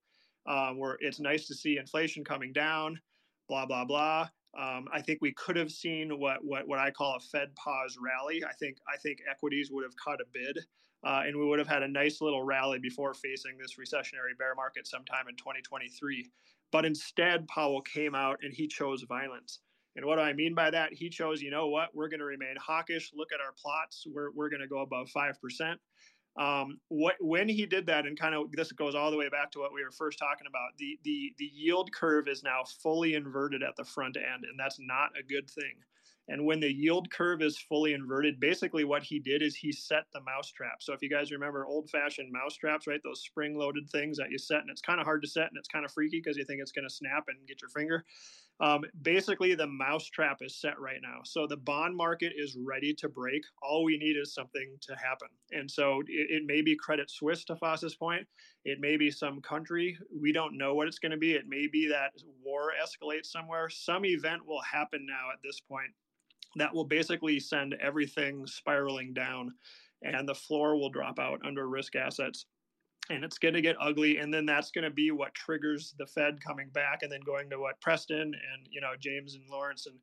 [0.47, 3.01] um, where it's nice to see inflation coming down,
[3.49, 4.29] blah blah blah.
[4.57, 7.97] Um, I think we could have seen what what what I call a Fed pause
[8.01, 8.45] rally.
[8.45, 10.59] I think I think equities would have caught a bid,
[11.05, 14.55] uh, and we would have had a nice little rally before facing this recessionary bear
[14.55, 16.31] market sometime in 2023.
[16.73, 19.61] But instead, Powell came out and he chose violence.
[19.97, 20.93] And what do I mean by that?
[20.93, 23.13] He chose, you know what, we're going to remain hawkish.
[23.15, 24.05] Look at our plots.
[24.13, 25.77] We're, we're going to go above 5%.
[26.37, 29.53] Um, what when he did that, and kind of this goes all the way back
[29.53, 30.71] to what we were first talking about.
[30.79, 34.79] The the the yield curve is now fully inverted at the front end, and that's
[34.81, 35.75] not a good thing.
[36.29, 40.05] And when the yield curve is fully inverted, basically what he did is he set
[40.13, 40.81] the mousetrap.
[40.81, 43.01] So if you guys remember old fashioned mousetraps, right?
[43.05, 45.59] Those spring loaded things that you set, and it's kind of hard to set and
[45.59, 48.05] it's kind of freaky because you think it's going to snap and get your finger.
[48.61, 51.21] Um, basically, the mousetrap is set right now.
[51.25, 53.43] So the bond market is ready to break.
[53.63, 55.29] All we need is something to happen.
[55.51, 58.27] And so it, it may be Credit Suisse, to Foss's point.
[58.65, 59.99] It may be some country.
[60.17, 61.33] We don't know what it's going to be.
[61.33, 62.13] It may be that
[62.45, 63.69] war escalates somewhere.
[63.69, 65.91] Some event will happen now at this point
[66.57, 69.53] that will basically send everything spiraling down
[70.05, 72.47] and the floor will drop out under risk assets.
[73.11, 76.07] And it's going to get ugly and then that's going to be what triggers the
[76.07, 79.85] fed coming back and then going to what preston and you know james and lawrence
[79.85, 79.97] and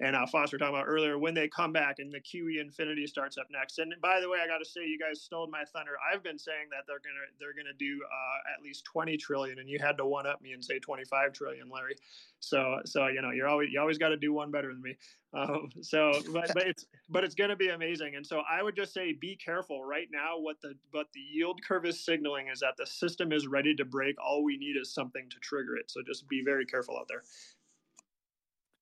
[0.00, 3.06] and uh, foster were talking about earlier when they come back and the qe infinity
[3.06, 3.78] starts up next.
[3.78, 5.92] And by the way i got to say you guys stole my thunder.
[6.12, 9.16] I've been saying that they're going to they're going to do uh, at least 20
[9.18, 11.94] trillion and you had to one up me and say 25 trillion larry
[12.40, 14.96] so so you know you're always you always got to do one better than me.
[15.34, 18.16] Um, so but, but it's but it's going to be amazing.
[18.16, 21.60] And so i would just say be careful right now what the what the yield
[21.62, 24.16] curve is signaling is that the system is ready to break.
[24.24, 25.90] All we need is something to trigger it.
[25.90, 27.22] So just be very careful out there.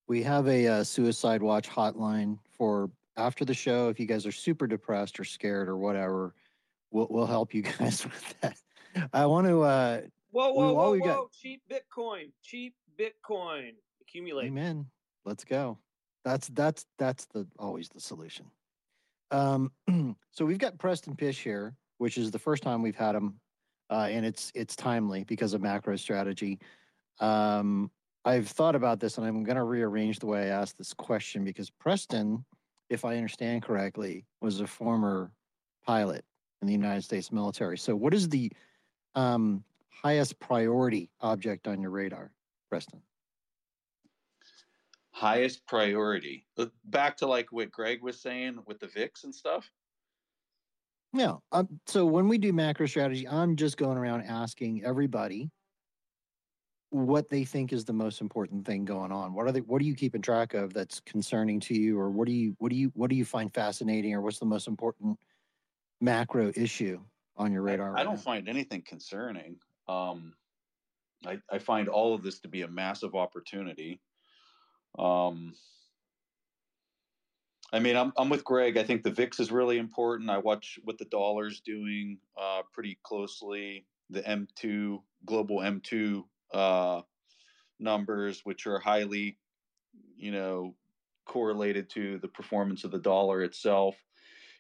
[0.09, 3.89] We have a uh, suicide watch hotline for after the show.
[3.89, 6.33] If you guys are super depressed or scared or whatever
[6.91, 8.57] we'll, we'll help you guys with that.
[9.13, 10.01] I want to uh
[10.31, 11.33] whoa whoa whoa whoa got...
[11.33, 12.31] cheap bitcoin.
[12.43, 14.87] Cheap bitcoin accumulate amen
[15.25, 15.79] let's go
[16.27, 18.47] that's that's that's the always the solution.
[19.31, 19.71] Um,
[20.33, 23.39] so we've got Preston Pysh here, which is the first time we've had him,
[23.91, 26.59] uh, and it's it's timely because of macro strategy.
[27.21, 27.93] Um,
[28.25, 31.45] I've thought about this, and I'm going to rearrange the way I ask this question
[31.45, 32.45] because Preston,
[32.91, 35.31] if I understand correctly, was a former
[35.87, 36.25] pilot
[36.61, 37.79] in the United States military.
[37.79, 38.51] So, what is the
[39.15, 42.33] um, highest priority object on your radar,
[42.69, 43.03] Preston?
[45.17, 46.45] highest priority.
[46.59, 49.71] Uh, back to like what Greg was saying with the VIX and stuff.
[51.15, 51.37] Yeah.
[51.53, 55.51] Um, so when we do macro strategy, I'm just going around asking everybody
[56.91, 59.33] what they think is the most important thing going on.
[59.33, 59.61] What are they?
[59.61, 62.71] What are you keeping track of that's concerning to you, or what do you what
[62.71, 65.19] do you what do you find fascinating, or what's the most important
[66.03, 67.01] macro issue
[67.39, 67.89] on your radar?
[67.89, 68.21] I, right I don't now?
[68.21, 69.57] find anything concerning.
[69.89, 70.35] Um,
[71.25, 74.01] I, I find all of this to be a massive opportunity.
[74.99, 75.55] Um,
[77.73, 78.77] I mean, I'm I'm with Greg.
[78.77, 80.31] I think the VIX is really important.
[80.31, 83.87] I watch what the dollar's doing uh, pretty closely.
[84.11, 86.23] The M2 global M2
[86.53, 87.03] uh,
[87.81, 89.37] numbers, which are highly,
[90.17, 90.75] you know,
[91.27, 93.97] correlated to the performance of the dollar itself.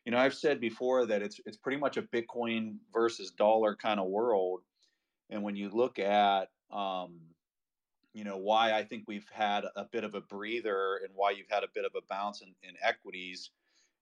[0.05, 4.01] You know, I've said before that it's it's pretty much a Bitcoin versus dollar kind
[4.01, 4.63] of world.
[5.31, 7.21] And when you look at um,
[8.13, 11.51] you know why I think we've had a bit of a breather and why you've
[11.51, 13.51] had a bit of a bounce in, in equities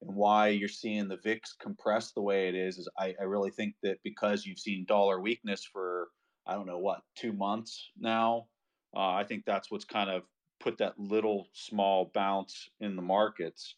[0.00, 3.50] and why you're seeing the VIX compress the way it is is I, I really
[3.50, 6.08] think that because you've seen dollar weakness for
[6.46, 8.46] I don't know what two months now,
[8.94, 10.22] uh, I think that's what's kind of
[10.60, 13.76] put that little small bounce in the markets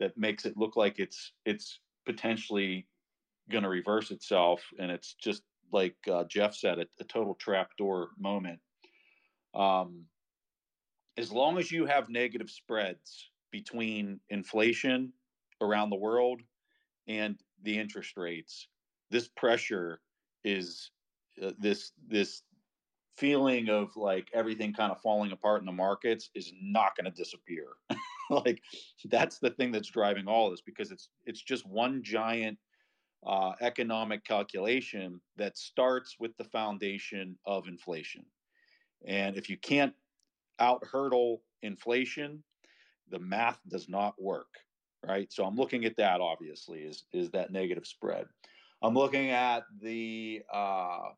[0.00, 2.86] that makes it look like it's it's potentially
[3.50, 5.42] going to reverse itself and it's just
[5.74, 8.60] like uh, Jeff said a, a total trapdoor moment
[9.54, 10.04] um,
[11.16, 15.12] as long as you have negative spreads between inflation
[15.60, 16.42] around the world
[17.06, 18.66] and the interest rates,
[19.10, 20.00] this pressure
[20.42, 20.90] is
[21.42, 22.42] uh, this this
[23.16, 27.16] feeling of like everything kind of falling apart in the markets is not going to
[27.16, 27.66] disappear.
[28.30, 28.60] like
[29.04, 32.58] that's the thing that's driving all this because it's it's just one giant
[33.26, 38.24] uh, economic calculation that starts with the foundation of inflation.
[39.06, 39.94] And if you can't
[40.58, 42.42] out hurdle inflation,
[43.10, 44.48] the math does not work,
[45.06, 45.32] right?
[45.32, 48.26] So I'm looking at that obviously is is that negative spread.
[48.82, 51.10] I'm looking at the uh,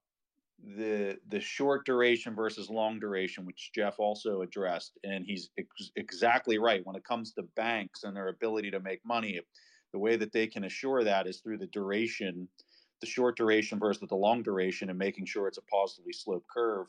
[0.76, 6.58] the the short duration versus long duration, which Jeff also addressed, and he's ex- exactly
[6.58, 9.40] right when it comes to banks and their ability to make money.
[9.96, 12.48] The way that they can assure that is through the duration
[13.00, 16.86] the short duration versus the long duration and making sure it's a positively sloped curve.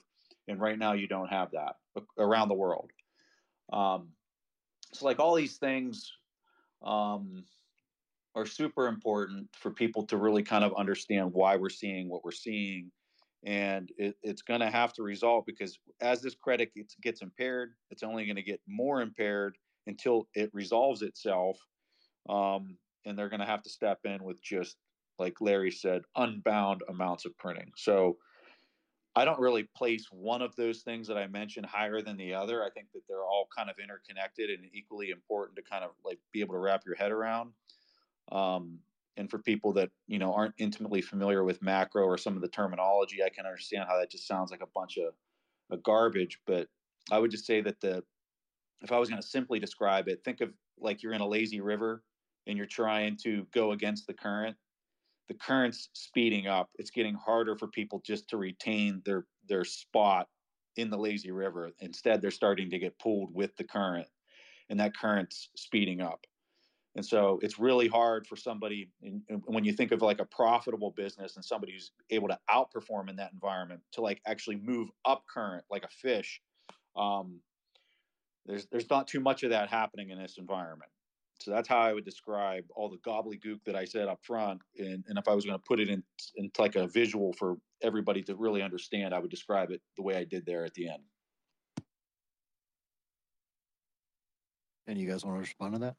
[0.50, 1.78] And right now, you don't have that
[2.18, 2.92] around the world.
[3.72, 4.10] Um,
[4.92, 6.12] so, like all these things
[6.84, 7.46] um,
[8.36, 12.32] are super important for people to really kind of understand why we're seeing what we're
[12.32, 12.92] seeing.
[13.46, 17.72] And it, it's going to have to resolve because as this credit gets, gets impaired,
[17.90, 19.58] it's only going to get more impaired
[19.88, 21.58] until it resolves itself.
[22.28, 22.76] Um,
[23.08, 24.76] and they're going to have to step in with just
[25.20, 27.72] like Larry said, unbound amounts of printing.
[27.76, 28.18] So
[29.16, 32.64] I don't really place one of those things that I mentioned higher than the other.
[32.64, 36.20] I think that they're all kind of interconnected and equally important to kind of like
[36.32, 37.52] be able to wrap your head around.
[38.32, 38.78] Um,
[39.16, 42.48] and for people that you know aren't intimately familiar with macro or some of the
[42.48, 45.16] terminology, I can understand how that just sounds like a bunch of,
[45.72, 46.40] of garbage.
[46.46, 46.68] But
[47.12, 48.04] I would just say that the
[48.84, 51.60] if I was going to simply describe it, think of like you're in a lazy
[51.60, 52.04] river
[52.48, 54.56] and you're trying to go against the current
[55.28, 56.70] the current's speeding up.
[56.76, 60.28] It's getting harder for people just to retain their their spot
[60.76, 61.72] in the lazy river.
[61.80, 64.08] Instead, they're starting to get pulled with the current,
[64.70, 66.26] and that current's speeding up.
[66.96, 68.90] And so it's really hard for somebody
[69.46, 73.18] when you think of like a profitable business and somebody who's able to outperform in
[73.18, 76.42] that environment to like actually move up current like a fish.
[76.96, 77.40] Um,
[78.48, 80.90] there's there's not too much of that happening in this environment.
[81.40, 84.62] So that's how I would describe all the gobbledygook that I said up front.
[84.78, 86.04] And, and if I was going to put it in
[86.36, 90.16] into like a visual for everybody to really understand, I would describe it the way
[90.16, 91.04] I did there at the end.
[94.88, 95.96] And you guys want to respond to that?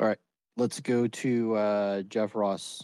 [0.00, 0.18] All right,
[0.56, 2.82] let's go to uh, Jeff Ross.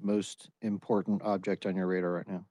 [0.00, 2.46] Most important object on your radar right now.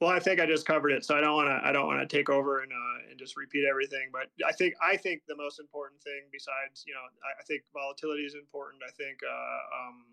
[0.00, 1.66] Well, I think I just covered it, so I don't want to.
[1.66, 4.10] I don't want to take over and uh, and just repeat everything.
[4.12, 7.62] But I think I think the most important thing, besides you know, I, I think
[7.72, 8.82] volatility is important.
[8.86, 10.04] I think uh, um,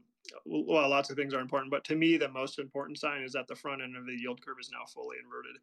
[0.46, 3.48] well, lots of things are important, but to me, the most important sign is that
[3.48, 5.60] the front end of the yield curve is now fully inverted.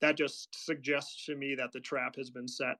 [0.00, 2.76] That just suggests to me that the trap has been set,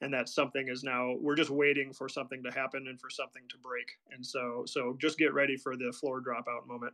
[0.00, 1.16] and that something is now.
[1.20, 3.88] We're just waiting for something to happen and for something to break.
[4.12, 6.92] And so, so just get ready for the floor dropout moment.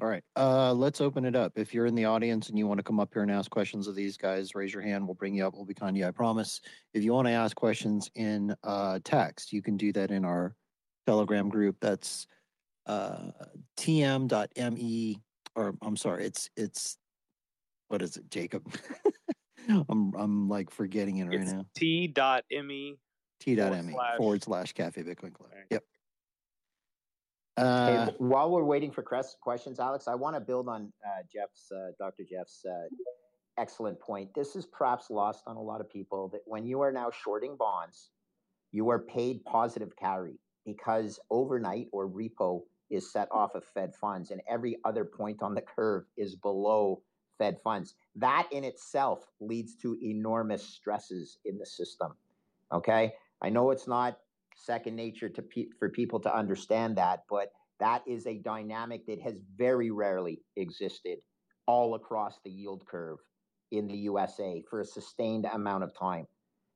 [0.00, 0.22] All right.
[0.36, 1.52] Uh, let's open it up.
[1.56, 3.86] If you're in the audience and you want to come up here and ask questions
[3.86, 5.06] of these guys, raise your hand.
[5.06, 5.54] We'll bring you up.
[5.54, 6.60] We'll be kind to you, I promise.
[6.92, 10.54] If you want to ask questions in uh, text, you can do that in our
[11.06, 11.76] Telegram group.
[11.80, 12.26] That's
[12.84, 13.30] uh,
[13.78, 15.22] tm.me,
[15.54, 16.98] or I'm sorry, it's it's
[17.88, 18.70] what is it, Jacob?
[19.88, 21.42] I'm I'm like forgetting it right now.
[21.42, 21.66] It's now.
[21.74, 22.98] t.me
[23.40, 25.50] T.me slash- forward slash Cafe Bitcoin Club.
[25.70, 25.84] Yep.
[27.56, 31.72] Hey, Uh, while we're waiting for questions, Alex, I want to build on uh, Jeff's,
[31.72, 32.24] uh, Dr.
[32.30, 32.88] Jeff's uh,
[33.56, 34.34] excellent point.
[34.34, 37.56] This is perhaps lost on a lot of people that when you are now shorting
[37.56, 38.10] bonds,
[38.72, 44.30] you are paid positive carry because overnight or repo is set off of Fed funds,
[44.30, 47.02] and every other point on the curve is below
[47.38, 47.94] Fed funds.
[48.16, 52.12] That in itself leads to enormous stresses in the system.
[52.72, 54.18] Okay, I know it's not
[54.56, 59.20] second nature to pe- for people to understand that, but that is a dynamic that
[59.20, 61.18] has very rarely existed
[61.66, 63.18] all across the yield curve
[63.72, 66.26] in the USA for a sustained amount of time.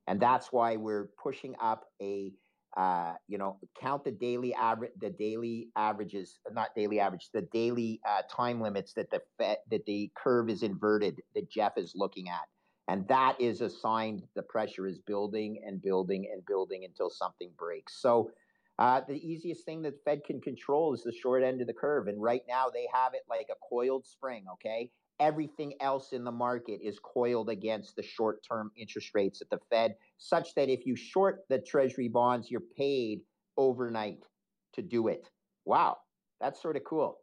[0.07, 2.32] And that's why we're pushing up a
[2.77, 8.01] uh, you know, count the daily average, the daily averages, not daily average, the daily
[8.09, 12.28] uh, time limits that the Fed, that the curve is inverted that Jeff is looking
[12.28, 12.43] at,
[12.90, 17.50] and that is a sign the pressure is building and building and building until something
[17.56, 18.00] breaks.
[18.00, 18.30] So.
[18.78, 22.08] Uh, the easiest thing that Fed can control is the short end of the curve.
[22.08, 24.88] And right now they have it like a coiled spring, okay?
[25.18, 29.58] Everything else in the market is coiled against the short term interest rates at the
[29.68, 33.20] Fed, such that if you short the Treasury bonds, you're paid
[33.58, 34.24] overnight
[34.72, 35.28] to do it.
[35.66, 35.98] Wow,
[36.40, 37.18] that's sort of cool.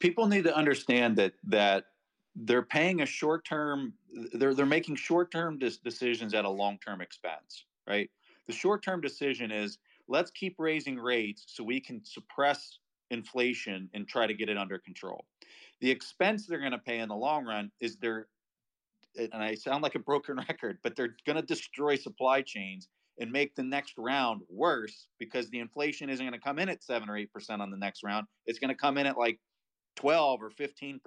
[0.00, 1.84] people need to understand that that
[2.36, 3.92] they're paying a short term
[4.32, 8.10] they're they're making short term decisions at a long term expense right?
[8.46, 9.78] The short term decision is
[10.08, 12.78] let's keep raising rates so we can suppress
[13.10, 15.26] inflation and try to get it under control.
[15.80, 18.28] The expense they're going to pay in the long run is they're
[19.16, 22.86] and i sound like a broken record but they're going to destroy supply chains
[23.18, 26.82] and make the next round worse because the inflation isn't going to come in at
[26.82, 28.26] 7 or 8% on the next round.
[28.46, 29.38] It's going to come in at like
[30.00, 31.00] 12 or 15%.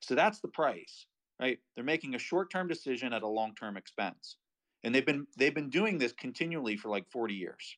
[0.00, 1.06] So that's the price,
[1.40, 1.58] right?
[1.74, 4.36] They're making a short-term decision at a long-term expense.
[4.84, 7.76] And they've been they've been doing this continually for like 40 years.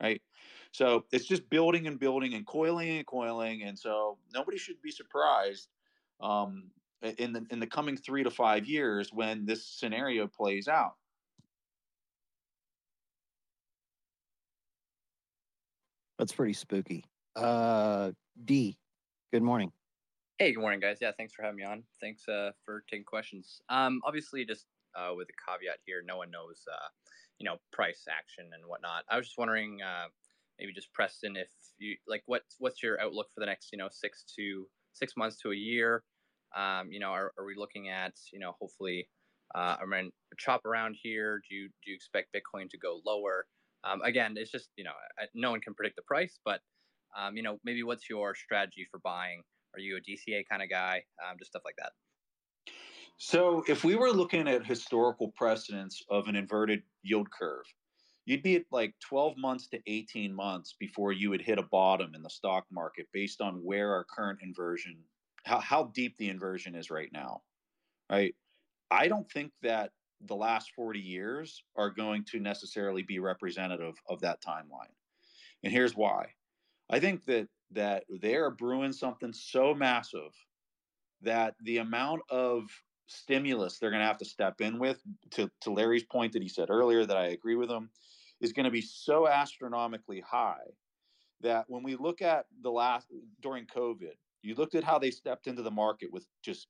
[0.00, 0.22] Right.
[0.72, 3.64] So it's just building and building and coiling and coiling.
[3.64, 5.68] And so nobody should be surprised
[6.20, 6.70] um,
[7.02, 10.94] in the in the coming three to five years when this scenario plays out.
[16.18, 17.04] That's pretty spooky.
[17.36, 18.12] Uh,
[18.44, 18.78] D,
[19.32, 19.70] good morning.
[20.38, 20.98] Hey, good morning, guys.
[21.00, 21.82] Yeah, thanks for having me on.
[22.00, 23.60] Thanks uh, for taking questions.
[23.68, 26.88] Um, obviously, just uh, with a caveat here, no one knows, uh,
[27.38, 29.04] you know, price action and whatnot.
[29.10, 30.06] I was just wondering, uh,
[30.58, 31.48] maybe just Preston, if
[31.78, 35.36] you like, what what's your outlook for the next, you know, six to six months
[35.42, 36.04] to a year?
[36.56, 39.08] Um, you know, are, are we looking at, you know, hopefully,
[39.54, 41.42] uh, I mean, chop around here?
[41.48, 43.46] Do you do you expect Bitcoin to go lower?
[43.84, 44.92] Um, again, it's just you know,
[45.34, 46.60] no one can predict the price, but
[47.16, 49.42] um, you know, maybe what's your strategy for buying?
[49.74, 51.02] Are you a DCA kind of guy?
[51.24, 51.92] Um, just stuff like that.
[53.18, 57.64] So, if we were looking at historical precedents of an inverted yield curve,
[58.26, 62.14] you'd be at like 12 months to 18 months before you would hit a bottom
[62.14, 64.96] in the stock market based on where our current inversion,
[65.44, 67.42] how, how deep the inversion is right now.
[68.10, 68.34] Right.
[68.90, 69.92] I don't think that
[70.26, 74.92] the last 40 years are going to necessarily be representative of that timeline.
[75.64, 76.26] And here's why.
[76.90, 80.32] I think that that they are brewing something so massive
[81.20, 82.70] that the amount of
[83.06, 86.48] stimulus they're going to have to step in with to, to Larry's point that he
[86.48, 87.90] said earlier that I agree with him
[88.40, 90.64] is going to be so astronomically high
[91.40, 93.08] that when we look at the last
[93.42, 96.68] during COVID, you looked at how they stepped into the market with just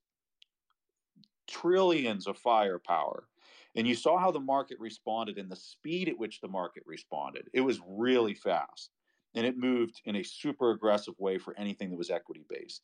[1.47, 3.29] trillions of firepower
[3.77, 7.49] and you saw how the market responded and the speed at which the market responded.
[7.53, 8.91] It was really fast
[9.35, 12.83] and it moved in a super aggressive way for anything that was equity based.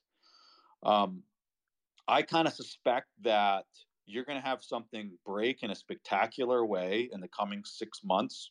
[0.83, 1.23] Um,
[2.07, 3.65] I kind of suspect that
[4.07, 8.51] you're going to have something break in a spectacular way in the coming six months.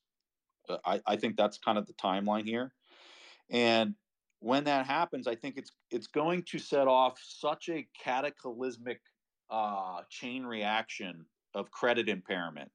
[0.68, 2.74] Uh, I, I think that's kind of the timeline here.
[3.52, 3.94] And
[4.40, 9.00] when that happens, I think it's it's going to set off such a cataclysmic
[9.50, 12.72] uh, chain reaction of credit impairment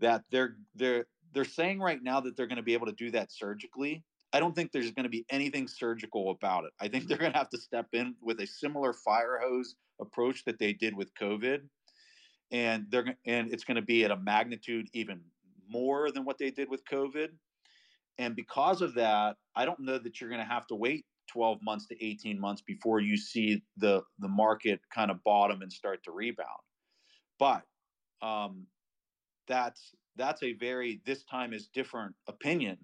[0.00, 3.10] that they're they're they're saying right now that they're going to be able to do
[3.10, 4.04] that surgically
[4.34, 6.72] I don't think there's going to be anything surgical about it.
[6.80, 10.44] I think they're going to have to step in with a similar fire hose approach
[10.44, 11.60] that they did with COVID,
[12.50, 15.20] and they're and it's going to be at a magnitude even
[15.68, 17.28] more than what they did with COVID.
[18.18, 21.60] And because of that, I don't know that you're going to have to wait 12
[21.62, 26.02] months to 18 months before you see the the market kind of bottom and start
[26.06, 26.48] to rebound.
[27.38, 27.62] But
[28.20, 28.66] um,
[29.46, 32.78] that's that's a very this time is different opinion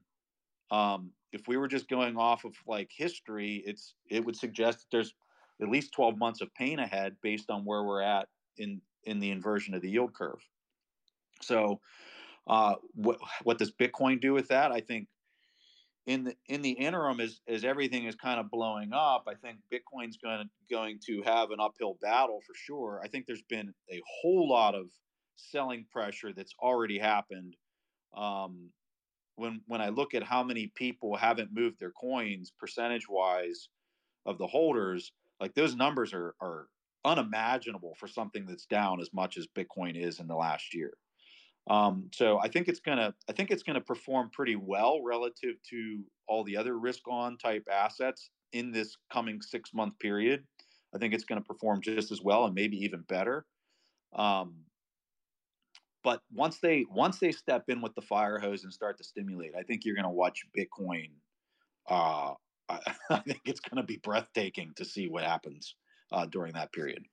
[0.70, 4.86] um, if we were just going off of like history, it's it would suggest that
[4.90, 5.14] there's
[5.62, 9.30] at least 12 months of pain ahead based on where we're at in in the
[9.30, 10.40] inversion of the yield curve.
[11.42, 11.80] So,
[12.46, 14.72] uh, what what does Bitcoin do with that?
[14.72, 15.08] I think
[16.06, 19.58] in the in the interim, as as everything is kind of blowing up, I think
[19.72, 23.00] Bitcoin's going going to have an uphill battle for sure.
[23.02, 24.86] I think there's been a whole lot of
[25.36, 27.56] selling pressure that's already happened.
[28.16, 28.70] Um,
[29.40, 33.68] when when I look at how many people haven't moved their coins percentage wise
[34.26, 36.68] of the holders, like those numbers are are
[37.04, 40.92] unimaginable for something that's down as much as Bitcoin is in the last year.
[41.68, 46.04] Um, so I think it's gonna I think it's gonna perform pretty well relative to
[46.28, 50.44] all the other risk on type assets in this coming six month period.
[50.94, 53.44] I think it's going to perform just as well and maybe even better.
[54.12, 54.56] Um,
[56.02, 59.52] but once they once they step in with the fire hose and start to stimulate,
[59.58, 61.10] I think you're going to watch Bitcoin.
[61.88, 62.34] Uh,
[62.68, 65.74] I, I think it's going to be breathtaking to see what happens
[66.12, 67.04] uh, during that period.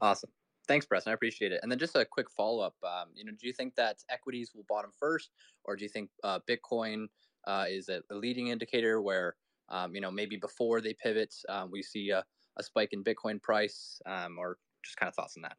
[0.00, 0.30] Awesome.
[0.68, 1.10] Thanks, Preston.
[1.10, 1.60] I appreciate it.
[1.62, 2.74] And then just a quick follow up.
[2.84, 5.30] Um, you know, do you think that equities will bottom first,
[5.64, 7.06] or do you think uh, Bitcoin
[7.46, 9.34] uh, is a, a, leading indicator where
[9.70, 12.22] um, you know maybe before they pivot, um, we see a,
[12.58, 15.56] a, spike in Bitcoin price, um, or just kind of thoughts on that?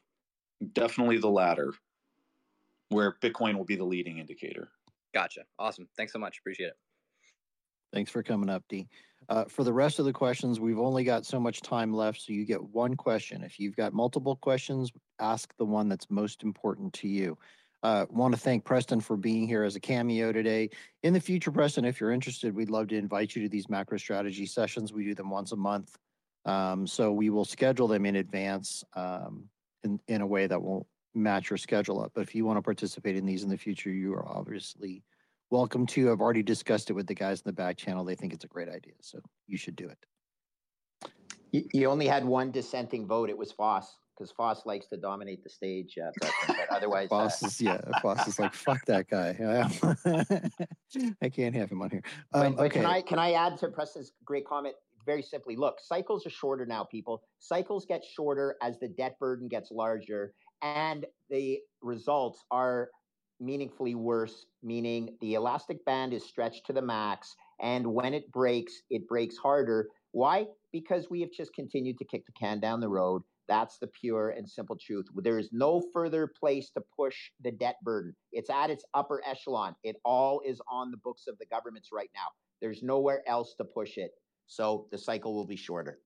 [0.73, 1.73] Definitely the latter
[2.91, 4.69] where Bitcoin will be the leading indicator.
[5.13, 5.41] Gotcha.
[5.57, 5.87] Awesome.
[5.97, 6.37] Thanks so much.
[6.39, 6.77] Appreciate it.
[7.93, 8.87] Thanks for coming up, D.
[9.27, 12.33] Uh, for the rest of the questions, we've only got so much time left, so
[12.33, 13.43] you get one question.
[13.43, 17.37] If you've got multiple questions, ask the one that's most important to you.
[17.83, 20.69] Uh, want to thank Preston for being here as a cameo today.
[21.03, 23.97] In the future, Preston, if you're interested, we'd love to invite you to these macro
[23.97, 24.93] strategy sessions.
[24.93, 25.97] We do them once a month.
[26.45, 29.49] Um, so we will schedule them in advance um,
[29.83, 32.11] in, in a way that will match your schedule up.
[32.13, 35.03] But if you want to participate in these in the future, you are obviously
[35.49, 36.11] welcome to.
[36.11, 38.03] I've already discussed it with the guys in the back channel.
[38.03, 41.11] They think it's a great idea, so you should do it.
[41.51, 43.29] You, you only had one dissenting vote.
[43.29, 45.97] It was Foss because Foss likes to dominate the stage.
[45.97, 47.81] Uh, but, but otherwise, Foss uh, is yeah.
[48.01, 49.35] Foss is like fuck that guy.
[51.21, 52.03] I can't have him on here.
[52.33, 52.79] Um, but, but okay.
[52.79, 54.75] can I can I add to Preston's great comment?
[55.03, 57.23] Very simply, look, cycles are shorter now, people.
[57.39, 62.89] Cycles get shorter as the debt burden gets larger, and the results are
[63.39, 68.81] meaningfully worse, meaning the elastic band is stretched to the max And when it breaks,
[68.89, 69.89] it breaks harder.
[70.11, 70.47] Why?
[70.71, 73.23] Because we have just continued to kick the can down the road.
[73.47, 75.07] That's the pure and simple truth.
[75.15, 78.15] There is no further place to push the debt burden.
[78.31, 79.75] It's at its upper echelon.
[79.83, 82.27] It all is on the books of the governments right now.
[82.61, 84.11] There's nowhere else to push it.
[84.47, 85.99] So the cycle will be shorter.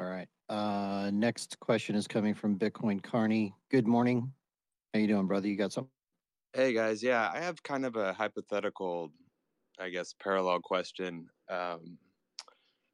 [0.00, 0.28] All right.
[0.48, 3.54] Uh, next question is coming from Bitcoin Carney.
[3.70, 4.32] Good morning.
[4.94, 5.46] How you doing, brother?
[5.46, 5.90] You got something?
[6.54, 9.12] Hey guys, yeah, I have kind of a hypothetical,
[9.78, 11.28] I guess, parallel question.
[11.50, 11.98] Um,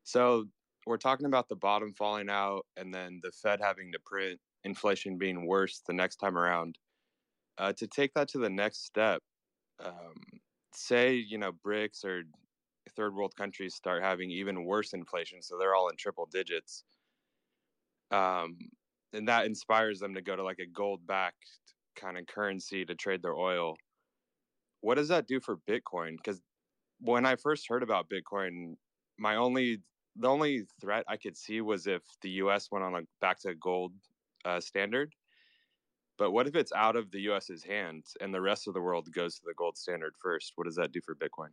[0.02, 0.46] so
[0.84, 5.16] we're talking about the bottom falling out, and then the Fed having to print inflation
[5.16, 6.76] being worse the next time around.
[7.56, 9.22] Uh, to take that to the next step,
[9.82, 10.14] um,
[10.74, 12.22] say you know BRICS or
[12.96, 16.82] third world countries start having even worse inflation, so they're all in triple digits
[18.10, 18.56] um,
[19.12, 21.48] and that inspires them to go to like a gold backed
[21.96, 23.76] kind of currency to trade their oil.
[24.80, 26.16] What does that do for Bitcoin?
[26.16, 26.40] Because
[27.00, 28.74] when I first heard about Bitcoin,
[29.18, 29.78] my only
[30.18, 32.68] the only threat I could see was if the U.S.
[32.70, 33.92] went on a back to gold
[34.44, 35.14] uh, standard.
[36.18, 39.12] But what if it's out of the U.S.'s hands and the rest of the world
[39.12, 40.52] goes to the gold standard first?
[40.54, 41.50] What does that do for Bitcoin?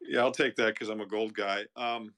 [0.00, 1.64] Yeah, I'll take that because I'm a gold guy.
[1.76, 2.14] Um,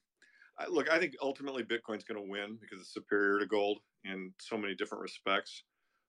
[0.61, 4.33] I, look, I think ultimately Bitcoin's going to win because it's superior to gold in
[4.41, 5.63] so many different respects.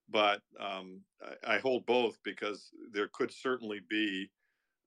[0.10, 1.02] But um,
[1.46, 4.30] I, I, hold both because there could certainly be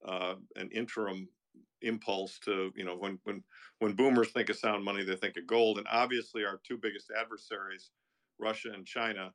[0.07, 1.27] uh, an interim
[1.81, 3.43] impulse to you know when when
[3.79, 7.11] when boomers think of sound money they think of gold and obviously our two biggest
[7.17, 7.91] adversaries
[8.39, 9.31] russia and china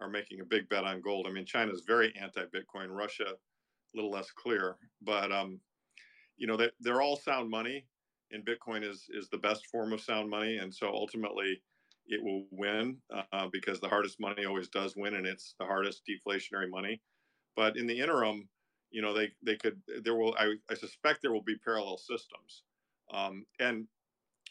[0.00, 3.96] are making a big bet on gold i mean china is very anti-bitcoin russia a
[3.96, 5.58] little less clear but um
[6.36, 7.86] you know they, they're all sound money
[8.30, 11.62] and Bitcoin is is the best form of sound money, and so ultimately
[12.06, 12.98] it will win
[13.32, 17.00] uh, because the hardest money always does win, and it's the hardest deflationary money.
[17.56, 18.48] But in the interim,
[18.90, 22.62] you know, they they could there will I, I suspect there will be parallel systems,
[23.12, 23.86] um, and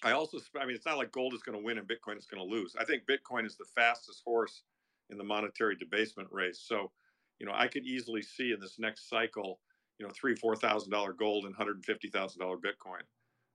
[0.04, 2.26] I also I mean it's not like gold is going to win and Bitcoin is
[2.26, 2.76] going to lose.
[2.78, 4.64] I think Bitcoin is the fastest horse
[5.10, 6.60] in the monetary debasement race.
[6.66, 6.92] So,
[7.40, 9.60] you know, I could easily see in this next cycle,
[10.00, 13.04] you know, three four thousand dollar gold and hundred fifty thousand dollar Bitcoin.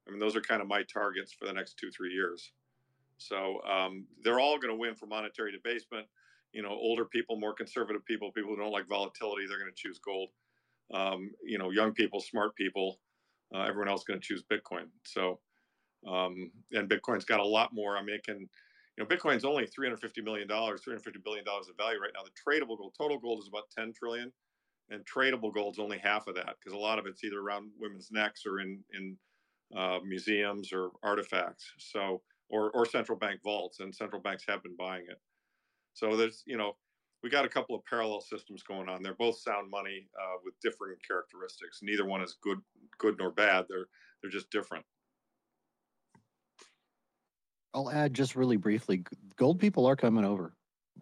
[0.09, 2.53] I mean, those are kind of my targets for the next two, three years.
[3.19, 6.07] So um, they're all going to win for monetary debasement.
[6.53, 9.77] You know, older people, more conservative people, people who don't like volatility, they're going to
[9.77, 10.31] choose gold.
[10.95, 13.01] Um, you know, young people, smart people,
[13.55, 14.87] uh, everyone else going to choose Bitcoin.
[15.05, 15.41] So,
[16.07, 17.99] um, and Bitcoin's got a lot more.
[17.99, 18.49] I mean, it can, you
[18.99, 20.79] know, Bitcoin's only $350 million, $350
[21.23, 22.23] billion of value right now.
[22.23, 24.33] The tradable gold, total gold is about 10 trillion
[24.91, 28.11] and tradable gold's only half of that because a lot of it's either around women's
[28.11, 29.17] necks or in, in
[29.77, 31.73] uh, museums or artifacts.
[31.79, 35.21] So, or or central bank vaults, and central banks have been buying it.
[35.93, 36.77] So there's you know
[37.23, 39.03] we got a couple of parallel systems going on.
[39.03, 41.81] They're both sound money uh, with differing characteristics.
[41.83, 42.59] Neither one is good
[42.99, 43.67] good nor bad.
[43.69, 43.89] They're
[44.23, 44.85] they're just different.
[47.75, 49.05] I'll add just really briefly.
[49.37, 50.55] Gold people are coming over.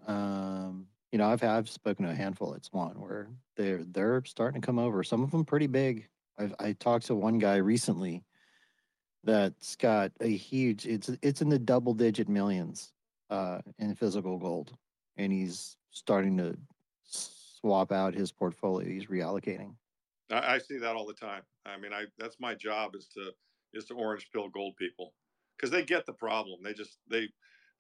[0.07, 4.61] Um, you know, I've I've spoken to a handful at Swan where they're they're starting
[4.61, 5.03] to come over.
[5.03, 6.09] Some of them pretty big.
[6.39, 8.25] I've I talked to one guy recently
[9.27, 12.93] that's got a huge it's it's in the double digit millions
[13.29, 14.73] uh in physical gold.
[15.19, 16.57] And he's starting to
[17.03, 18.87] swap out his portfolio.
[18.89, 19.75] He's reallocating.
[20.31, 21.43] I, I see that all the time.
[21.67, 23.33] I mean i that's my job is to
[23.75, 25.13] is to orange pill gold people.
[25.57, 26.61] Because they get the problem.
[26.63, 27.29] They just they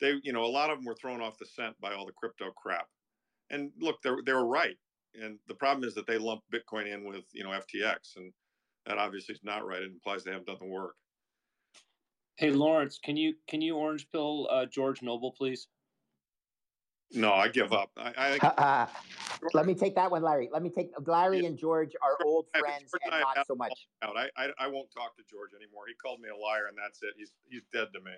[0.01, 2.13] they you know a lot of them were thrown off the scent by all the
[2.13, 2.89] crypto crap.
[3.51, 4.77] And look they're they were right.
[5.15, 8.33] And the problem is that they lump bitcoin in with you know ftx and
[8.87, 9.83] that obviously is not right.
[9.83, 10.97] It implies they haven't done the work
[12.37, 15.69] Hey Lawrence, can you can you orange pill uh, George Noble, please?
[17.13, 17.91] No, I give up.
[17.97, 18.89] I, I
[19.55, 20.51] Let me take that one, Larry.
[20.53, 21.49] Let me take Larry yeah.
[21.49, 23.73] and George are old friends George and not so much.
[24.03, 24.17] Out.
[24.19, 25.85] I, I I won't talk to George anymore.
[25.89, 27.15] He called me a liar, and that's it.
[27.17, 28.13] He's he's dead to me.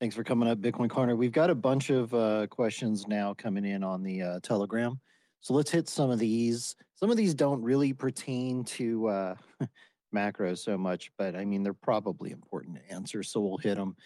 [0.00, 1.16] Thanks for coming up, Bitcoin Corner.
[1.16, 5.00] We've got a bunch of uh, questions now coming in on the uh, Telegram.
[5.40, 6.76] So let's hit some of these.
[6.94, 9.36] Some of these don't really pertain to
[10.12, 13.96] macros so much, but I mean, they're probably important to answer, so we'll hit them.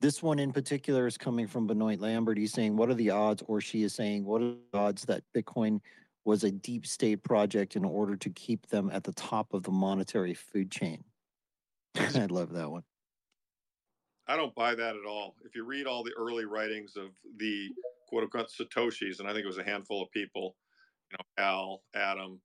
[0.00, 2.36] This one in particular is coming from Benoit Lambert.
[2.36, 5.22] He's saying, What are the odds, or she is saying, What are the odds that
[5.34, 5.80] Bitcoin
[6.24, 9.70] was a deep state project in order to keep them at the top of the
[9.70, 11.04] monetary food chain?
[11.96, 12.82] I'd love that one.
[14.26, 15.36] I don't buy that at all.
[15.44, 17.68] If you read all the early writings of the
[18.08, 20.56] quote unquote Satoshis, and I think it was a handful of people,
[21.10, 22.40] you know, Al, Adam,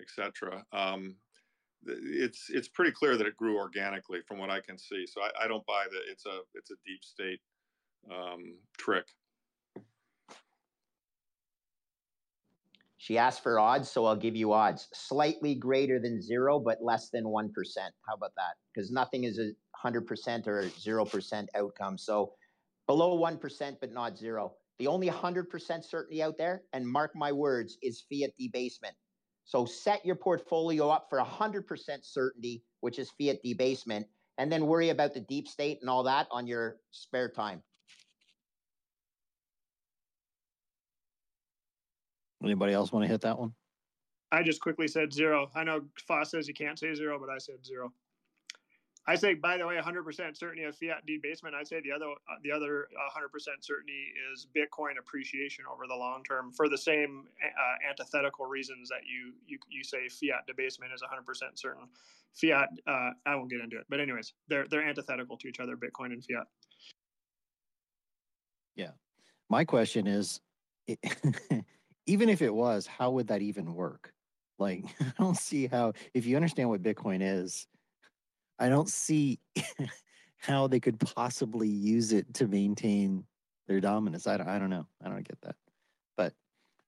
[0.00, 0.64] etc.
[0.72, 1.16] Um,
[1.86, 5.06] it's it's pretty clear that it grew organically from what I can see.
[5.06, 7.40] So I, I don't buy that it's a it's a deep state
[8.10, 9.06] um, trick.
[13.00, 14.88] She asked for odds, so I'll give you odds.
[14.92, 17.48] Slightly greater than zero, but less than 1%.
[18.06, 18.56] How about that?
[18.74, 19.52] Because nothing is a
[19.82, 21.96] 100% or 0% outcome.
[21.96, 22.32] So
[22.86, 24.52] below 1%, but not zero.
[24.78, 28.94] The only 100% certainty out there, and mark my words, is fiat debasement.
[29.48, 31.64] So set your portfolio up for 100%
[32.02, 34.06] certainty, which is fiat debasement,
[34.36, 37.62] and then worry about the deep state and all that on your spare time.
[42.44, 43.54] Anybody else want to hit that one?
[44.30, 45.50] I just quickly said zero.
[45.54, 47.90] I know Foss says you can't say zero, but I said zero.
[49.08, 51.54] I say, by the way, 100% certainty of fiat debasement.
[51.54, 53.30] I'd say the other, uh, the other 100%
[53.62, 59.00] certainty is Bitcoin appreciation over the long term for the same uh, antithetical reasons that
[59.06, 61.24] you, you you say fiat debasement is 100%
[61.54, 61.88] certain.
[62.34, 65.74] Fiat, uh, I won't get into it, but anyways, they're they're antithetical to each other,
[65.74, 66.46] Bitcoin and fiat.
[68.76, 68.90] Yeah,
[69.48, 70.38] my question is,
[72.06, 74.12] even if it was, how would that even work?
[74.58, 77.66] Like, I don't see how, if you understand what Bitcoin is,
[78.58, 79.38] I don't see
[80.38, 83.24] how they could possibly use it to maintain
[83.66, 84.26] their dominance.
[84.26, 84.86] I don't, I don't know.
[85.04, 85.56] I don't get that.
[86.16, 86.32] But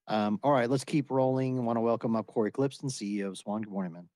[0.09, 1.59] um, all right, let's keep rolling.
[1.59, 3.63] I want to welcome up Cory Klippsten, CEO of Swan.
[3.63, 4.09] Good morning, man.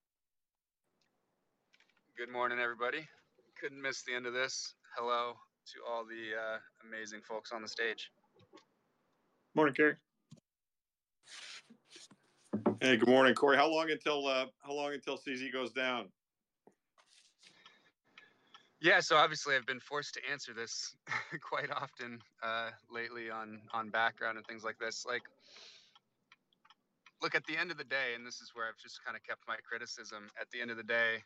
[2.17, 3.07] Good morning, everybody.
[3.61, 4.75] Couldn't miss the end of this.
[4.97, 5.35] Hello
[5.67, 6.59] to all the uh,
[6.89, 8.11] amazing folks on the stage.
[9.55, 9.95] Morning, Kerry.
[12.81, 13.57] Hey, good morning, Cory.
[13.57, 16.09] How long until uh, how long until CZ goes down?
[18.85, 20.93] Yeah, so obviously I've been forced to answer this
[21.41, 25.07] quite often uh, lately on on background and things like this.
[25.09, 25.25] Like,
[27.23, 29.25] look at the end of the day, and this is where I've just kind of
[29.25, 30.29] kept my criticism.
[30.39, 31.25] At the end of the day,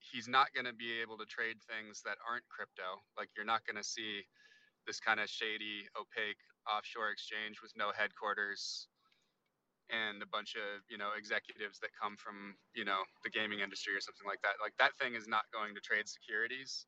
[0.00, 3.04] he's not going to be able to trade things that aren't crypto.
[3.20, 4.24] Like, you're not going to see
[4.88, 8.88] this kind of shady, opaque offshore exchange with no headquarters
[9.90, 13.94] and a bunch of you know executives that come from you know the gaming industry
[13.94, 14.58] or something like that.
[14.62, 16.86] Like that thing is not going to trade securities.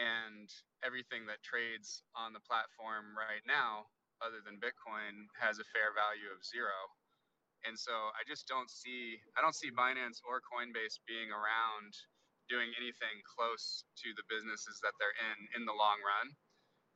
[0.00, 0.48] And
[0.86, 3.92] everything that trades on the platform right now
[4.24, 6.76] other than bitcoin has a fair value of zero.
[7.68, 11.92] And so i just don't see i don't see binance or coinbase being around
[12.50, 16.28] doing anything close to the businesses that they're in in the long run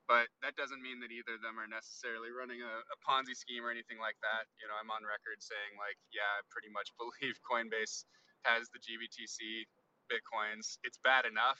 [0.06, 3.66] but that doesn't mean that either of them are necessarily running a, a, Ponzi scheme
[3.66, 4.46] or anything like that.
[4.62, 8.06] You know, I'm on record saying like, yeah, I pretty much believe Coinbase
[8.46, 9.66] has the GBTC
[10.06, 10.78] bitcoins.
[10.86, 11.58] It's bad enough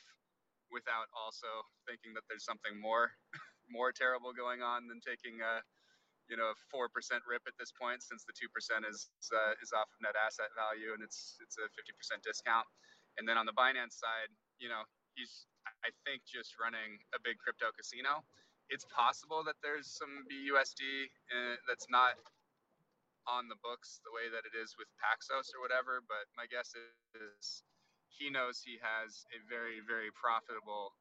[0.70, 1.50] without also
[1.86, 3.10] thinking that there's something more
[3.70, 5.58] more terrible going on than taking a
[6.30, 9.58] you know a four percent rip at this point, since the two percent is uh,
[9.58, 12.66] is off of net asset value and it's it's a fifty percent discount.
[13.18, 14.28] And then on the Binance side,
[14.60, 14.84] you know,
[15.16, 15.48] he's
[15.84, 18.22] I think just running a big crypto casino.
[18.68, 20.82] It's possible that there's some BUSD
[21.30, 22.18] uh, that's not
[23.26, 26.74] on the books the way that it is with Paxos or whatever, but my guess
[27.14, 27.62] is
[28.10, 30.94] he knows he has a very, very profitable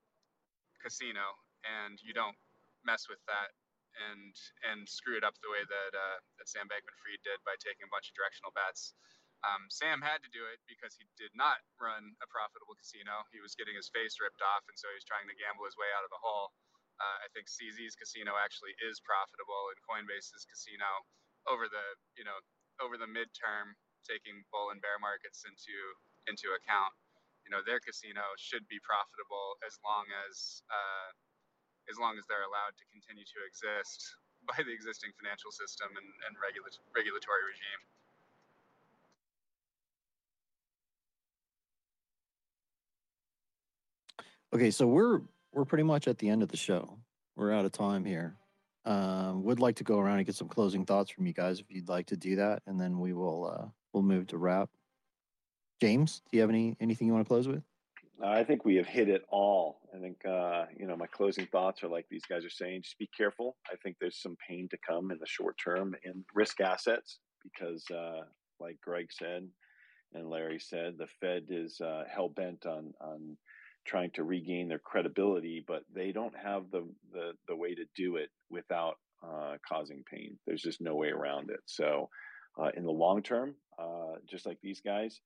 [0.81, 2.37] casino, and you don't
[2.85, 3.53] mess with that
[4.11, 4.35] and
[4.67, 7.91] and screw it up the way that uh, that Sam Bankman-Fried did by taking a
[7.93, 8.93] bunch of directional bets.
[9.45, 13.21] Um, Sam had to do it because he did not run a profitable casino.
[13.29, 15.77] He was getting his face ripped off, and so he was trying to gamble his
[15.77, 16.49] way out of the hole.
[16.97, 20.87] Uh, I think CZ's casino actually is profitable, and Coinbase's casino
[21.45, 21.85] over the
[22.17, 22.37] you know
[22.81, 23.77] over the midterm,
[24.07, 25.77] taking bull and bear markets into
[26.25, 26.95] into account,
[27.45, 31.09] you know their casino should be profitable as long as uh,
[31.91, 34.17] as long as they're allowed to continue to exist
[34.49, 37.81] by the existing financial system and, and regula- regulatory regime.
[44.55, 45.19] Okay, so we're
[45.51, 46.97] we're pretty much at the end of the show.
[47.35, 48.37] We're out of time here.
[48.85, 51.65] Um, would like to go around and get some closing thoughts from you guys if
[51.67, 54.69] you'd like to do that, and then we will uh, we'll move to wrap.
[55.81, 57.63] James, do you have any anything you want to close with?
[58.23, 59.81] I think we have hit it all.
[59.93, 62.97] I think uh, you know my closing thoughts are like these guys are saying: just
[62.97, 63.57] be careful.
[63.69, 67.83] I think there's some pain to come in the short term in risk assets because,
[67.93, 68.21] uh,
[68.61, 69.49] like Greg said
[70.13, 73.35] and Larry said, the Fed is uh, hell bent on on
[73.85, 78.17] trying to regain their credibility, but they don't have the the, the way to do
[78.17, 80.37] it without uh, causing pain.
[80.45, 81.61] There's just no way around it.
[81.65, 82.09] So,
[82.59, 85.19] uh, in the long term, uh, just like these guys,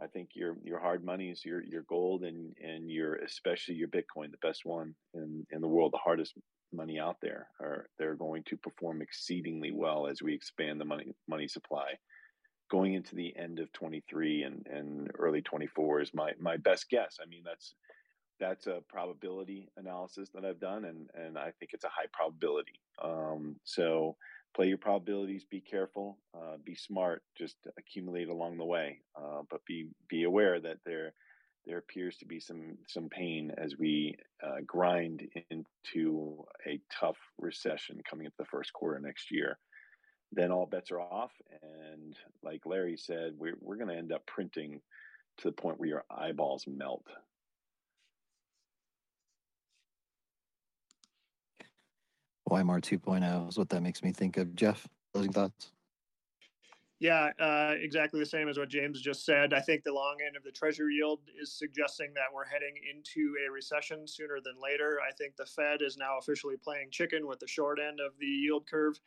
[0.00, 3.88] I think your your hard money is your your gold and and your especially your
[3.88, 6.34] Bitcoin, the best one in in the world, the hardest
[6.72, 11.14] money out there, are they're going to perform exceedingly well as we expand the money
[11.28, 11.92] money supply.
[12.72, 17.18] Going into the end of 23 and, and early 24 is my my best guess.
[17.22, 17.74] I mean, that's
[18.40, 22.80] that's a probability analysis that I've done, and and I think it's a high probability.
[23.02, 24.16] Um, so
[24.56, 29.00] play your probabilities, be careful, uh, be smart, just accumulate along the way.
[29.14, 31.12] Uh, but be be aware that there
[31.66, 38.00] there appears to be some some pain as we uh, grind into a tough recession
[38.08, 39.58] coming into the first quarter next year.
[40.32, 41.32] Then all bets are off,
[41.62, 44.80] and like Larry said, we're we're going to end up printing
[45.38, 47.06] to the point where your eyeballs melt.
[52.48, 54.54] Weimar 2.0 is what that makes me think of.
[54.54, 55.72] Jeff, closing thoughts?
[57.00, 59.52] Yeah, uh, exactly the same as what James just said.
[59.52, 63.34] I think the long end of the treasury yield is suggesting that we're heading into
[63.44, 64.98] a recession sooner than later.
[65.00, 68.26] I think the Fed is now officially playing chicken with the short end of the
[68.26, 69.00] yield curve.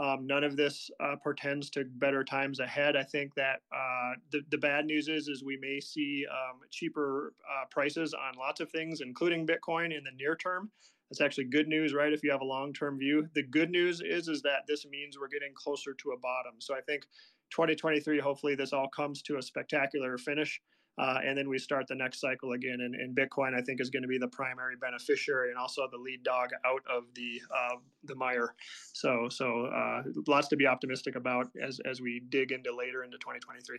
[0.00, 2.96] Um, none of this uh, portends to better times ahead.
[2.96, 7.34] I think that uh, the, the bad news is is we may see um, cheaper
[7.44, 10.70] uh, prices on lots of things, including Bitcoin, in the near term.
[11.10, 12.12] That's actually good news, right?
[12.12, 13.28] If you have a long-term view.
[13.34, 16.54] The good news is is that this means we're getting closer to a bottom.
[16.60, 17.02] So I think
[17.50, 20.60] 2023, hopefully, this all comes to a spectacular finish.
[21.00, 22.80] Uh, and then we start the next cycle again.
[22.80, 25.96] And, and, Bitcoin, I think, is going to be the primary beneficiary and also the
[25.96, 28.54] lead dog out of the uh, the mire.
[28.92, 33.16] So, so uh, lots to be optimistic about as as we dig into later into
[33.16, 33.78] 2023.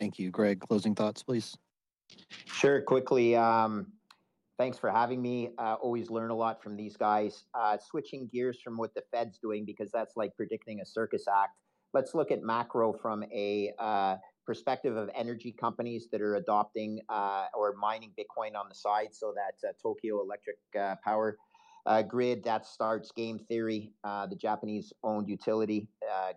[0.00, 0.60] Thank you, Greg.
[0.60, 1.54] Closing thoughts, please.
[2.46, 2.80] Sure.
[2.80, 3.86] Quickly, um,
[4.58, 5.50] thanks for having me.
[5.58, 7.44] Uh, always learn a lot from these guys.
[7.54, 11.58] Uh, switching gears from what the Fed's doing because that's like predicting a circus act.
[11.92, 17.46] Let's look at macro from a uh, perspective of energy companies that are adopting uh,
[17.54, 19.08] or mining Bitcoin on the side.
[19.12, 21.36] So that uh, Tokyo Electric uh, Power
[22.08, 25.88] Grid that starts game theory, the Japanese-owned utility,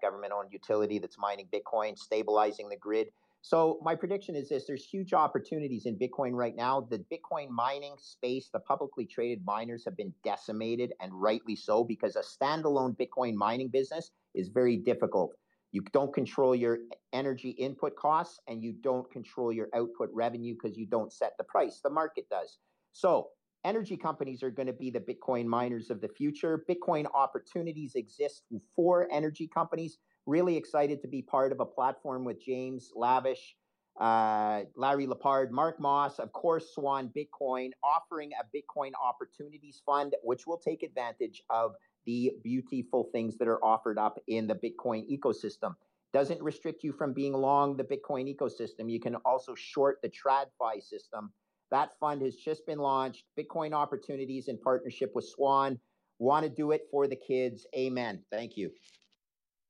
[0.02, 3.08] government-owned utility that's mining Bitcoin, stabilizing the grid.
[3.42, 6.88] So my prediction is this: there's huge opportunities in Bitcoin right now.
[6.90, 12.16] The Bitcoin mining space, the publicly traded miners have been decimated, and rightly so, because
[12.16, 15.34] a standalone Bitcoin mining business is very difficult.
[15.74, 16.78] You don't control your
[17.12, 21.44] energy input costs, and you don't control your output revenue because you don't set the
[21.44, 21.82] price.
[21.84, 22.60] The market does.
[22.94, 23.28] So
[23.66, 26.64] energy companies are going to be the Bitcoin miners of the future.
[26.70, 28.44] Bitcoin opportunities exist
[28.76, 33.56] for energy companies Really excited to be part of a platform with James Lavish,
[34.00, 40.48] uh, Larry Lepard, Mark Moss, of course, Swan Bitcoin, offering a Bitcoin Opportunities Fund, which
[40.48, 41.74] will take advantage of
[42.06, 45.76] the beautiful things that are offered up in the Bitcoin ecosystem.
[46.14, 48.92] Doesn't restrict you from being long the Bitcoin ecosystem.
[48.92, 51.32] You can also short the TradFi system.
[51.72, 53.24] That fund has just been launched.
[53.38, 55.80] Bitcoin Opportunities in partnership with Swan.
[56.20, 57.66] Want to do it for the kids.
[57.76, 58.24] Amen.
[58.32, 58.72] Thank you.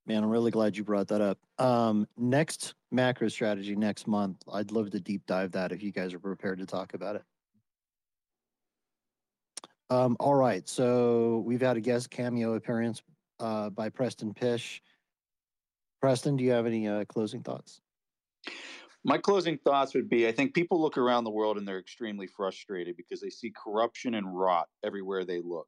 [0.05, 1.39] Man, I'm really glad you brought that up.
[1.60, 4.43] Um, next macro strategy next month.
[4.51, 7.23] I'd love to deep dive that if you guys are prepared to talk about it.
[9.89, 13.01] Um, all right, so we've had a guest cameo appearance
[13.39, 14.81] uh, by Preston Pysh.
[16.01, 17.81] Preston, do you have any uh, closing thoughts?
[19.05, 22.27] My closing thoughts would be I think people look around the world and they're extremely
[22.27, 25.68] frustrated because they see corruption and rot everywhere they look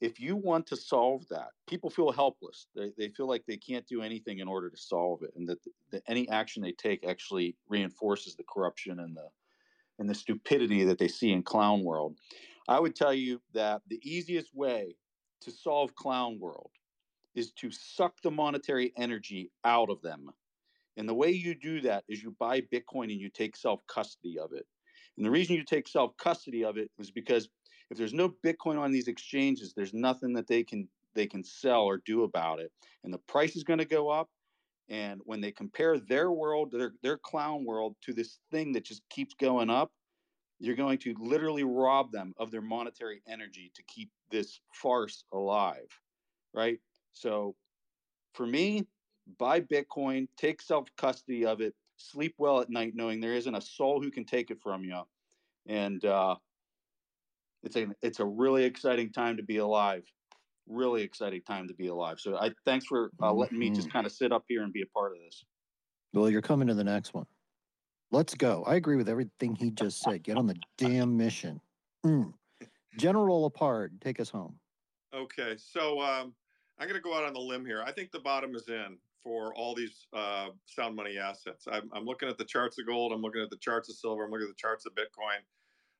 [0.00, 2.66] if you want to solve that, people feel helpless.
[2.74, 5.58] They, they feel like they can't do anything in order to solve it, and that,
[5.90, 9.28] that any action they take actually reinforces the corruption and the
[9.98, 12.16] and the stupidity that they see in clown world.
[12.70, 14.96] I would tell you that the easiest way
[15.40, 16.70] to solve clown world
[17.34, 20.30] is to suck the monetary energy out of them.
[20.96, 24.38] And the way you do that is you buy Bitcoin and you take self custody
[24.38, 24.66] of it.
[25.16, 27.48] And the reason you take self custody of it is because
[27.90, 31.82] if there's no Bitcoin on these exchanges, there's nothing that they can they can sell
[31.82, 32.70] or do about it,
[33.02, 34.28] and the price is going to go up.
[34.88, 39.02] And when they compare their world, their their clown world, to this thing that just
[39.08, 39.90] keeps going up,
[40.60, 45.88] you're going to literally rob them of their monetary energy to keep this farce alive,
[46.54, 46.78] right?
[47.12, 47.56] So,
[48.34, 48.86] for me,
[49.38, 53.60] buy Bitcoin, take self custody of it, sleep well at night, knowing there isn't a
[53.60, 55.00] soul who can take it from you,
[55.66, 56.36] and uh,
[57.62, 60.04] it's a it's a really exciting time to be alive
[60.68, 63.92] really exciting time to be alive so i thanks for uh, letting me just mm-hmm.
[63.92, 65.44] kind of sit up here and be a part of this
[66.12, 67.26] well you're coming to the next one
[68.10, 71.60] let's go i agree with everything he just said get on the damn mission
[72.04, 72.32] mm.
[72.98, 74.54] general apart take us home
[75.14, 76.34] okay so um,
[76.78, 78.96] i'm going to go out on the limb here i think the bottom is in
[79.22, 83.12] for all these uh, sound money assets I'm, I'm looking at the charts of gold
[83.12, 85.40] i'm looking at the charts of silver i'm looking at the charts of bitcoin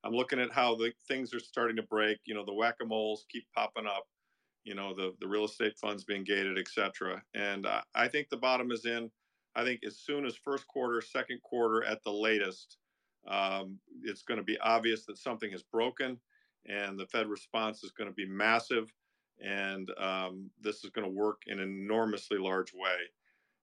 [0.05, 2.19] I'm looking at how the things are starting to break.
[2.25, 4.07] You know, the whack a moles keep popping up.
[4.65, 7.23] You know, the the real estate funds being gated, etc.
[7.35, 9.11] And uh, I think the bottom is in.
[9.57, 12.79] I think as soon as first quarter, second quarter at the latest,
[13.29, 16.19] um, it's going to be obvious that something is broken,
[16.67, 18.93] and the Fed response is going to be massive.
[19.43, 22.97] and um, this is going to work in an enormously large way.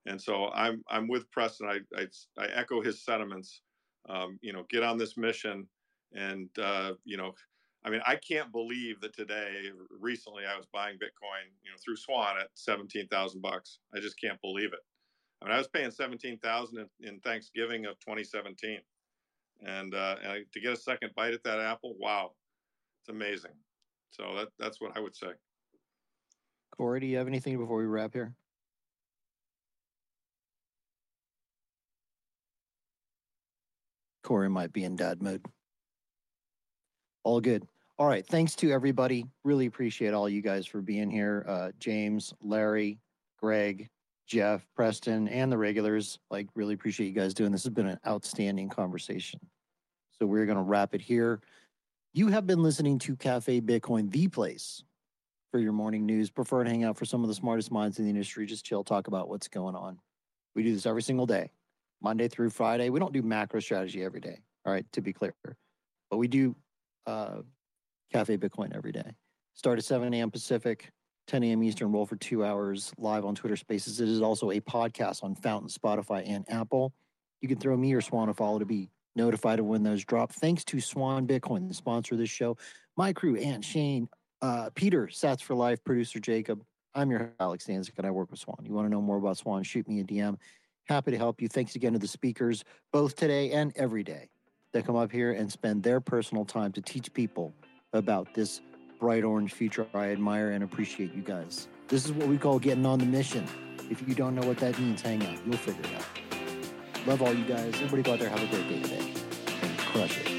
[0.06, 1.68] And so I'm I'm with Preston.
[1.70, 2.08] I I,
[2.38, 3.62] I echo his sentiments.
[4.10, 5.68] Um, you know, get on this mission,
[6.14, 7.34] and uh, you know,
[7.86, 9.66] I mean, I can't believe that today,
[10.00, 13.80] recently, I was buying Bitcoin, you know, through Swan at seventeen thousand bucks.
[13.96, 14.97] I just can't believe it.
[15.52, 18.80] I was paying seventeen thousand in, in Thanksgiving of 2017,
[19.66, 22.32] and, uh, and to get a second bite at that apple, wow,
[23.02, 23.52] it's amazing.
[24.10, 25.32] So that that's what I would say.
[26.72, 28.34] Cory, do you have anything before we wrap here?
[34.24, 35.46] Cory might be in dad mode.
[37.24, 37.66] All good.
[37.98, 38.26] All right.
[38.26, 39.26] Thanks to everybody.
[39.44, 41.46] Really appreciate all you guys for being here.
[41.48, 43.00] Uh, James, Larry,
[43.40, 43.90] Greg,
[44.28, 46.20] Jeff, Preston, and the regulars.
[46.30, 47.64] Like, really appreciate you guys doing this.
[47.64, 49.40] Has been an outstanding conversation.
[50.20, 51.42] So we're going to wrap it here.
[52.14, 54.84] You have been listening to Cafe Bitcoin, the place
[55.52, 56.30] for your morning news.
[56.30, 58.46] Prefer to hang out for some of the smartest minds in the industry.
[58.46, 60.00] Just chill, talk about what's going on.
[60.56, 61.52] We do this every single day,
[62.02, 62.90] Monday through Friday.
[62.90, 64.40] We don't do macro strategy every day.
[64.66, 65.34] All right, to be clear,
[66.10, 66.56] but we do
[67.06, 67.42] uh,
[68.12, 69.16] Cafe Bitcoin every day.
[69.54, 70.30] Start at 7 a.m.
[70.30, 70.92] Pacific,
[71.28, 71.64] 10 a.m.
[71.64, 71.92] Eastern.
[71.92, 74.00] Roll for two hours live on Twitter Spaces.
[74.00, 76.94] It is also a podcast on Fountain, Spotify, and Apple.
[77.42, 80.32] You can throw me or Swan a follow to be notified of when those drop.
[80.32, 82.58] Thanks to Swan Bitcoin, the sponsor of this show,
[82.96, 84.08] my crew, and Shane,
[84.42, 86.64] uh, Peter, Sats for Life, producer Jacob.
[86.96, 88.58] I'm your Alex Stanczyk, and I work with Swan.
[88.64, 89.64] You want to know more about Swan?
[89.64, 90.38] Shoot me a DM.
[90.86, 91.48] Happy to help you.
[91.48, 92.64] Thanks again to the speakers,
[92.94, 94.30] both today and every day,
[94.72, 97.54] that come up here and spend their personal time to teach people
[97.94, 98.62] about this
[99.00, 99.88] bright orange future.
[99.94, 101.68] I admire and appreciate you guys.
[101.88, 103.46] This is what we call getting on the mission.
[103.90, 105.38] If you don't know what that means, hang out.
[105.46, 107.08] You'll figure it out.
[107.08, 107.74] Love all you guys.
[107.76, 109.14] Everybody go out there, have a great day today,
[109.62, 110.37] and crush it.